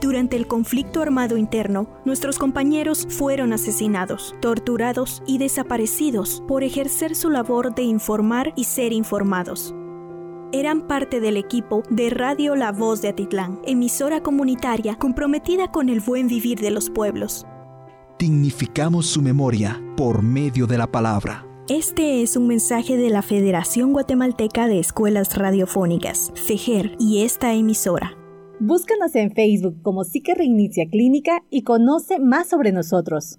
Durante 0.00 0.36
el 0.36 0.46
conflicto 0.46 1.02
armado 1.02 1.36
interno, 1.36 1.90
nuestros 2.06 2.38
compañeros 2.38 3.06
fueron 3.10 3.52
asesinados, 3.52 4.34
torturados 4.40 5.22
y 5.26 5.36
desaparecidos 5.36 6.42
por 6.48 6.64
ejercer 6.64 7.14
su 7.14 7.28
labor 7.28 7.74
de 7.74 7.82
informar 7.82 8.54
y 8.56 8.64
ser 8.64 8.94
informados. 8.94 9.74
Eran 10.52 10.88
parte 10.88 11.20
del 11.20 11.36
equipo 11.36 11.82
de 11.90 12.08
Radio 12.08 12.56
La 12.56 12.72
Voz 12.72 13.02
de 13.02 13.08
Atitlán, 13.08 13.60
emisora 13.66 14.22
comunitaria 14.22 14.96
comprometida 14.96 15.70
con 15.70 15.90
el 15.90 16.00
buen 16.00 16.28
vivir 16.28 16.60
de 16.60 16.70
los 16.70 16.88
pueblos. 16.88 17.46
Dignificamos 18.18 19.06
su 19.06 19.20
memoria 19.20 19.80
por 19.98 20.22
medio 20.22 20.66
de 20.66 20.78
la 20.78 20.86
palabra. 20.86 21.49
Este 21.70 22.22
es 22.22 22.36
un 22.36 22.48
mensaje 22.48 22.96
de 22.96 23.10
la 23.10 23.22
Federación 23.22 23.92
Guatemalteca 23.92 24.66
de 24.66 24.80
Escuelas 24.80 25.36
Radiofónicas, 25.38 26.32
FEGER, 26.34 26.96
y 26.98 27.22
esta 27.22 27.54
emisora. 27.54 28.18
Búscanos 28.58 29.14
en 29.14 29.30
Facebook 29.30 29.80
como 29.80 30.02
Psique 30.02 30.34
Reinicia 30.34 30.88
Clínica 30.90 31.44
y 31.48 31.62
conoce 31.62 32.18
más 32.18 32.48
sobre 32.48 32.72
nosotros. 32.72 33.38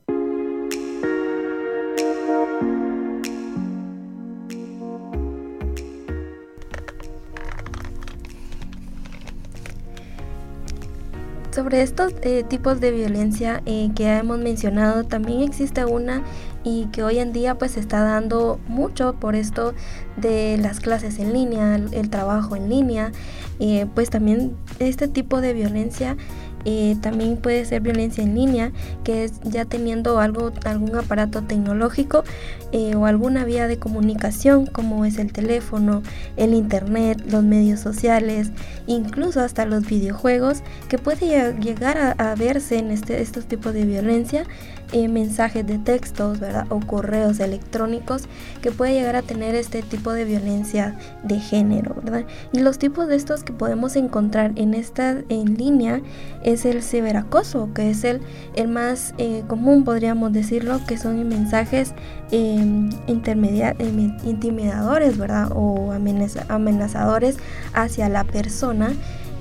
Sobre 11.51 11.82
estos 11.82 12.13
eh, 12.21 12.45
tipos 12.47 12.79
de 12.79 12.91
violencia 12.91 13.61
eh, 13.65 13.89
que 13.93 14.07
hemos 14.07 14.39
mencionado, 14.39 15.03
también 15.03 15.41
existe 15.41 15.84
una 15.84 16.23
y 16.64 16.86
que 16.88 17.03
hoy 17.03 17.20
en 17.20 17.34
día 17.34 17.57
pues 17.57 17.72
se 17.72 17.80
está 17.80 18.01
dando 18.01 18.59
mucho 18.68 19.16
por 19.20 19.36
esto 19.36 19.74
de 20.18 20.57
las 20.57 20.80
clases 20.80 21.20
en 21.20 21.34
línea, 21.34 21.76
el, 21.76 22.09
trabajo 22.09 22.55
en 22.55 22.70
línea, 22.70 23.12
eh, 23.59 23.88
pues 23.93 24.09
también 24.09 24.55
este 24.80 25.07
tipo 25.07 25.41
de 25.41 25.53
violencia 25.53 26.18
eh, 26.66 26.95
también 27.01 27.38
puede 27.38 27.66
ser 27.66 27.82
violencia 27.82 28.24
en 28.24 28.36
línea, 28.36 28.72
que 29.03 29.24
es 29.24 29.39
ya 29.43 29.66
teniendo 29.66 30.20
algo, 30.20 30.51
algún 30.66 30.95
aparato 30.95 31.41
tecnológico 31.41 32.24
eh, 32.72 32.95
o 32.95 33.05
alguna 33.05 33.45
vía 33.45 33.68
de 33.68 33.78
comunicación 33.78 34.68
como 34.68 35.05
es 35.05 35.18
el 35.18 35.34
teléfono, 35.34 36.03
el 36.38 36.53
internet, 36.53 37.24
los 37.30 37.43
medios 37.43 37.80
sociales, 37.80 38.51
incluso 38.86 39.41
hasta 39.41 39.66
los 39.66 39.88
videojuegos, 39.88 40.62
que 40.88 40.97
puede 40.97 41.55
llegar 41.59 42.16
a, 42.18 42.36
verse 42.36 42.78
en 42.78 42.91
este, 42.91 43.22
estos 43.22 43.45
tipos 43.45 43.74
de 43.74 43.86
violencia, 43.86 44.45
eh, 44.91 45.07
mensajes 45.07 45.65
de 45.65 45.77
textos, 45.77 46.39
¿verdad? 46.39 46.65
O 46.69 46.79
correos 46.79 47.39
electrónicos 47.39 48.23
que 48.61 48.71
puede 48.71 48.93
llegar 48.93 49.15
a 49.15 49.21
tener 49.21 49.55
este 49.55 49.81
tipo 49.81 50.11
de 50.11 50.25
violencia 50.25 50.97
de 51.23 51.39
género, 51.39 51.95
¿verdad? 52.03 52.25
Y 52.51 52.59
los 52.59 52.77
tipos 52.77 53.07
de 53.07 53.15
estos 53.15 53.43
que 53.43 53.53
podemos 53.53 53.95
encontrar 53.95 54.51
en 54.55 54.73
esta 54.73 55.21
en 55.29 55.55
línea 55.55 56.01
es 56.43 56.65
el 56.65 56.83
ciberacoso, 56.83 57.69
que 57.73 57.89
es 57.89 58.03
el, 58.03 58.21
el 58.55 58.67
más 58.67 59.13
eh, 59.17 59.43
común, 59.47 59.83
podríamos 59.83 60.33
decirlo, 60.33 60.79
que 60.87 60.97
son 60.97 61.27
mensajes 61.27 61.93
em, 62.31 62.89
em, 63.07 64.17
intimidadores, 64.23 65.17
¿verdad? 65.17 65.49
O 65.55 65.91
amenazadores 65.91 67.37
hacia 67.73 68.09
la 68.09 68.23
persona. 68.23 68.93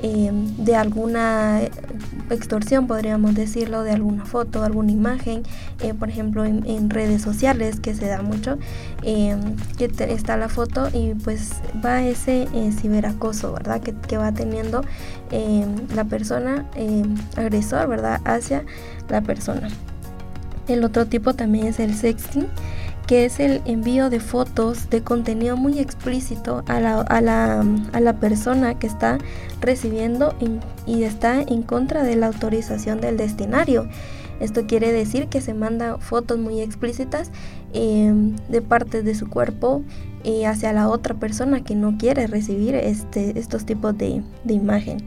Em, 0.03 0.57
de 0.57 0.77
alguna 0.77 1.61
extorsión, 2.31 2.87
podríamos 2.87 3.35
decirlo, 3.35 3.83
de 3.83 3.93
alguna 3.93 4.25
foto, 4.25 4.63
alguna 4.63 4.93
imagen, 4.93 5.43
eh, 5.81 5.93
por 5.93 6.09
ejemplo 6.09 6.45
en, 6.45 6.91
redes 6.91 7.23
sociales 7.23 7.81
que 7.81 7.95
se 7.95 8.07
da 8.07 8.23
mucho, 8.23 8.59
que 9.03 9.91
está 10.09 10.37
la 10.37 10.49
foto 10.49 10.89
y 10.93 11.15
pues 11.15 11.53
va 11.85 12.03
ese 12.03 12.49
eh, 12.55 12.73
ciberacoso, 12.73 13.53
¿verdad? 13.53 13.81
Que, 13.81 13.95
que 13.95 14.17
va 14.17 14.33
teniendo 14.33 14.83
la 15.95 16.05
persona 16.05 16.67
agresor, 17.37 17.89
¿verdad? 17.89 18.21
Hacia 18.25 18.65
la 19.09 19.21
persona. 19.21 19.69
El 20.67 20.85
otro 20.85 21.07
tipo 21.07 21.35
también 21.35 21.67
es 21.67 21.81
el 21.81 21.95
sexting, 21.95 22.47
que 23.11 23.25
es 23.25 23.41
el 23.41 23.61
envío 23.65 24.09
de 24.09 24.21
fotos 24.21 24.89
de 24.89 25.03
contenido 25.03 25.57
muy 25.57 25.81
explícito 25.81 26.63
a 26.69 26.79
la, 26.79 27.01
a 27.01 27.21
la, 27.21 27.65
a 27.93 27.99
la 27.99 28.13
persona 28.21 28.79
que 28.79 28.87
está 28.87 29.19
recibiendo 29.61 30.33
y 30.87 31.03
está 31.03 31.43
en 31.43 31.65
contra 31.65 32.05
de 32.05 32.15
la 32.15 32.29
autorización 32.29 33.01
del 33.01 33.17
destinario. 33.17 33.89
Esto 34.39 34.65
quiere 34.69 34.93
decir 34.93 35.27
que 35.27 35.41
se 35.41 35.55
manda 35.55 35.99
fotos 35.99 36.39
muy 36.39 36.61
explícitas 36.61 37.33
em, 37.73 38.37
de 38.49 38.63
partes 38.63 39.05
de 39.05 39.17
su 39.17 39.29
cuerpo 39.29 39.83
hacia 40.47 40.73
la 40.73 40.89
otra 40.89 41.17
persona 41.17 41.65
que 41.65 41.75
no 41.75 41.99
quiere 41.99 42.29
recibir 42.29 42.77
este, 42.77 43.37
estos 43.37 43.67
tipos 43.67 43.99
de, 43.99 44.23
de 44.45 44.55
imagen. 44.55 44.99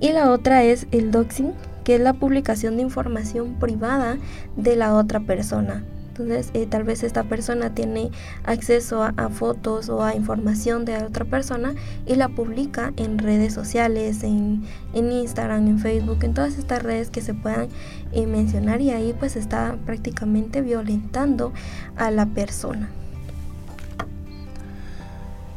Y 0.00 0.12
la 0.12 0.30
otra 0.30 0.64
es 0.64 0.86
el 0.90 1.10
doxing, 1.10 1.52
que 1.84 1.96
es 1.96 2.00
la 2.00 2.14
publicación 2.14 2.76
de 2.76 2.82
información 2.84 3.56
privada 3.60 4.16
de 4.56 4.74
la 4.76 4.94
otra 4.94 5.20
persona. 5.20 5.84
Entonces, 6.18 6.50
eh, 6.54 6.66
tal 6.66 6.84
vez 6.84 7.02
esta 7.02 7.24
persona 7.24 7.74
tiene 7.74 8.10
acceso 8.44 9.02
a, 9.02 9.28
fotos 9.28 9.90
o 9.90 10.02
a 10.02 10.14
información 10.14 10.86
de 10.86 10.96
otra 10.96 11.26
persona 11.26 11.74
y 12.06 12.14
la 12.14 12.30
publica 12.30 12.94
en 12.96 13.18
redes 13.18 13.52
sociales, 13.52 14.22
en, 14.22 14.64
Instagram, 14.94 15.68
en 15.68 15.78
Facebook, 15.78 16.20
en 16.22 16.32
todas 16.32 16.56
estas 16.56 16.82
redes 16.82 17.10
que 17.10 17.20
se 17.20 17.34
puedan 17.34 17.68
eh, 18.12 18.26
mencionar 18.26 18.80
y 18.80 18.92
ahí 18.92 19.14
pues 19.18 19.36
está 19.36 19.76
prácticamente 19.84 20.62
violentando 20.62 21.52
a 21.96 22.10
la 22.10 22.24
persona. 22.24 22.88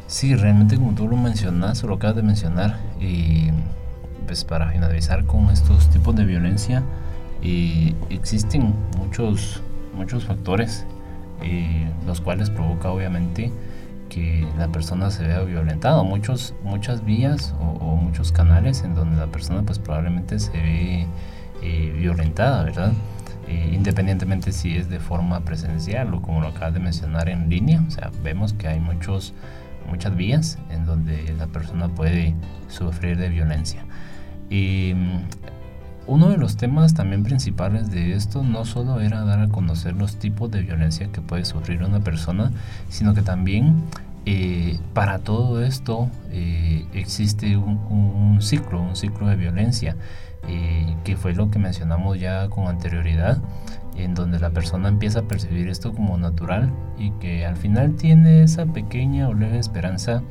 Sí, 0.08 0.36
realmente 0.36 0.76
como 0.76 0.94
tú 0.94 1.08
lo 1.08 1.16
mencionas, 1.16 1.82
o 1.86 1.88
lo 1.88 1.96
acabas 1.96 2.18
de 2.18 2.24
mencionar, 2.24 2.80
y 3.00 3.50
pues 4.26 4.44
para 4.44 4.72
finalizar 4.72 5.24
con 5.26 5.50
estos 5.52 5.90
tipos 5.90 6.16
de 6.16 6.26
violencia, 6.26 6.84
y 7.42 7.96
existen 8.10 8.74
muchos 8.98 9.62
muchos 10.00 10.24
factores, 10.24 10.86
eh, 11.44 11.92
los 12.08 12.22
cuales 12.22 12.50
provoca 12.50 12.90
obviamente 12.90 13.52
que 14.08 14.48
la 14.58 14.70
persona 14.70 15.12
se 15.12 15.28
vea 15.28 15.42
violentada, 15.42 16.02
muchos, 16.04 16.56
muchas 16.64 17.04
vías 17.04 17.54
o, 17.60 17.96
muchos 17.98 18.32
canales 18.32 18.84
en 18.84 18.96
donde 18.96 19.18
la 19.18 19.28
persona 19.28 19.62
pues 19.62 19.78
probablemente 19.78 20.40
se 20.40 20.52
ve 20.52 21.06
eh, 21.62 21.96
violentada, 22.00 22.64
¿verdad? 22.64 22.94
Eh, 23.48 23.72
independientemente 23.74 24.52
si 24.52 24.78
es 24.78 24.90
de 24.90 25.00
forma 25.00 25.42
presencial 25.42 26.14
o 26.14 26.22
como 26.22 26.42
lo 26.42 26.48
acabas 26.48 26.74
de 26.74 26.80
mencionar 26.80 27.28
en 27.30 27.50
línea, 27.50 27.84
o 27.86 27.92
sea, 27.92 28.10
vemos 28.24 28.54
que 28.54 28.68
hay 28.70 28.80
muchos, 28.80 29.34
muchas 29.90 30.16
vías 30.16 30.58
en 30.72 30.86
donde 30.86 31.36
la 31.38 31.48
persona 31.48 31.90
puede 31.90 32.34
sufrir 32.70 33.18
de 33.18 33.30
violencia. 33.30 33.84
Uno 36.10 36.30
de 36.30 36.38
los 36.38 36.58
temas 36.58 36.96
también 36.96 37.24
principales 37.24 37.92
de 37.92 38.16
esto 38.16 38.42
no 38.42 38.66
solo 38.66 39.00
era 39.00 39.24
dar 39.24 39.42
a 39.42 39.48
conocer 39.48 39.96
los 39.96 40.16
tipos 40.16 40.50
de 40.50 40.64
violencia 40.64 41.12
que 41.12 41.22
puede 41.22 41.46
sufrir 41.46 41.84
una 41.84 42.00
persona, 42.00 42.52
sino 42.90 43.14
que 43.14 43.22
también 43.22 43.84
eh, 44.26 44.80
para 44.96 45.20
todo 45.20 45.64
esto 45.64 46.10
eh, 46.32 46.84
existe 46.94 47.58
un, 47.58 48.40
ciclo, 48.42 48.82
un 48.82 48.96
ciclo 48.96 49.28
de 49.28 49.36
violencia, 49.36 49.96
eh, 50.48 50.96
que 51.04 51.16
fue 51.16 51.34
lo 51.34 51.52
que 51.52 51.60
mencionamos 51.60 52.20
ya 52.20 52.50
con 52.50 52.68
anterioridad, 52.68 53.38
en 53.96 54.16
donde 54.16 54.40
la 54.40 54.50
persona 54.50 54.90
empieza 54.90 55.20
a 55.20 55.24
percibir 55.24 55.70
esto 55.70 55.94
como 55.94 56.18
natural 56.18 56.72
y 56.98 57.12
que 57.20 57.46
al 57.46 57.56
final 57.56 57.94
tiene 57.94 58.42
esa 58.42 58.66
pequeña 58.66 59.30
o 59.30 59.36
leve 59.36 59.60
esperanza 59.60 60.24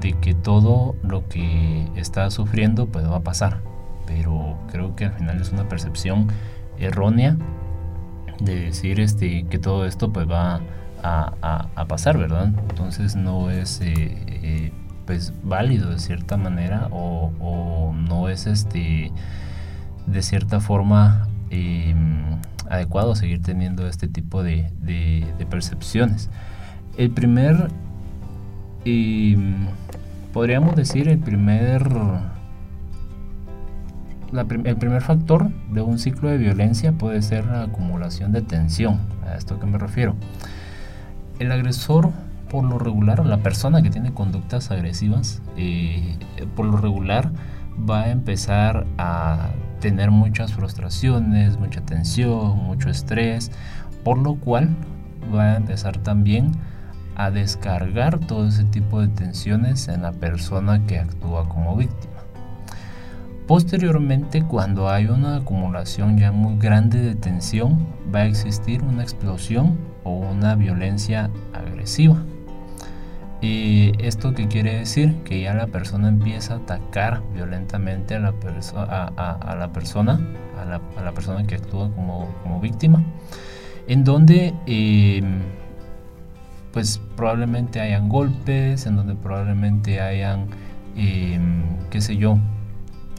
de 0.00 0.14
que 0.14 0.34
todo 0.34 0.96
lo 1.04 1.28
que 1.28 1.86
está 1.94 2.28
sufriendo 2.32 2.86
pues 2.86 3.08
va 3.08 3.18
a 3.18 3.22
pasar 3.22 3.75
pero 4.06 4.58
creo 4.70 4.96
que 4.96 5.06
al 5.06 5.12
final 5.12 5.40
es 5.40 5.52
una 5.52 5.68
percepción 5.68 6.28
errónea 6.78 7.36
de 8.40 8.60
decir 8.60 9.00
este, 9.00 9.44
que 9.44 9.58
todo 9.58 9.86
esto 9.86 10.12
pues 10.12 10.28
va 10.28 10.60
a, 11.02 11.84
pasar, 11.88 12.18
¿verdad? 12.18 12.52
Entonces 12.68 13.14
no 13.14 13.50
es 13.50 13.80
eh, 13.80 13.94
eh, 14.26 14.72
pues 15.06 15.32
válido 15.44 15.90
de 15.90 15.98
cierta 16.00 16.36
manera 16.36 16.88
o, 16.90 17.92
no 17.96 18.28
es 18.28 18.46
este 18.46 19.12
de 20.06 20.22
cierta 20.22 20.60
forma 20.60 21.28
em, 21.50 22.38
adecuado 22.68 23.14
seguir 23.14 23.42
teniendo 23.42 23.86
este 23.86 24.08
tipo 24.08 24.42
de, 24.42 24.70
percepciones. 25.48 26.28
El 26.96 27.10
primer, 27.10 27.68
em, 28.84 29.66
podríamos 30.32 30.74
decir, 30.76 31.08
el 31.08 31.18
primer 31.18 31.88
el 34.32 34.76
primer 34.76 35.02
factor 35.02 35.50
de 35.70 35.82
un 35.82 35.98
ciclo 35.98 36.28
de 36.28 36.38
violencia 36.38 36.92
puede 36.92 37.22
ser 37.22 37.46
la 37.46 37.64
acumulación 37.64 38.32
de 38.32 38.42
tensión. 38.42 39.00
¿A 39.26 39.34
esto 39.34 39.58
que 39.58 39.66
me 39.66 39.78
refiero? 39.78 40.16
El 41.38 41.52
agresor, 41.52 42.10
por 42.48 42.64
lo 42.64 42.78
regular, 42.78 43.24
la 43.24 43.38
persona 43.38 43.82
que 43.82 43.90
tiene 43.90 44.12
conductas 44.12 44.70
agresivas, 44.70 45.42
eh, 45.56 46.18
por 46.54 46.66
lo 46.66 46.76
regular 46.76 47.30
va 47.88 48.02
a 48.02 48.10
empezar 48.10 48.86
a 48.98 49.50
tener 49.80 50.10
muchas 50.10 50.52
frustraciones, 50.52 51.58
mucha 51.58 51.80
tensión, 51.82 52.56
mucho 52.64 52.88
estrés, 52.88 53.52
por 54.02 54.18
lo 54.18 54.36
cual 54.36 54.70
va 55.34 55.52
a 55.52 55.56
empezar 55.56 55.98
también 55.98 56.52
a 57.16 57.30
descargar 57.30 58.18
todo 58.18 58.46
ese 58.48 58.64
tipo 58.64 59.00
de 59.00 59.08
tensiones 59.08 59.88
en 59.88 60.02
la 60.02 60.12
persona 60.12 60.86
que 60.86 60.98
actúa 60.98 61.48
como 61.48 61.76
víctima. 61.76 62.15
Posteriormente, 63.46 64.42
cuando 64.42 64.88
hay 64.90 65.06
una 65.06 65.36
acumulación 65.36 66.18
ya 66.18 66.32
muy 66.32 66.58
grande 66.58 67.00
de 67.00 67.14
tensión, 67.14 67.86
va 68.12 68.20
a 68.20 68.26
existir 68.26 68.82
una 68.82 69.02
explosión 69.04 69.78
o 70.02 70.18
una 70.18 70.56
violencia 70.56 71.30
agresiva. 71.52 72.24
¿Y 73.40 73.92
esto 74.04 74.34
qué 74.34 74.48
quiere 74.48 74.78
decir? 74.78 75.14
Que 75.22 75.42
ya 75.42 75.54
la 75.54 75.68
persona 75.68 76.08
empieza 76.08 76.54
a 76.54 76.56
atacar 76.56 77.22
violentamente 77.34 78.16
a 78.16 78.18
la, 78.18 78.30
a, 78.30 79.56
la 79.56 79.72
persona, 79.72 80.20
a 80.60 81.02
la, 81.02 81.12
persona 81.12 81.46
que 81.46 81.54
actúa 81.54 81.88
como, 81.94 82.60
víctima, 82.60 83.04
en 83.86 84.02
donde 84.02 84.54
em, 84.66 85.42
pues 86.72 87.00
probablemente 87.14 87.80
hayan 87.80 88.08
golpes, 88.08 88.86
en 88.86 88.96
donde 88.96 89.14
probablemente 89.14 90.00
hayan, 90.00 90.46
em, 90.96 91.62
qué 91.90 92.00
sé 92.00 92.16
yo, 92.16 92.38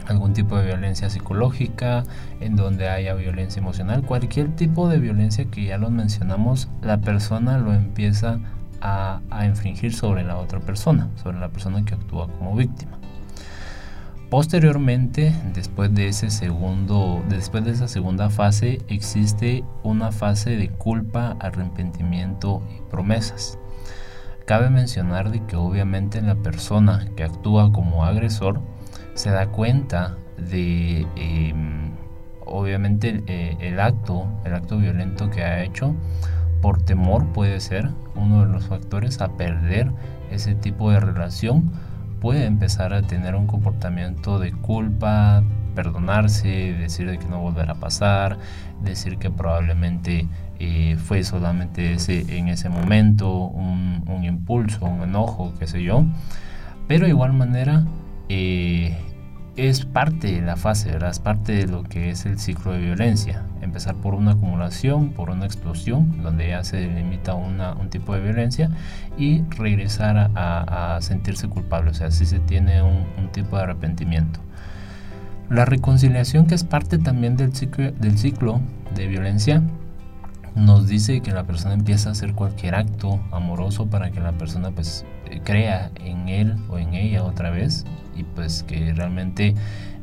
algún 0.08 0.34
tipo 0.34 0.58
de 0.58 0.66
violencia 0.66 1.10
psicológica, 1.10 2.04
en 2.40 2.56
donde 2.56 2.90
haya 2.90 3.14
violencia 3.14 3.60
emocional, 3.60 4.04
cualquier 4.04 4.56
tipo 4.56 4.88
de 4.88 5.00
violencia 5.00 5.46
que 5.46 5.66
ya 5.66 5.78
lo 5.78 5.90
mencionamos, 5.90 6.70
la 6.82 7.00
persona 7.00 7.58
lo 7.58 7.74
empieza 7.74 8.40
a, 8.82 9.22
infringir 9.46 9.94
sobre 9.94 10.24
la 10.24 10.38
otra 10.38 10.60
persona, 10.60 11.10
sobre 11.22 11.40
la 11.40 11.50
persona 11.50 11.84
que 11.84 11.96
actúa 11.96 12.28
como 12.28 12.56
víctima. 12.56 12.98
Posteriormente, 14.30 15.34
después 15.54 15.94
de 15.94 16.10
ese 16.10 16.30
segundo, 16.30 17.24
después 17.30 17.64
de 17.64 17.72
esa 17.72 17.88
segunda 17.88 18.30
fase, 18.30 18.82
existe 18.90 19.64
una 19.84 20.12
fase 20.12 20.58
de 20.58 20.70
culpa, 20.70 21.38
arrepentimiento 21.40 22.62
y 22.76 22.82
promesas. 22.90 23.58
Cabe 24.46 24.70
mencionar 24.70 25.32
de 25.32 25.46
que 25.46 25.56
obviamente 25.56 26.22
la 26.22 26.36
persona 26.36 27.08
que 27.16 27.24
actúa 27.24 27.72
como 27.72 28.04
agresor 28.04 28.62
se 29.18 29.32
da 29.32 29.48
cuenta 29.48 30.16
de 30.38 31.08
em, 31.16 31.92
obviamente 32.46 33.24
eh, 33.26 33.58
el 33.60 33.80
acto, 33.80 34.28
el 34.46 34.54
acto 34.54 34.78
violento 34.78 35.30
que 35.32 35.44
ha 35.44 35.64
hecho 35.64 35.96
por 36.62 36.84
temor 36.84 37.26
puede 37.34 37.60
ser 37.60 37.90
uno 38.16 38.46
de 38.46 38.52
los 38.52 38.68
factores 38.68 39.20
a 39.22 39.36
perder 39.36 39.92
ese 40.32 40.54
tipo 40.54 40.92
de 40.92 41.00
relación 41.00 41.72
puede 42.22 42.46
empezar 42.46 42.94
a 42.94 43.02
tener 43.02 43.36
un 43.36 43.48
comportamiento 43.48 44.38
de 44.40 44.52
culpa, 44.52 45.44
perdonarse, 45.74 46.74
decir 46.74 47.10
de 47.10 47.18
que 47.18 47.26
no 47.26 47.40
volverá 47.40 47.74
a 47.74 47.80
pasar, 47.80 48.38
decir 48.84 49.18
que 49.18 49.32
probablemente 49.32 50.28
eh, 50.60 50.96
fue 50.98 51.24
solamente 51.24 51.94
ese, 51.94 52.38
en 52.38 52.50
ese 52.50 52.70
momento 52.70 53.32
un, 53.32 54.04
un 54.08 54.24
impulso, 54.24 54.86
un 54.86 55.02
enojo, 55.02 55.54
qué 55.58 55.68
sé 55.68 55.84
yo. 55.84 56.06
Pero 56.88 57.06
de 57.06 57.12
igual 57.12 57.34
manera 57.34 57.84
eh, 58.30 58.98
es 59.58 59.86
parte 59.86 60.32
de 60.32 60.42
la 60.42 60.56
fase, 60.56 60.96
es 60.96 61.20
parte 61.20 61.54
de 61.54 61.68
lo 61.68 61.82
que 61.82 62.12
es 62.12 62.28
el 62.28 62.40
ciclo 62.40 62.74
de 62.74 62.80
violencia. 62.80 63.44
Empezar 63.62 63.96
por 63.96 64.14
una 64.14 64.34
acumulación, 64.34 65.10
por 65.10 65.32
una 65.32 65.46
explosión, 65.46 66.22
donde 66.22 66.50
ya 66.50 66.64
se 66.64 66.88
limita 66.88 67.34
una, 67.34 67.74
un 67.74 67.90
tipo 67.90 68.14
de 68.14 68.22
violencia, 68.22 68.70
y 69.18 69.42
regresar 69.58 70.32
a, 70.36 71.00
sentirse 71.02 71.50
culpable, 71.50 71.90
o 71.90 71.94
sea, 71.96 72.12
si 72.12 72.28
se 72.28 72.40
tiene 72.40 72.84
un, 72.84 73.06
tipo 73.32 73.58
de 73.58 73.64
arrepentimiento. 73.64 74.40
La 75.50 75.66
reconciliación, 75.66 76.46
que 76.46 76.56
es 76.56 76.64
parte 76.64 77.00
también 77.00 77.36
del 77.36 77.54
ciclo, 77.54 77.92
del 77.92 78.18
ciclo 78.18 78.62
de 78.96 79.08
violencia, 79.08 79.64
nos 80.56 80.88
dice 80.88 81.22
que 81.22 81.32
la 81.32 81.44
persona 81.44 81.74
empieza 81.74 82.10
a 82.10 82.12
hacer 82.14 82.34
cualquier 82.34 82.76
acto 82.76 83.20
amoroso 83.32 83.88
para 83.88 84.12
que 84.12 84.20
la 84.20 84.32
persona 84.34 84.72
pues 84.72 85.06
crea 85.44 85.92
en 86.04 86.30
él 86.30 86.56
o 86.70 86.80
en 86.80 86.94
ella 86.94 87.24
otra 87.24 87.52
vez 87.52 87.86
y 88.18 88.24
pues 88.24 88.64
que 88.64 88.94
realmente 88.94 89.50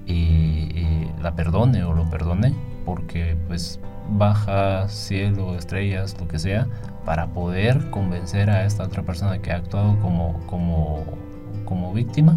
eh, 0.06 0.68
eh, 0.74 1.10
la 1.22 1.34
perdone 1.34 1.84
o 1.84 1.92
lo 1.92 2.08
perdone 2.10 2.54
porque 2.84 3.36
pues 3.48 3.80
baja 4.10 4.88
cielo, 4.88 5.56
estrellas, 5.56 6.16
lo 6.20 6.28
que 6.28 6.38
sea, 6.38 6.66
para 7.04 7.28
poder 7.28 7.90
convencer 7.90 8.50
a 8.50 8.64
esta 8.64 8.84
otra 8.84 9.02
persona 9.02 9.38
que 9.38 9.50
ha 9.50 9.56
actuado 9.56 9.98
como, 10.00 10.40
como, 10.46 11.04
como 11.64 11.92
víctima 11.92 12.36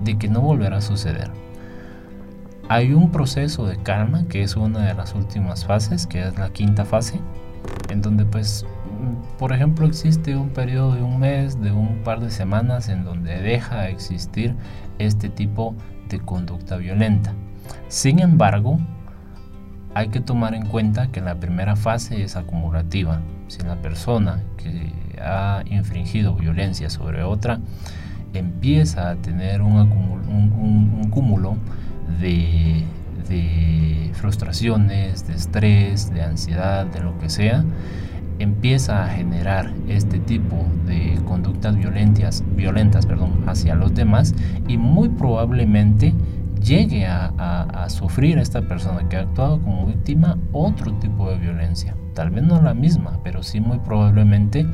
de 0.00 0.18
que 0.18 0.28
no 0.28 0.40
volverá 0.40 0.78
a 0.78 0.80
suceder. 0.80 1.30
Hay 2.68 2.92
un 2.92 3.12
proceso 3.12 3.66
de 3.66 3.76
calma 3.76 4.26
que 4.28 4.42
es 4.42 4.56
una 4.56 4.86
de 4.86 4.94
las 4.94 5.14
últimas 5.14 5.64
fases, 5.64 6.06
que 6.06 6.26
es 6.26 6.36
la 6.36 6.50
quinta 6.50 6.84
fase, 6.84 7.20
en 7.90 8.02
donde 8.02 8.24
pues 8.24 8.66
por 9.38 9.52
ejemplo, 9.52 9.86
existe 9.86 10.36
un 10.36 10.50
periodo 10.50 10.94
de 10.94 11.02
un 11.02 11.18
mes, 11.18 11.60
de 11.60 11.72
un 11.72 12.02
par 12.04 12.20
de 12.20 12.30
semanas 12.30 12.88
en 12.88 13.04
donde 13.04 13.40
deja 13.40 13.82
de 13.82 13.90
existir 13.90 14.54
este 14.98 15.28
tipo 15.28 15.74
de 16.08 16.20
conducta 16.20 16.76
violenta. 16.76 17.32
Sin 17.88 18.20
embargo, 18.20 18.78
hay 19.94 20.08
que 20.08 20.20
tomar 20.20 20.54
en 20.54 20.66
cuenta 20.66 21.08
que 21.08 21.20
la 21.20 21.36
primera 21.36 21.76
fase 21.76 22.22
es 22.22 22.36
acumulativa. 22.36 23.20
Si 23.48 23.62
la 23.62 23.76
persona 23.76 24.42
que 24.56 24.92
ha 25.20 25.62
infringido 25.66 26.34
violencia 26.34 26.90
sobre 26.90 27.22
otra 27.22 27.60
empieza 28.34 29.10
a 29.10 29.16
tener 29.16 29.62
un, 29.62 31.08
cúmulo 31.10 31.56
de 32.20 32.84
frustraciones, 34.16 35.26
de 35.26 35.34
estrés, 35.34 36.12
de 36.12 36.22
ansiedad, 36.22 36.86
de 36.86 37.00
lo 37.00 37.16
que 37.18 37.28
sea, 37.28 37.64
empieza 38.38 39.04
a 39.04 39.08
generar 39.08 39.72
este 39.88 40.18
tipo 40.18 40.56
de 40.86 41.18
conductas 41.24 41.76
violentas, 41.76 42.44
violentas 42.54 43.06
perdón, 43.06 43.44
hacia 43.46 43.74
los 43.74 43.94
demás 43.94 44.34
y 44.68 44.76
muy 44.76 45.08
probablemente 45.08 46.14
llegue 46.62 47.06
a, 47.06 47.86
sufrir 47.88 48.38
esta 48.38 48.62
persona 48.62 49.08
que 49.08 49.16
ha 49.16 49.20
actuado 49.20 49.60
como 49.62 49.86
víctima 49.86 50.36
otro 50.52 50.92
tipo 50.94 51.30
de 51.30 51.36
violencia. 51.36 51.94
Tal 52.14 52.30
vez 52.30 52.42
no 52.42 52.60
la 52.60 52.74
misma, 52.74 53.20
pero 53.22 53.44
sí 53.44 53.60
muy 53.60 53.78
probablemente 53.78 54.66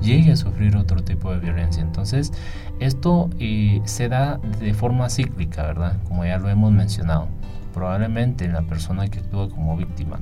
llegue 0.00 0.32
a 0.32 0.36
sufrir 0.36 0.76
otro 0.76 1.04
tipo 1.04 1.30
de 1.30 1.40
violencia. 1.40 1.82
Entonces, 1.82 2.32
esto 2.80 3.28
eh, 3.38 3.82
se 3.84 4.08
da 4.08 4.38
de 4.60 4.72
forma 4.72 5.10
cíclica, 5.10 5.62
¿verdad? 5.64 5.98
Como 6.04 6.24
ya 6.24 6.38
lo 6.38 6.48
hemos 6.48 6.72
mencionado. 6.72 7.28
Probablemente 7.74 8.48
la 8.48 8.62
persona 8.62 9.08
que 9.08 9.18
actúa 9.18 9.50
como 9.50 9.76
víctima 9.76 10.20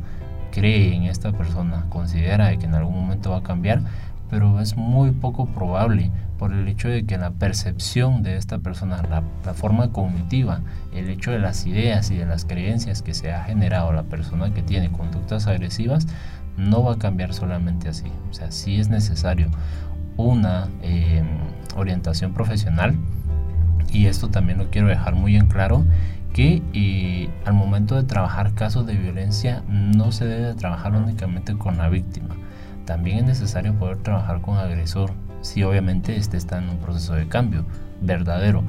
cree 0.53 0.95
en 0.95 1.05
esta 1.05 1.33
persona, 1.33 1.87
considera 1.89 2.57
que 2.57 2.67
en 2.67 2.75
algún 2.77 2.95
momento 2.95 3.31
va 3.31 3.39
a 3.39 3.43
cambiar, 3.43 3.83
pero 4.31 4.61
es 4.61 4.77
muy 4.77 5.11
poco 5.11 5.47
probable 5.47 6.13
por 6.39 6.53
el 6.53 6.67
hecho 6.69 6.89
de 6.89 7.05
que 7.05 7.19
la 7.19 7.31
percepción 7.31 8.23
de 8.23 8.37
esta 8.37 8.59
persona, 8.59 9.03
la, 9.45 9.55
forma 9.55 9.93
cognitiva, 9.93 10.61
el 10.95 11.09
hecho 11.09 11.31
de 11.31 11.39
las 11.39 11.67
ideas 11.67 12.11
y 12.11 12.17
de 12.17 12.27
las 12.27 12.45
creencias 12.45 13.03
que 13.03 13.15
se 13.15 13.33
ha 13.33 13.45
generado 13.45 13.93
la 13.93 14.05
persona 14.05 14.53
que 14.53 14.63
tiene 14.63 14.91
conductas 14.91 15.47
agresivas, 15.47 16.07
no 16.57 16.83
va 16.83 16.95
a 16.95 16.99
cambiar 16.99 17.33
solamente 17.35 17.89
así. 17.89 18.11
O 18.31 18.35
sea, 18.35 18.51
sí 18.51 18.81
es 18.81 18.89
necesario 18.89 19.49
una 20.17 20.69
em, 20.83 21.27
orientación 21.77 22.33
profesional 22.33 22.97
y 23.93 24.07
esto 24.07 24.29
también 24.29 24.59
lo 24.59 24.71
quiero 24.71 24.89
dejar 24.89 25.15
muy 25.15 25.37
en 25.37 25.47
claro 25.47 25.85
que 26.33 27.29
al 27.45 27.55
momento 27.55 27.95
de 27.97 28.05
trabajar 28.05 28.55
casos 28.55 28.87
de 28.87 28.95
violencia 28.95 29.63
no 29.69 30.13
se 30.13 30.27
debe 30.27 30.55
trabajar 30.55 30.95
únicamente 30.95 31.57
con 31.57 31.79
la 31.79 31.89
víctima. 31.89 32.37
También 32.85 33.19
es 33.19 33.25
necesario 33.25 33.75
poder 33.75 33.99
trabajar 33.99 34.41
con 34.41 34.57
agresor, 34.57 35.13
si 35.41 35.63
obviamente 35.63 36.17
este 36.17 36.37
está 36.37 36.59
en 36.59 36.69
un 36.69 36.79
proceso 36.79 37.15
de 37.15 37.29
cambio 37.29 37.65
verdadero, 38.01 38.65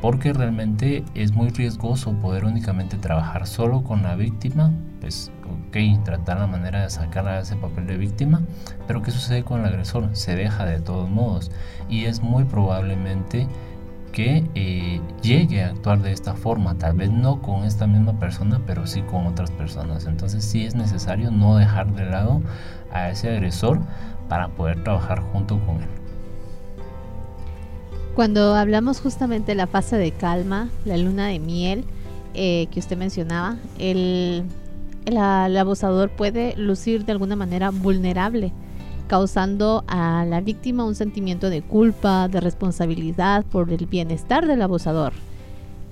porque 0.00 0.32
realmente 0.32 1.04
es 1.14 1.32
muy 1.32 1.48
riesgoso 1.50 2.12
poder 2.12 2.44
únicamente 2.44 2.96
trabajar 2.98 3.46
solo 3.46 3.82
con 3.82 4.04
la 4.04 4.14
víctima, 4.14 4.70
pues 5.00 5.32
ok, 5.44 6.04
tratar 6.04 6.38
la 6.38 6.46
manera 6.46 6.82
de 6.82 6.90
sacarla 6.90 7.34
de 7.34 7.42
ese 7.42 7.56
papel 7.56 7.86
de 7.86 7.96
víctima, 7.96 8.42
pero 8.86 9.02
¿qué 9.02 9.10
sucede 9.10 9.42
con 9.42 9.60
el 9.60 9.66
agresor? 9.66 10.08
Se 10.12 10.36
deja 10.36 10.64
de 10.66 10.80
todos 10.80 11.10
modos 11.10 11.50
y 11.88 12.04
es 12.04 12.22
muy 12.22 12.44
probablemente 12.44 13.48
que 14.12 14.44
eh, 14.54 15.00
llegue 15.22 15.62
a 15.62 15.68
actuar 15.68 16.00
de 16.02 16.12
esta 16.12 16.34
forma, 16.34 16.76
tal 16.76 16.94
vez 16.94 17.10
no 17.10 17.40
con 17.40 17.64
esta 17.64 17.86
misma 17.86 18.18
persona, 18.18 18.60
pero 18.66 18.86
sí 18.86 19.02
con 19.02 19.26
otras 19.26 19.50
personas. 19.50 20.06
Entonces 20.06 20.44
sí 20.44 20.64
es 20.64 20.74
necesario 20.74 21.30
no 21.30 21.56
dejar 21.56 21.94
de 21.94 22.04
lado 22.06 22.42
a 22.92 23.10
ese 23.10 23.30
agresor 23.30 23.80
para 24.28 24.48
poder 24.48 24.82
trabajar 24.82 25.20
junto 25.20 25.58
con 25.64 25.76
él. 25.76 25.88
Cuando 28.14 28.54
hablamos 28.54 29.00
justamente 29.00 29.52
de 29.52 29.54
la 29.54 29.66
fase 29.66 29.96
de 29.96 30.10
calma, 30.10 30.68
la 30.84 30.96
luna 30.96 31.28
de 31.28 31.38
miel 31.38 31.84
eh, 32.34 32.66
que 32.70 32.80
usted 32.80 32.96
mencionaba, 32.96 33.56
el, 33.78 34.44
el 35.06 35.56
abusador 35.56 36.10
puede 36.10 36.56
lucir 36.56 37.04
de 37.04 37.12
alguna 37.12 37.36
manera 37.36 37.70
vulnerable 37.70 38.52
causando 39.08 39.82
a 39.88 40.24
la 40.24 40.40
víctima 40.40 40.84
un 40.84 40.94
sentimiento 40.94 41.50
de 41.50 41.62
culpa, 41.62 42.28
de 42.28 42.40
responsabilidad 42.40 43.44
por 43.44 43.72
el 43.72 43.86
bienestar 43.86 44.46
del 44.46 44.62
abusador. 44.62 45.12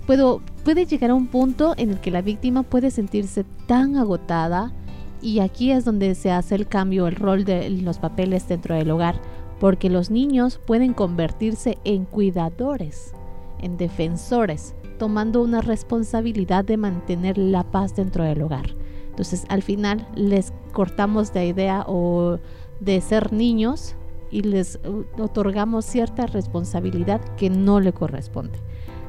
puede 0.07 0.87
llegar 0.87 1.11
a 1.11 1.15
un 1.15 1.27
punto 1.27 1.75
en 1.77 1.91
el 1.91 2.01
que 2.01 2.13
la 2.13 2.23
víctima 2.23 2.63
puede 2.63 2.93
sentirse 2.93 3.45
tan 3.67 3.97
agotada 3.97 4.73
y 5.21 5.41
aquí 5.41 5.73
es 5.73 5.85
donde 5.85 6.15
se 6.15 6.31
hace 6.31 6.55
el 6.55 6.69
cambio, 6.69 7.09
el 7.09 7.17
rol 7.17 7.45
de 7.45 7.69
los 7.71 7.99
papeles 7.99 8.47
dentro 8.47 8.75
del 8.77 8.91
hogar, 8.91 9.21
porque 9.59 9.91
los 9.91 10.11
niños 10.11 10.61
pueden 10.65 10.93
convertirse 10.93 11.79
en 11.85 12.05
cuidadores, 12.05 13.13
en 13.61 13.77
defensores, 13.77 14.75
tomando 14.99 15.43
una 15.43 15.63
responsabilidad 15.63 16.65
de 16.65 16.77
mantener 16.77 17.39
la 17.39 17.65
paz 17.65 17.97
dentro 17.97 18.25
del 18.25 18.43
hogar. 18.43 18.75
Entonces 19.09 19.47
al 19.49 19.63
final 19.63 20.07
les 20.15 20.53
cortamos 20.73 21.35
la 21.35 21.45
idea 21.45 21.85
o 21.89 22.39
de 22.81 23.01
ser 23.01 23.33
niños 23.33 23.97
y 24.31 24.43
les 24.43 24.79
otorgamos 25.19 25.85
cierta 25.85 26.27
responsabilidad 26.27 27.21
que 27.37 27.51
no 27.51 27.81
le 27.81 27.93
corresponde. 27.93 28.59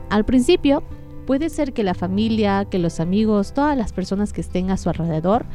Al 0.09 0.25
principio 0.25 0.83
puede 1.25 1.49
ser 1.49 1.73
que 1.73 1.83
la 1.83 1.93
familia, 1.93 2.65
que 2.65 2.79
los 2.79 2.99
amigos, 2.99 3.53
todas 3.53 3.77
las 3.77 3.91
personas 3.91 4.31
que 4.31 4.41
estén 4.41 4.71
a 4.71 4.77
su 4.77 4.89
alrededor 4.89 5.45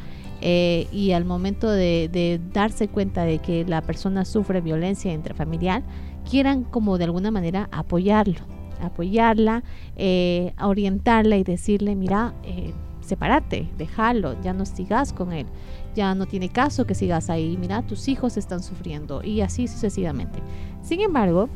eh, 0.41 0.87
y 0.91 1.11
al 1.11 1.25
momento 1.25 1.71
de, 1.71 2.39
darse 2.53 2.87
cuenta 2.87 3.23
de 3.23 3.39
que 3.39 3.65
la 3.65 3.81
persona 3.81 4.25
sufre 4.25 4.61
violencia 4.61 5.11
intrafamiliar, 5.11 5.83
quieran 6.29 6.63
como 6.63 6.97
de 6.97 7.05
alguna 7.05 7.31
manera 7.31 7.69
apoyarlo, 7.71 8.41
apoyarla, 8.81 9.63
eh, 9.95 10.53
orientarla 10.61 11.37
y 11.37 11.43
decirle, 11.43 11.95
mira, 11.95 12.35
eh, 12.43 12.73
sepárate, 13.01 13.69
déjalo, 13.77 14.39
ya 14.41 14.53
no 14.53 14.65
sigas 14.65 15.13
con 15.13 15.33
él 15.33 15.47
ya 15.95 16.15
no 16.15 16.25
tiene 16.25 16.49
caso 16.49 16.85
que 16.85 16.95
sigas 16.95 17.29
ahí, 17.29 17.57
mira, 17.57 17.81
tus 17.81 18.07
hijos 18.07 18.37
están 18.37 18.61
sufriendo 18.63 19.23
y 19.23 19.41
así 19.41 19.67
sucesivamente. 19.67 20.39
Sin 20.81 21.01
embargo, 21.01 21.49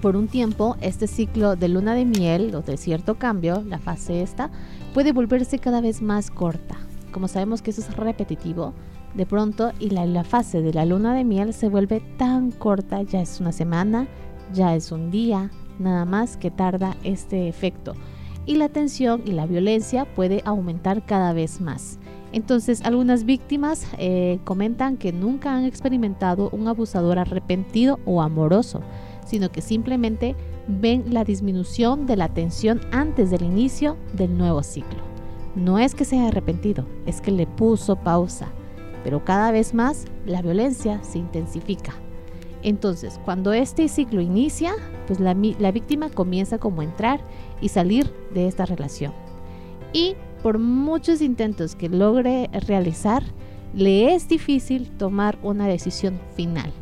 por 0.00 0.16
un 0.16 0.28
tiempo, 0.28 0.76
este 0.80 1.06
ciclo 1.06 1.56
de 1.56 1.68
luna 1.68 1.94
de 1.94 2.04
miel 2.04 2.54
o 2.54 2.62
de 2.62 2.76
cierto 2.76 3.16
cambio, 3.16 3.62
la 3.66 3.78
fase 3.78 4.22
esta, 4.22 4.50
puede 4.94 5.12
volverse 5.12 5.58
cada 5.58 5.80
vez 5.80 6.02
más 6.02 6.30
corta. 6.30 6.76
Como 7.12 7.28
sabemos 7.28 7.62
que 7.62 7.70
eso 7.70 7.80
es 7.80 7.96
repetitivo, 7.96 8.74
de 9.14 9.24
pronto 9.24 9.72
y 9.80 9.90
la, 9.90 10.04
la 10.04 10.24
fase 10.24 10.60
de 10.60 10.74
la 10.74 10.84
luna 10.84 11.14
de 11.14 11.24
miel 11.24 11.54
se 11.54 11.68
vuelve 11.68 12.02
tan 12.18 12.50
corta, 12.50 13.02
ya 13.02 13.22
es 13.22 13.40
una 13.40 13.52
semana, 13.52 14.06
ya 14.52 14.74
es 14.74 14.92
un 14.92 15.10
día, 15.10 15.50
nada 15.78 16.04
más 16.04 16.36
que 16.36 16.50
tarda 16.50 16.96
este 17.02 17.48
efecto. 17.48 17.94
Y 18.44 18.56
la 18.56 18.68
tensión 18.68 19.22
y 19.24 19.32
la 19.32 19.46
violencia 19.46 20.04
puede 20.04 20.42
aumentar 20.44 21.04
cada 21.04 21.32
vez 21.32 21.60
más. 21.60 21.98
Entonces, 22.36 22.82
algunas 22.84 23.24
víctimas 23.24 23.86
eh, 23.96 24.40
comentan 24.44 24.98
que 24.98 25.10
nunca 25.10 25.56
han 25.56 25.64
experimentado 25.64 26.50
un 26.52 26.68
abusador 26.68 27.18
arrepentido 27.18 27.98
o 28.04 28.20
amoroso, 28.20 28.82
sino 29.24 29.50
que 29.50 29.62
simplemente 29.62 30.36
ven 30.68 31.14
la 31.14 31.24
disminución 31.24 32.04
de 32.04 32.16
la 32.16 32.28
tensión 32.28 32.82
antes 32.92 33.30
del 33.30 33.42
inicio 33.42 33.96
del 34.12 34.36
nuevo 34.36 34.62
ciclo. 34.62 34.98
No 35.54 35.78
es 35.78 35.94
que 35.94 36.04
se 36.04 36.18
haya 36.18 36.28
arrepentido, 36.28 36.84
es 37.06 37.22
que 37.22 37.30
le 37.30 37.46
puso 37.46 37.96
pausa, 37.96 38.48
pero 39.02 39.24
cada 39.24 39.50
vez 39.50 39.72
más 39.72 40.04
la 40.26 40.42
violencia 40.42 41.02
se 41.02 41.16
intensifica. 41.16 41.94
Entonces, 42.62 43.18
cuando 43.24 43.54
este 43.54 43.88
ciclo 43.88 44.20
inicia, 44.20 44.74
pues 45.06 45.20
la, 45.20 45.34
la 45.58 45.72
víctima 45.72 46.10
comienza 46.10 46.58
como 46.58 46.82
a 46.82 46.84
entrar 46.84 47.18
y 47.62 47.70
salir 47.70 48.12
de 48.34 48.46
esta 48.46 48.66
relación. 48.66 49.14
Y 49.94 50.16
por 50.42 50.58
muchos 50.58 51.20
intentos 51.22 51.74
que 51.74 51.88
logre 51.88 52.48
realizar, 52.66 53.22
le 53.74 54.14
es 54.14 54.28
difícil 54.28 54.90
tomar 54.90 55.38
una 55.42 55.66
decisión 55.66 56.18
final 56.34 56.72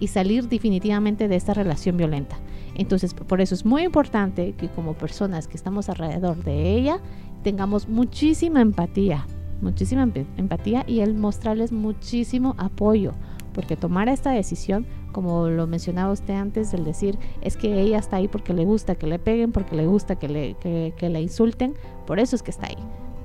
y 0.00 0.08
salir 0.08 0.48
definitivamente 0.48 1.28
de 1.28 1.36
esta 1.36 1.54
relación 1.54 1.96
violenta. 1.96 2.38
Entonces, 2.74 3.14
por 3.14 3.40
eso 3.40 3.54
es 3.54 3.64
muy 3.64 3.82
importante 3.82 4.54
que 4.54 4.68
como 4.68 4.94
personas 4.94 5.46
que 5.46 5.56
estamos 5.56 5.88
alrededor 5.88 6.42
de 6.42 6.74
ella, 6.76 6.98
tengamos 7.42 7.88
muchísima 7.88 8.60
empatía, 8.62 9.26
muchísima 9.60 10.10
empatía 10.36 10.84
y 10.86 11.00
el 11.00 11.14
mostrarles 11.14 11.72
muchísimo 11.72 12.54
apoyo, 12.58 13.12
porque 13.52 13.76
tomar 13.76 14.08
esta 14.08 14.30
decisión, 14.30 14.86
como 15.12 15.48
lo 15.48 15.66
mencionaba 15.66 16.12
usted 16.12 16.34
antes, 16.34 16.72
el 16.72 16.84
decir 16.84 17.18
es 17.42 17.56
que 17.56 17.80
ella 17.80 17.98
está 17.98 18.16
ahí 18.16 18.28
porque 18.28 18.54
le 18.54 18.64
gusta 18.64 18.94
que 18.94 19.06
le 19.06 19.18
peguen, 19.18 19.52
porque 19.52 19.76
le 19.76 19.86
gusta 19.86 20.18
que 20.18 20.28
le, 20.28 20.54
que 20.56 21.08
le 21.08 21.20
insulten, 21.20 21.74
por 22.06 22.18
eso 22.18 22.36
es 22.36 22.42
que 22.42 22.50
está 22.50 22.68
ahí. 22.68 22.78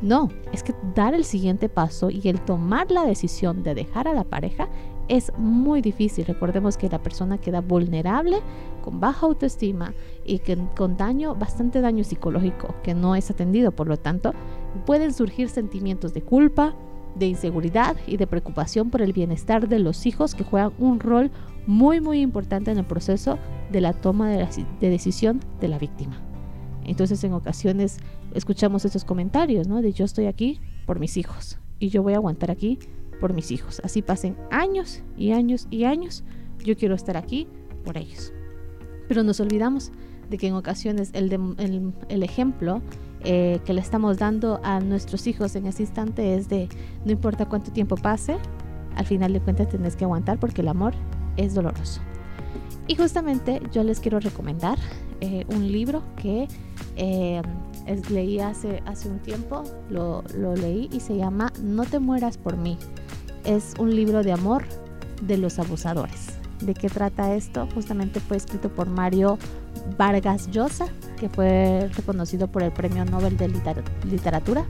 No, 0.06 0.30
es 0.54 0.62
que 0.62 0.76
dar 0.94 1.16
el 1.16 1.26
siguiente 1.26 1.68
paso 1.68 2.12
y 2.12 2.22
el 2.26 2.40
tomar 2.40 2.92
la 2.92 3.06
decisión 3.06 3.64
de 3.64 3.74
dejar 3.74 4.08
a 4.08 4.14
la 4.14 4.24
pareja 4.24 4.70
es 5.08 5.32
muy 5.36 5.82
difícil. 5.82 6.26
Recordemos 6.26 6.78
que 6.78 6.90
la 6.90 7.02
persona 7.02 7.40
queda 7.40 7.62
vulnerable, 7.62 8.38
con 8.84 9.00
baja 9.00 9.26
autoestima 9.26 9.96
y 10.24 10.38
que, 10.38 10.60
con 10.78 10.96
daño, 10.96 11.34
bastante 11.34 11.82
daño 11.82 12.04
psicológico 12.04 12.76
que 12.84 12.94
no 12.94 13.16
es 13.16 13.32
atendido. 13.32 13.72
Por 13.72 13.88
lo 13.88 13.98
tanto, 13.98 14.36
pueden 14.86 15.12
surgir 15.12 15.50
sentimientos 15.50 16.14
de 16.14 16.22
culpa, 16.22 16.76
de 17.16 17.26
inseguridad 17.26 17.96
y 18.06 18.18
de 18.18 18.28
preocupación 18.28 18.92
por 18.92 19.02
el 19.02 19.12
bienestar 19.12 19.68
de 19.68 19.80
los 19.80 20.06
hijos 20.06 20.36
que 20.36 20.44
juegan 20.44 20.74
un 20.78 21.00
rol 21.00 21.32
muy 21.66 22.00
muy 22.00 22.22
importante 22.22 22.70
en 22.70 22.78
el 22.78 22.86
proceso 22.86 23.40
de 23.72 23.82
la 23.82 23.94
toma 23.94 24.30
de, 24.30 24.48
decisión 24.82 25.40
de 25.60 25.68
la 25.68 25.80
víctima. 25.80 26.22
Entonces 26.84 27.24
en 27.24 27.34
ocasiones 27.34 27.98
escuchamos 28.36 28.86
esos 28.86 29.04
comentarios, 29.04 29.68
¿no? 29.68 29.82
De 29.82 29.92
yo 29.92 30.06
estoy 30.06 30.28
aquí 30.28 30.60
por 30.86 31.00
mis 31.00 31.18
hijos 31.18 31.58
y 31.80 31.90
yo 31.90 32.04
voy 32.04 32.14
a 32.14 32.18
aguantar 32.18 32.52
aquí 32.52 32.78
por 33.20 33.34
mis 33.34 33.50
hijos. 33.52 33.82
Así 33.84 34.02
pasen 34.02 34.36
años 34.52 35.02
y 35.18 35.32
años 35.32 35.68
y 35.72 35.86
años, 35.86 36.24
yo 36.64 36.76
quiero 36.78 36.96
estar 36.96 37.18
aquí 37.18 37.48
por 37.84 37.98
ellos. 37.98 38.34
Pero 39.08 39.24
nos 39.24 39.40
olvidamos 39.40 39.92
de 40.30 40.38
que 40.38 40.48
en 40.48 40.56
ocasiones 40.56 41.12
el, 41.14 41.32
el, 42.10 42.24
ejemplo 42.24 42.82
eh, 43.24 43.60
que 43.64 43.74
le 43.74 43.82
estamos 43.82 44.18
dando 44.18 44.60
a 44.64 44.80
nuestros 44.80 45.28
hijos 45.28 45.56
en 45.56 45.68
ese 45.68 45.84
instante 45.84 46.36
es 46.36 46.50
de 46.50 46.68
no 47.06 47.12
importa 47.12 47.46
cuánto 47.46 47.72
tiempo 47.72 47.96
pase, 47.96 48.38
al 48.96 49.06
final 49.06 49.34
de 49.34 49.42
cuentas 49.42 49.70
tenés 49.70 49.96
que 49.96 50.04
aguantar 50.04 50.40
porque 50.40 50.62
el 50.62 50.68
amor 50.68 50.94
es 51.38 51.54
doloroso. 51.54 52.02
Y 52.88 52.96
justamente 52.96 53.62
yo 53.72 53.84
les 53.84 54.00
quiero 54.00 54.20
recomendar 54.20 54.78
eh, 55.22 55.46
un 55.50 55.72
libro 55.72 56.04
que 56.18 56.48
eh, 56.98 57.42
leí 58.10 58.40
hace, 58.40 58.82
hace 58.86 59.10
un 59.10 59.20
tiempo, 59.20 59.64
lo, 59.90 60.24
lo 60.36 60.56
leí 60.56 60.90
y 60.92 61.00
se 61.00 61.16
llama 61.18 61.52
No 61.62 61.84
te 61.86 62.00
mueras 62.00 62.38
por 62.38 62.58
mí. 62.58 62.78
Es 63.44 63.74
un 63.80 63.96
libro 63.96 64.24
de 64.24 64.32
amor 64.32 64.64
de 65.22 65.38
los 65.38 65.60
abusadores. 65.60 66.28
¿De 66.62 66.74
qué 66.74 66.90
trata 66.90 67.36
esto? 67.36 67.68
Justamente 67.74 68.20
fue 68.20 68.38
escrito 68.38 68.70
por 68.70 68.90
Mario 68.90 69.38
Vargas 69.98 70.50
Llosa, 70.52 70.88
que 71.20 71.30
fue 71.30 71.90
reconocido 71.96 72.48
por 72.48 72.64
el 72.64 72.72
Premio 72.72 73.06
Nobel 73.06 73.38
de 73.38 73.50
Literatura. 74.04 74.66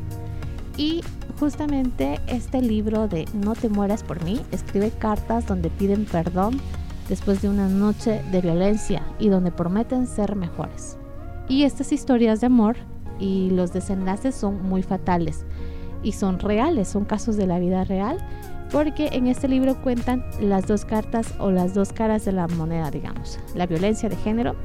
Y 0.78 1.02
justamente 1.40 2.20
este 2.28 2.62
libro 2.62 3.08
de 3.08 3.26
No 3.34 3.54
te 3.54 3.70
mueras 3.70 4.04
por 4.04 4.24
mí 4.24 4.42
escribe 4.52 4.92
cartas 4.92 5.48
donde 5.48 5.70
piden 5.70 6.06
perdón 6.06 6.60
después 7.08 7.42
de 7.42 7.50
una 7.50 7.70
noche 7.70 8.22
de 8.32 8.42
violencia 8.42 9.04
y 9.20 9.30
donde 9.30 9.52
prometen 9.52 10.08
ser 10.08 10.36
mejores. 10.36 10.98
Y 11.48 11.64
estas 11.64 11.92
historias 11.92 12.42
de 12.42 12.48
amor 12.48 12.76
y 13.20 13.50
los 13.50 13.74
desenlaces 13.74 14.36
son 14.36 14.62
muy 14.64 14.84
fatales 14.84 15.46
y 16.04 16.12
son 16.12 16.40
reales, 16.40 16.88
son 16.88 17.06
casos 17.06 17.38
de 17.38 17.48
la 17.48 17.60
vida 17.60 17.84
real, 17.84 18.18
porque 18.72 19.10
en 19.12 19.28
este 19.28 19.48
libro 19.48 19.82
cuentan 19.82 20.24
las 20.40 20.68
dos 20.68 20.86
cartas 20.86 21.34
o 21.40 21.52
las 21.52 21.74
dos 21.74 21.94
caras 21.94 22.26
de 22.26 22.32
la 22.32 22.48
moneda, 22.48 22.92
digamos, 22.92 23.40
la 23.56 23.68
violencia 23.68 24.10
de 24.10 24.16
género 24.16 24.56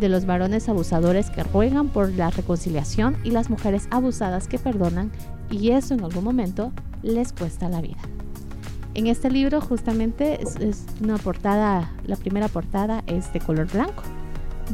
de 0.00 0.08
los 0.08 0.26
varones 0.26 0.68
abusadores 0.68 1.30
que 1.30 1.44
ruegan 1.44 1.88
por 1.88 2.10
la 2.12 2.30
reconciliación 2.30 3.16
y 3.24 3.30
las 3.30 3.50
mujeres 3.50 3.88
abusadas 3.90 4.48
que 4.48 4.58
perdonan 4.58 5.10
y 5.50 5.70
eso 5.70 5.94
en 5.94 6.04
algún 6.04 6.24
momento 6.24 6.72
les 7.02 7.32
cuesta 7.32 7.68
la 7.68 7.80
vida. 7.80 8.00
En 8.94 9.06
este 9.06 9.30
libro 9.30 9.60
justamente 9.60 10.40
es, 10.42 10.84
una 11.00 11.16
portada, 11.16 11.92
la 12.06 12.16
primera 12.16 12.48
portada 12.48 13.02
es 13.06 13.32
de 13.32 13.40
color 13.40 13.70
blanco, 13.72 14.02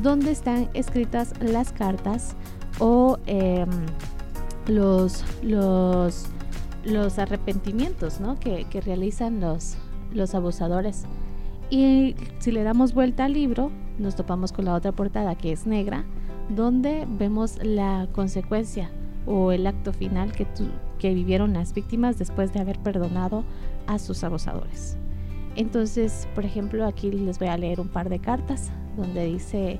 donde 0.03 0.33
están 0.33 0.69
escritas 0.75 1.33
las 1.41 1.73
cartas 1.73 2.35
o 2.79 3.18
em, 3.26 3.68
los, 4.66 5.24
los, 5.43 7.18
arrepentimientos 7.18 8.18
que, 8.41 8.66
que, 8.70 8.81
realizan 8.81 9.41
los, 9.41 9.76
los 10.12 10.35
abusadores. 10.35 11.05
Y 11.70 12.16
si 12.39 12.51
le 12.51 12.62
damos 12.62 12.95
vuelta 12.95 13.24
al 13.26 13.35
libro, 13.35 13.70
nos 13.99 14.16
topamos 14.16 14.53
con 14.53 14.64
la 14.64 14.74
otra 14.74 14.93
portada 14.93 15.37
que 15.37 15.53
es 15.53 15.66
negra, 15.66 16.05
donde 16.49 17.07
vemos 17.09 17.59
la 17.62 18.09
consecuencia 18.12 18.91
o 19.26 19.53
el 19.53 19.66
acto 19.66 19.93
final 19.93 20.33
que, 20.33 20.47
que 20.99 21.12
vivieron 21.12 21.53
las 21.53 21.74
víctimas 21.74 22.18
después 22.18 22.53
de 22.53 22.61
haber 22.61 22.79
perdonado 22.79 23.45
a 23.87 23.99
sus 23.99 24.24
abusadores. 24.24 24.97
Entonces, 25.57 26.29
por 26.35 26.45
ejemplo, 26.45 26.87
aquí 26.87 27.11
les 27.11 27.39
voy 27.39 27.49
a 27.49 27.59
leer 27.59 27.81
un 27.81 27.89
par 27.89 28.09
de 28.09 28.20
cartas 28.20 28.70
donde 28.97 29.26
dice, 29.26 29.79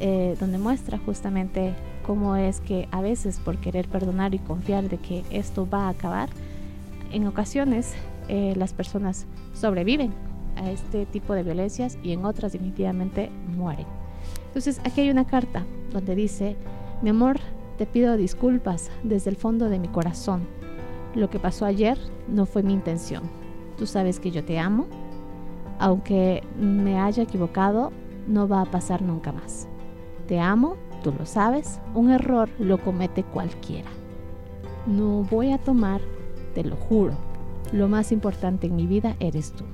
eh, 0.00 0.36
donde 0.40 0.58
muestra 0.58 0.98
justamente 0.98 1.74
cómo 2.10 2.34
es 2.34 2.60
que 2.60 2.88
a 2.90 3.02
veces 3.02 3.38
por 3.38 3.58
querer 3.58 3.86
perdonar 3.86 4.34
y 4.34 4.40
confiar 4.40 4.88
de 4.88 4.98
que 4.98 5.22
esto 5.30 5.68
va 5.72 5.84
a 5.84 5.90
acabar, 5.90 6.28
en 7.12 7.24
ocasiones 7.28 7.94
eh, 8.26 8.52
las 8.56 8.72
personas 8.72 9.26
sobreviven 9.54 10.12
a 10.56 10.72
este 10.72 11.06
tipo 11.06 11.34
de 11.34 11.44
violencias 11.44 11.98
y 12.02 12.10
en 12.10 12.24
otras 12.24 12.50
definitivamente 12.50 13.30
mueren. 13.56 13.86
Entonces 14.48 14.80
aquí 14.82 15.02
hay 15.02 15.10
una 15.10 15.24
carta 15.24 15.64
donde 15.92 16.16
dice, 16.16 16.56
mi 17.00 17.10
amor, 17.10 17.38
te 17.78 17.86
pido 17.86 18.16
disculpas 18.16 18.90
desde 19.04 19.30
el 19.30 19.36
fondo 19.36 19.68
de 19.68 19.78
mi 19.78 19.86
corazón. 19.86 20.48
Lo 21.14 21.30
que 21.30 21.38
pasó 21.38 21.64
ayer 21.64 21.96
no 22.26 22.44
fue 22.44 22.64
mi 22.64 22.72
intención. 22.72 23.22
Tú 23.78 23.86
sabes 23.86 24.18
que 24.18 24.32
yo 24.32 24.42
te 24.42 24.58
amo. 24.58 24.88
Aunque 25.78 26.42
me 26.58 26.98
haya 26.98 27.22
equivocado, 27.22 27.92
no 28.26 28.48
va 28.48 28.62
a 28.62 28.66
pasar 28.66 29.00
nunca 29.00 29.30
más. 29.30 29.68
Te 30.26 30.40
amo, 30.40 30.76
tú 31.00 31.12
lo 31.16 31.26
sabes. 31.26 31.80
Un 31.94 32.10
error 32.10 32.48
lo 32.58 32.78
comete 32.78 33.22
cualquiera. 33.22 33.90
No 34.86 35.24
voy 35.24 35.52
a 35.52 35.58
tomar, 35.58 36.00
te 36.54 36.64
lo 36.64 36.76
juro. 36.76 37.14
Lo 37.72 37.88
más 37.88 38.12
importante 38.12 38.66
en 38.66 38.76
mi 38.76 38.86
vida 38.86 39.16
eres 39.20 39.52
tú. 39.52 39.64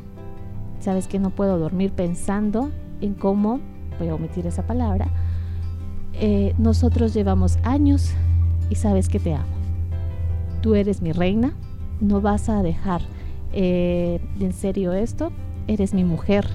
Sabes 0.81 1.09
que 1.09 1.19
no 1.19 1.31
puedo 1.31 1.59
dormir 1.59 1.93
pensando 1.93 2.71
en 3.01 3.15
cómo, 3.15 3.61
voy 3.99 4.09
a 4.09 4.15
omitir 4.15 4.47
esa 4.47 4.67
palabra, 4.67 5.09
eh, 6.13 6.55
nosotros 6.59 7.13
llevamos 7.15 7.59
años 7.63 8.15
y 8.71 8.77
sabes 8.77 9.09
que 9.09 9.19
te 9.19 9.35
amo. 9.35 9.47
Tú 10.61 10.75
eres 10.75 11.03
mi 11.03 11.13
reina, 11.13 11.55
no 12.01 12.21
vas 12.21 12.49
a 12.49 12.63
dejar 12.63 13.03
eh, 13.53 14.21
en 14.41 14.53
serio 14.53 14.93
esto, 14.93 15.31
eres 15.67 15.95
mi 15.95 16.05
mujer 16.05 16.47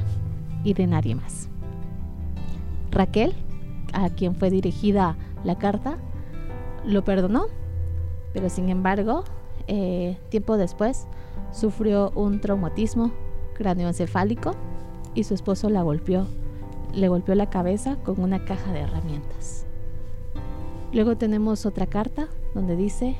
y 0.64 0.74
de 0.74 0.88
nadie 0.88 1.16
más. 1.16 1.50
Raquel, 2.92 3.34
a 3.94 4.10
quien 4.10 4.36
fue 4.36 4.50
dirigida 4.50 5.18
la 5.44 5.58
carta, 5.58 5.98
lo 6.86 7.04
perdonó, 7.04 7.46
pero 8.34 8.50
sin 8.50 8.70
embargo, 8.70 9.24
eh, 9.68 10.18
tiempo 10.30 10.58
después, 10.58 11.08
sufrió 11.52 12.12
un 12.16 12.40
traumatismo 12.40 13.12
cráneoencefálico 13.54 14.56
y 15.14 15.24
su 15.24 15.34
esposo 15.34 15.70
la 15.70 15.82
golpeó, 15.82 16.28
le 16.94 17.08
golpeó 17.08 17.36
la 17.36 17.50
cabeza 17.50 17.98
con 17.98 18.22
una 18.22 18.46
caja 18.46 18.72
de 18.72 18.82
herramientas. 18.82 19.66
Luego 20.94 21.16
tenemos 21.16 21.66
otra 21.66 21.86
carta 21.86 22.28
donde 22.54 22.76
dice, 22.76 23.16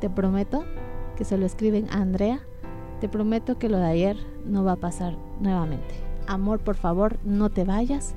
te 0.00 0.08
prometo, 0.08 0.64
que 1.16 1.24
se 1.24 1.36
lo 1.36 1.46
escriben 1.46 1.88
a 1.90 2.00
Andrea, 2.00 2.40
te 3.00 3.08
prometo 3.08 3.58
que 3.58 3.68
lo 3.68 3.78
de 3.78 3.86
ayer 3.86 4.16
no 4.44 4.64
va 4.64 4.72
a 4.72 4.76
pasar 4.76 5.16
nuevamente. 5.40 5.94
Amor, 6.26 6.60
por 6.60 6.76
favor, 6.76 7.18
no 7.24 7.50
te 7.50 7.64
vayas. 7.64 8.14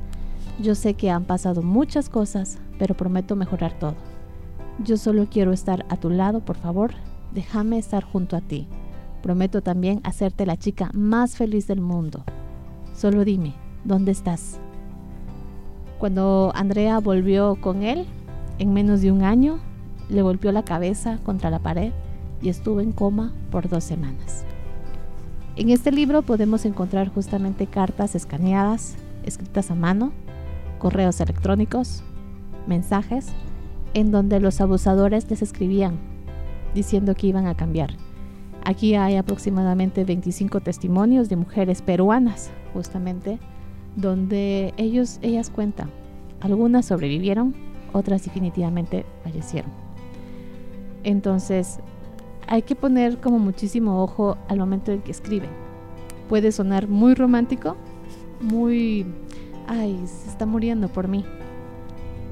Yo 0.61 0.75
sé 0.75 0.93
que 0.93 1.09
han 1.09 1.23
pasado 1.23 1.63
muchas 1.63 2.07
cosas, 2.07 2.59
pero 2.77 2.95
prometo 2.95 3.35
mejorar 3.35 3.73
todo. 3.79 3.95
Yo 4.83 4.95
solo 4.95 5.27
quiero 5.29 5.53
estar 5.53 5.85
a 5.89 5.97
tu 5.97 6.11
lado, 6.11 6.41
por 6.41 6.55
favor, 6.55 6.91
déjame 7.33 7.79
estar 7.79 8.03
junto 8.03 8.35
a 8.35 8.41
ti. 8.41 8.67
Prometo 9.23 9.63
también 9.63 10.01
hacerte 10.03 10.45
la 10.45 10.57
chica 10.57 10.91
más 10.93 11.35
feliz 11.35 11.65
del 11.67 11.81
mundo. 11.81 12.23
Solo 12.93 13.25
dime, 13.25 13.55
¿dónde 13.85 14.11
estás? 14.11 14.59
Cuando 15.97 16.51
Andrea 16.53 16.99
volvió 16.99 17.55
con 17.59 17.81
él, 17.81 18.05
en 18.59 18.73
menos 18.73 19.01
de 19.01 19.11
un 19.11 19.23
año, 19.23 19.59
le 20.09 20.21
golpeó 20.21 20.51
la 20.51 20.63
cabeza 20.63 21.17
contra 21.23 21.49
la 21.49 21.59
pared 21.59 21.91
y 22.39 22.49
estuvo 22.49 22.81
en 22.81 22.91
coma 22.91 23.33
por 23.49 23.67
dos 23.67 23.83
semanas. 23.83 24.43
En 25.55 25.69
este 25.69 25.91
libro 25.91 26.21
podemos 26.21 26.65
encontrar 26.65 27.09
justamente 27.09 27.65
cartas 27.65 28.13
escaneadas, 28.13 28.95
escritas 29.23 29.71
a 29.71 29.75
mano, 29.75 30.11
correos 30.81 31.21
electrónicos, 31.21 32.03
mensajes, 32.67 33.27
en 33.93 34.11
donde 34.11 34.39
los 34.39 34.59
abusadores 34.61 35.29
les 35.29 35.41
escribían 35.41 35.99
diciendo 36.73 37.13
que 37.15 37.27
iban 37.27 37.45
a 37.47 37.55
cambiar 37.55 37.91
Aquí 38.63 38.93
hay 38.93 39.15
aproximadamente 39.15 40.03
25 40.05 40.59
testimonios 40.61 41.29
de 41.29 41.35
mujeres 41.35 41.81
peruanas, 41.81 42.51
justamente, 42.73 43.39
donde 43.95 44.73
ellos, 44.77 45.17
ellas 45.23 45.49
cuentan. 45.49 45.89
Algunas 46.41 46.85
sobrevivieron, 46.85 47.55
otras 47.91 48.23
definitivamente 48.23 49.05
fallecieron. 49.23 49.71
Entonces, 51.03 51.79
hay 52.47 52.61
que 52.61 52.75
poner 52.75 53.17
como 53.19 53.39
muchísimo 53.39 54.03
ojo 54.03 54.37
al 54.47 54.59
momento 54.59 54.91
en 54.91 55.01
que 55.01 55.11
escriben. 55.11 55.49
Puede 56.29 56.51
sonar 56.51 56.87
muy 56.87 57.15
romántico, 57.15 57.77
muy, 58.41 59.07
ay, 59.71 59.97
se 60.05 60.29
está 60.29 60.45
muriendo 60.45 60.89
por 60.89 61.07
mí. 61.07 61.25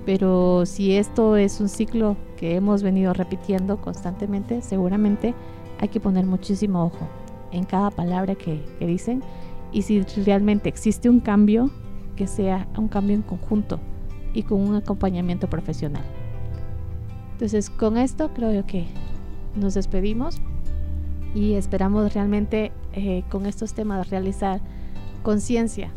Pero 0.05 0.65
si 0.65 0.95
esto 0.95 1.37
es 1.37 1.61
un 1.61 1.69
ciclo 1.69 2.17
que 2.37 2.55
hemos 2.55 2.83
venido 2.83 3.13
repitiendo 3.13 3.79
constantemente, 3.79 4.61
seguramente 4.61 5.33
hay 5.79 5.87
que 5.87 5.99
poner 5.99 6.25
muchísimo 6.25 6.83
ojo 6.83 7.07
en 7.51 7.63
cada 7.63 7.91
palabra 7.91 8.35
que, 8.35 8.61
dicen 8.79 9.23
y 9.71 9.83
si 9.83 10.01
realmente 10.01 10.67
existe 10.67 11.09
un 11.09 11.19
cambio, 11.19 11.69
que 12.15 12.27
sea 12.27 12.67
un 12.77 12.87
cambio 12.87 13.15
en 13.15 13.21
conjunto 13.21 13.79
y 14.33 14.43
con 14.43 14.59
un 14.59 14.75
acompañamiento 14.75 15.49
profesional. 15.49 16.03
Entonces, 17.33 17.69
con 17.69 17.97
esto 17.97 18.31
creo 18.33 18.65
que 18.65 18.87
nos 19.55 19.75
despedimos. 19.75 20.41
y 21.35 21.53
esperamos 21.53 22.11
realmente 22.15 22.71
eh, 22.93 23.23
con 23.29 23.45
estos 23.45 23.73
temas 23.73 24.09
realizar 24.09 24.61
conciencia 25.21 25.91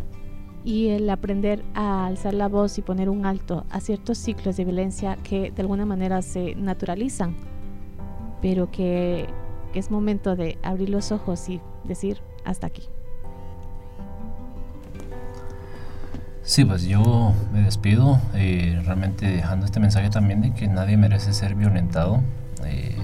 y 0.65 0.89
el 0.89 1.11
aprender 1.11 1.65
a 1.75 2.07
alzar 2.07 2.35
la 2.35 2.49
voz 2.49 2.79
y 2.79 2.83
poner 2.83 3.09
un 3.09 3.27
alto 3.27 3.65
a 3.71 3.81
ciertos 3.81 4.19
ciclos 4.19 4.57
de 4.57 4.65
violencia 4.65 5.17
que 5.23 5.51
de 5.51 5.63
alguna 5.63 5.87
manera 5.87 6.23
se 6.23 6.55
naturalizan, 6.55 7.37
pero 8.41 8.71
que, 8.71 9.29
es 9.75 9.91
momento 9.91 10.37
de 10.37 10.59
abrir 10.63 10.91
los 10.91 11.13
ojos 11.13 11.49
y 11.49 11.59
decir 11.85 12.21
hasta 12.45 12.67
aquí. 12.67 12.83
Sí, 16.43 16.63
pues 16.67 16.83
yo 16.83 17.33
me 17.55 17.63
despido, 17.63 18.21
eh, 18.35 18.83
realmente 18.85 19.27
dejando 19.27 19.65
este 19.65 19.81
mensaje 19.81 20.11
también 20.11 20.43
de 20.43 20.53
que 20.53 20.69
nadie 20.69 20.99
merece 20.99 21.33
ser 21.33 21.55
violentado, 21.55 22.21
eh, 22.67 22.95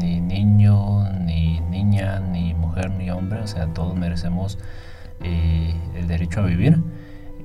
ni 0.00 0.20
niño, 0.20 1.08
ni 1.20 1.60
niña, 1.60 2.18
ni 2.18 2.54
mujer, 2.54 2.90
ni 2.90 3.08
hombre, 3.10 3.38
o 3.40 3.46
sea, 3.46 3.66
todos 3.68 3.94
merecemos 3.94 4.58
eh, 5.24 5.74
el 5.96 6.06
derecho 6.06 6.40
a 6.40 6.44
vivir 6.44 6.78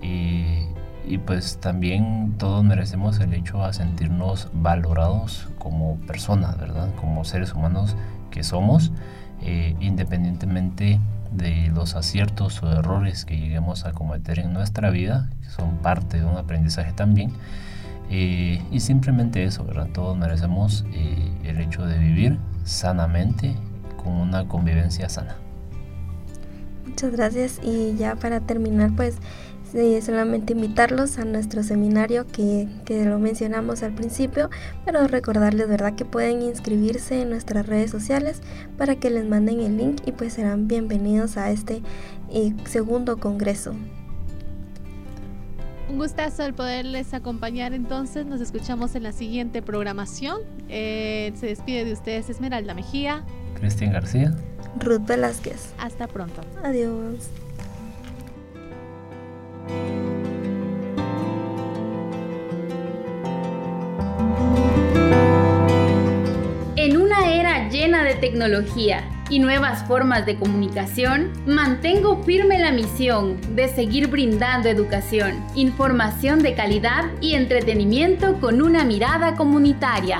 y, 0.01 1.17
pues 1.25 1.57
también 1.59 2.35
todos 2.37 2.63
merecemos 2.63 3.19
el 3.19 3.33
hecho 3.33 3.63
a 3.63 3.73
sentirnos 3.73 4.49
valorados 4.53 5.47
como 5.57 5.95
personas, 6.01 6.57
¿verdad? 6.59 6.93
Como 6.95 7.25
seres 7.25 7.53
humanos 7.53 7.95
que 8.29 8.43
somos, 8.43 8.91
eh, 9.41 9.75
independientemente 9.79 10.99
de 11.31 11.71
los 11.73 11.95
aciertos 11.95 12.61
o 12.61 12.71
errores 12.71 13.25
que 13.25 13.37
lleguemos 13.37 13.85
a 13.85 13.91
cometer 13.93 14.39
en 14.39 14.53
nuestra 14.53 14.91
vida, 14.91 15.29
que 15.41 15.49
son 15.49 15.77
parte 15.77 16.19
de 16.19 16.25
un 16.25 16.37
aprendizaje 16.37 16.93
también. 16.93 17.31
Eh, 18.11 18.61
y 18.71 18.79
simplemente 18.79 19.43
eso, 19.43 19.63
¿verdad? 19.65 19.87
Todos 19.93 20.17
merecemos 20.17 20.85
el 21.43 21.59
hecho 21.59 21.85
de 21.85 21.97
vivir 21.97 22.37
sanamente 22.63 23.55
con 24.03 24.13
una 24.13 24.47
convivencia 24.47 25.09
sana. 25.09 25.35
Muchas 26.89 27.11
gracias 27.11 27.59
y 27.63 27.95
ya 27.95 28.15
para 28.15 28.41
terminar 28.41 28.95
pues 28.95 29.17
solamente 30.01 30.53
invitarlos 30.53 31.19
a 31.19 31.23
nuestro 31.23 31.61
seminario 31.61 32.25
que, 32.25 32.67
que, 32.85 33.05
lo 33.05 33.19
mencionamos 33.19 33.83
al 33.83 33.93
principio, 33.93 34.49
pero 34.85 35.07
recordarles 35.07 35.69
verdad 35.69 35.93
que 35.93 36.05
pueden 36.05 36.41
inscribirse 36.41 37.21
en 37.21 37.29
nuestras 37.29 37.67
redes 37.67 37.91
sociales 37.91 38.41
para 38.75 38.95
que 38.95 39.11
les 39.11 39.27
manden 39.27 39.59
el 39.59 39.77
link 39.77 40.01
y 40.07 40.13
pues 40.13 40.33
serán 40.33 40.67
bienvenidos 40.67 41.37
a 41.37 41.51
este 41.51 41.83
eh, 42.31 42.55
segundo 42.65 43.17
congreso. 43.17 43.75
Un 45.89 45.97
gustazo 45.97 46.43
el 46.43 46.55
poderles 46.55 47.13
acompañar 47.13 47.73
entonces, 47.73 48.25
nos 48.25 48.41
escuchamos 48.41 48.95
en 48.95 49.03
la 49.03 49.11
siguiente 49.11 49.61
programación. 49.61 50.41
Eh, 50.69 51.33
se 51.35 51.47
despide 51.47 51.85
de 51.85 51.93
ustedes 51.93 52.29
Esmeralda 52.29 52.73
Mejía, 52.73 53.23
Cristian 53.59 53.93
García 53.93 54.35
Ruth 54.79 55.05
Velázquez. 55.05 55.73
Hasta 55.77 56.07
pronto. 56.07 56.41
Adiós. 56.63 57.29
En 66.75 66.97
una 66.97 67.33
era 67.33 67.69
llena 67.69 68.03
de 68.03 68.15
tecnología 68.15 69.03
y 69.29 69.39
nuevas 69.39 69.85
formas 69.85 70.25
de 70.25 70.37
comunicación, 70.37 71.31
mantengo 71.45 72.23
firme 72.23 72.57
la 72.57 72.71
misión 72.71 73.37
de 73.55 73.67
seguir 73.67 74.07
brindando 74.07 74.69
educación, 74.69 75.45
información 75.55 76.41
de 76.41 76.55
calidad 76.55 77.05
y 77.21 77.33
entretenimiento 77.33 78.39
con 78.39 78.61
una 78.61 78.83
mirada 78.85 79.35
comunitaria. 79.35 80.19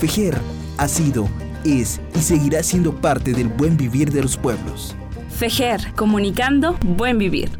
Fejer 0.00 0.38
ha 0.78 0.88
sido 0.88 1.28
es 1.66 2.00
y 2.14 2.20
seguirá 2.20 2.62
siendo 2.62 2.94
parte 2.94 3.32
del 3.32 3.48
buen 3.48 3.76
vivir 3.76 4.12
de 4.12 4.22
los 4.22 4.36
pueblos. 4.36 4.94
Fejer, 5.28 5.92
comunicando 5.94 6.76
buen 6.82 7.18
vivir. 7.18 7.50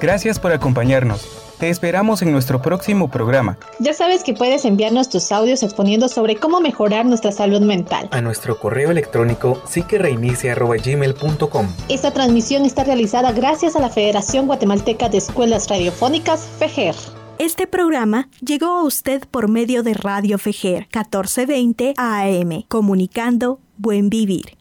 Gracias 0.00 0.38
por 0.38 0.52
acompañarnos. 0.52 1.44
Te 1.58 1.70
esperamos 1.70 2.20
en 2.22 2.32
nuestro 2.32 2.60
próximo 2.60 3.10
programa. 3.10 3.58
Ya 3.78 3.94
sabes 3.94 4.24
que 4.24 4.34
puedes 4.34 4.64
enviarnos 4.64 5.08
tus 5.08 5.30
audios 5.30 5.62
exponiendo 5.62 6.08
sobre 6.08 6.36
cómo 6.36 6.60
mejorar 6.60 7.06
nuestra 7.06 7.32
salud 7.32 7.60
mental. 7.60 8.08
A 8.10 8.20
nuestro 8.20 8.58
correo 8.58 8.90
electrónico 8.90 9.62
psiquereinicia.gmail.com 9.66 11.68
Esta 11.88 12.12
transmisión 12.12 12.64
está 12.64 12.84
realizada 12.84 13.32
gracias 13.32 13.76
a 13.76 13.80
la 13.80 13.88
Federación 13.88 14.46
Guatemalteca 14.46 15.08
de 15.08 15.18
Escuelas 15.18 15.68
Radiofónicas, 15.68 16.48
FEGER. 16.58 16.94
Este 17.38 17.66
programa 17.66 18.28
llegó 18.46 18.66
a 18.66 18.84
usted 18.84 19.24
por 19.28 19.48
medio 19.48 19.82
de 19.82 19.94
Radio 19.94 20.38
Fejer 20.38 20.86
1420 20.94 21.94
AM, 21.96 22.62
comunicando 22.68 23.58
Buen 23.76 24.08
Vivir. 24.08 24.56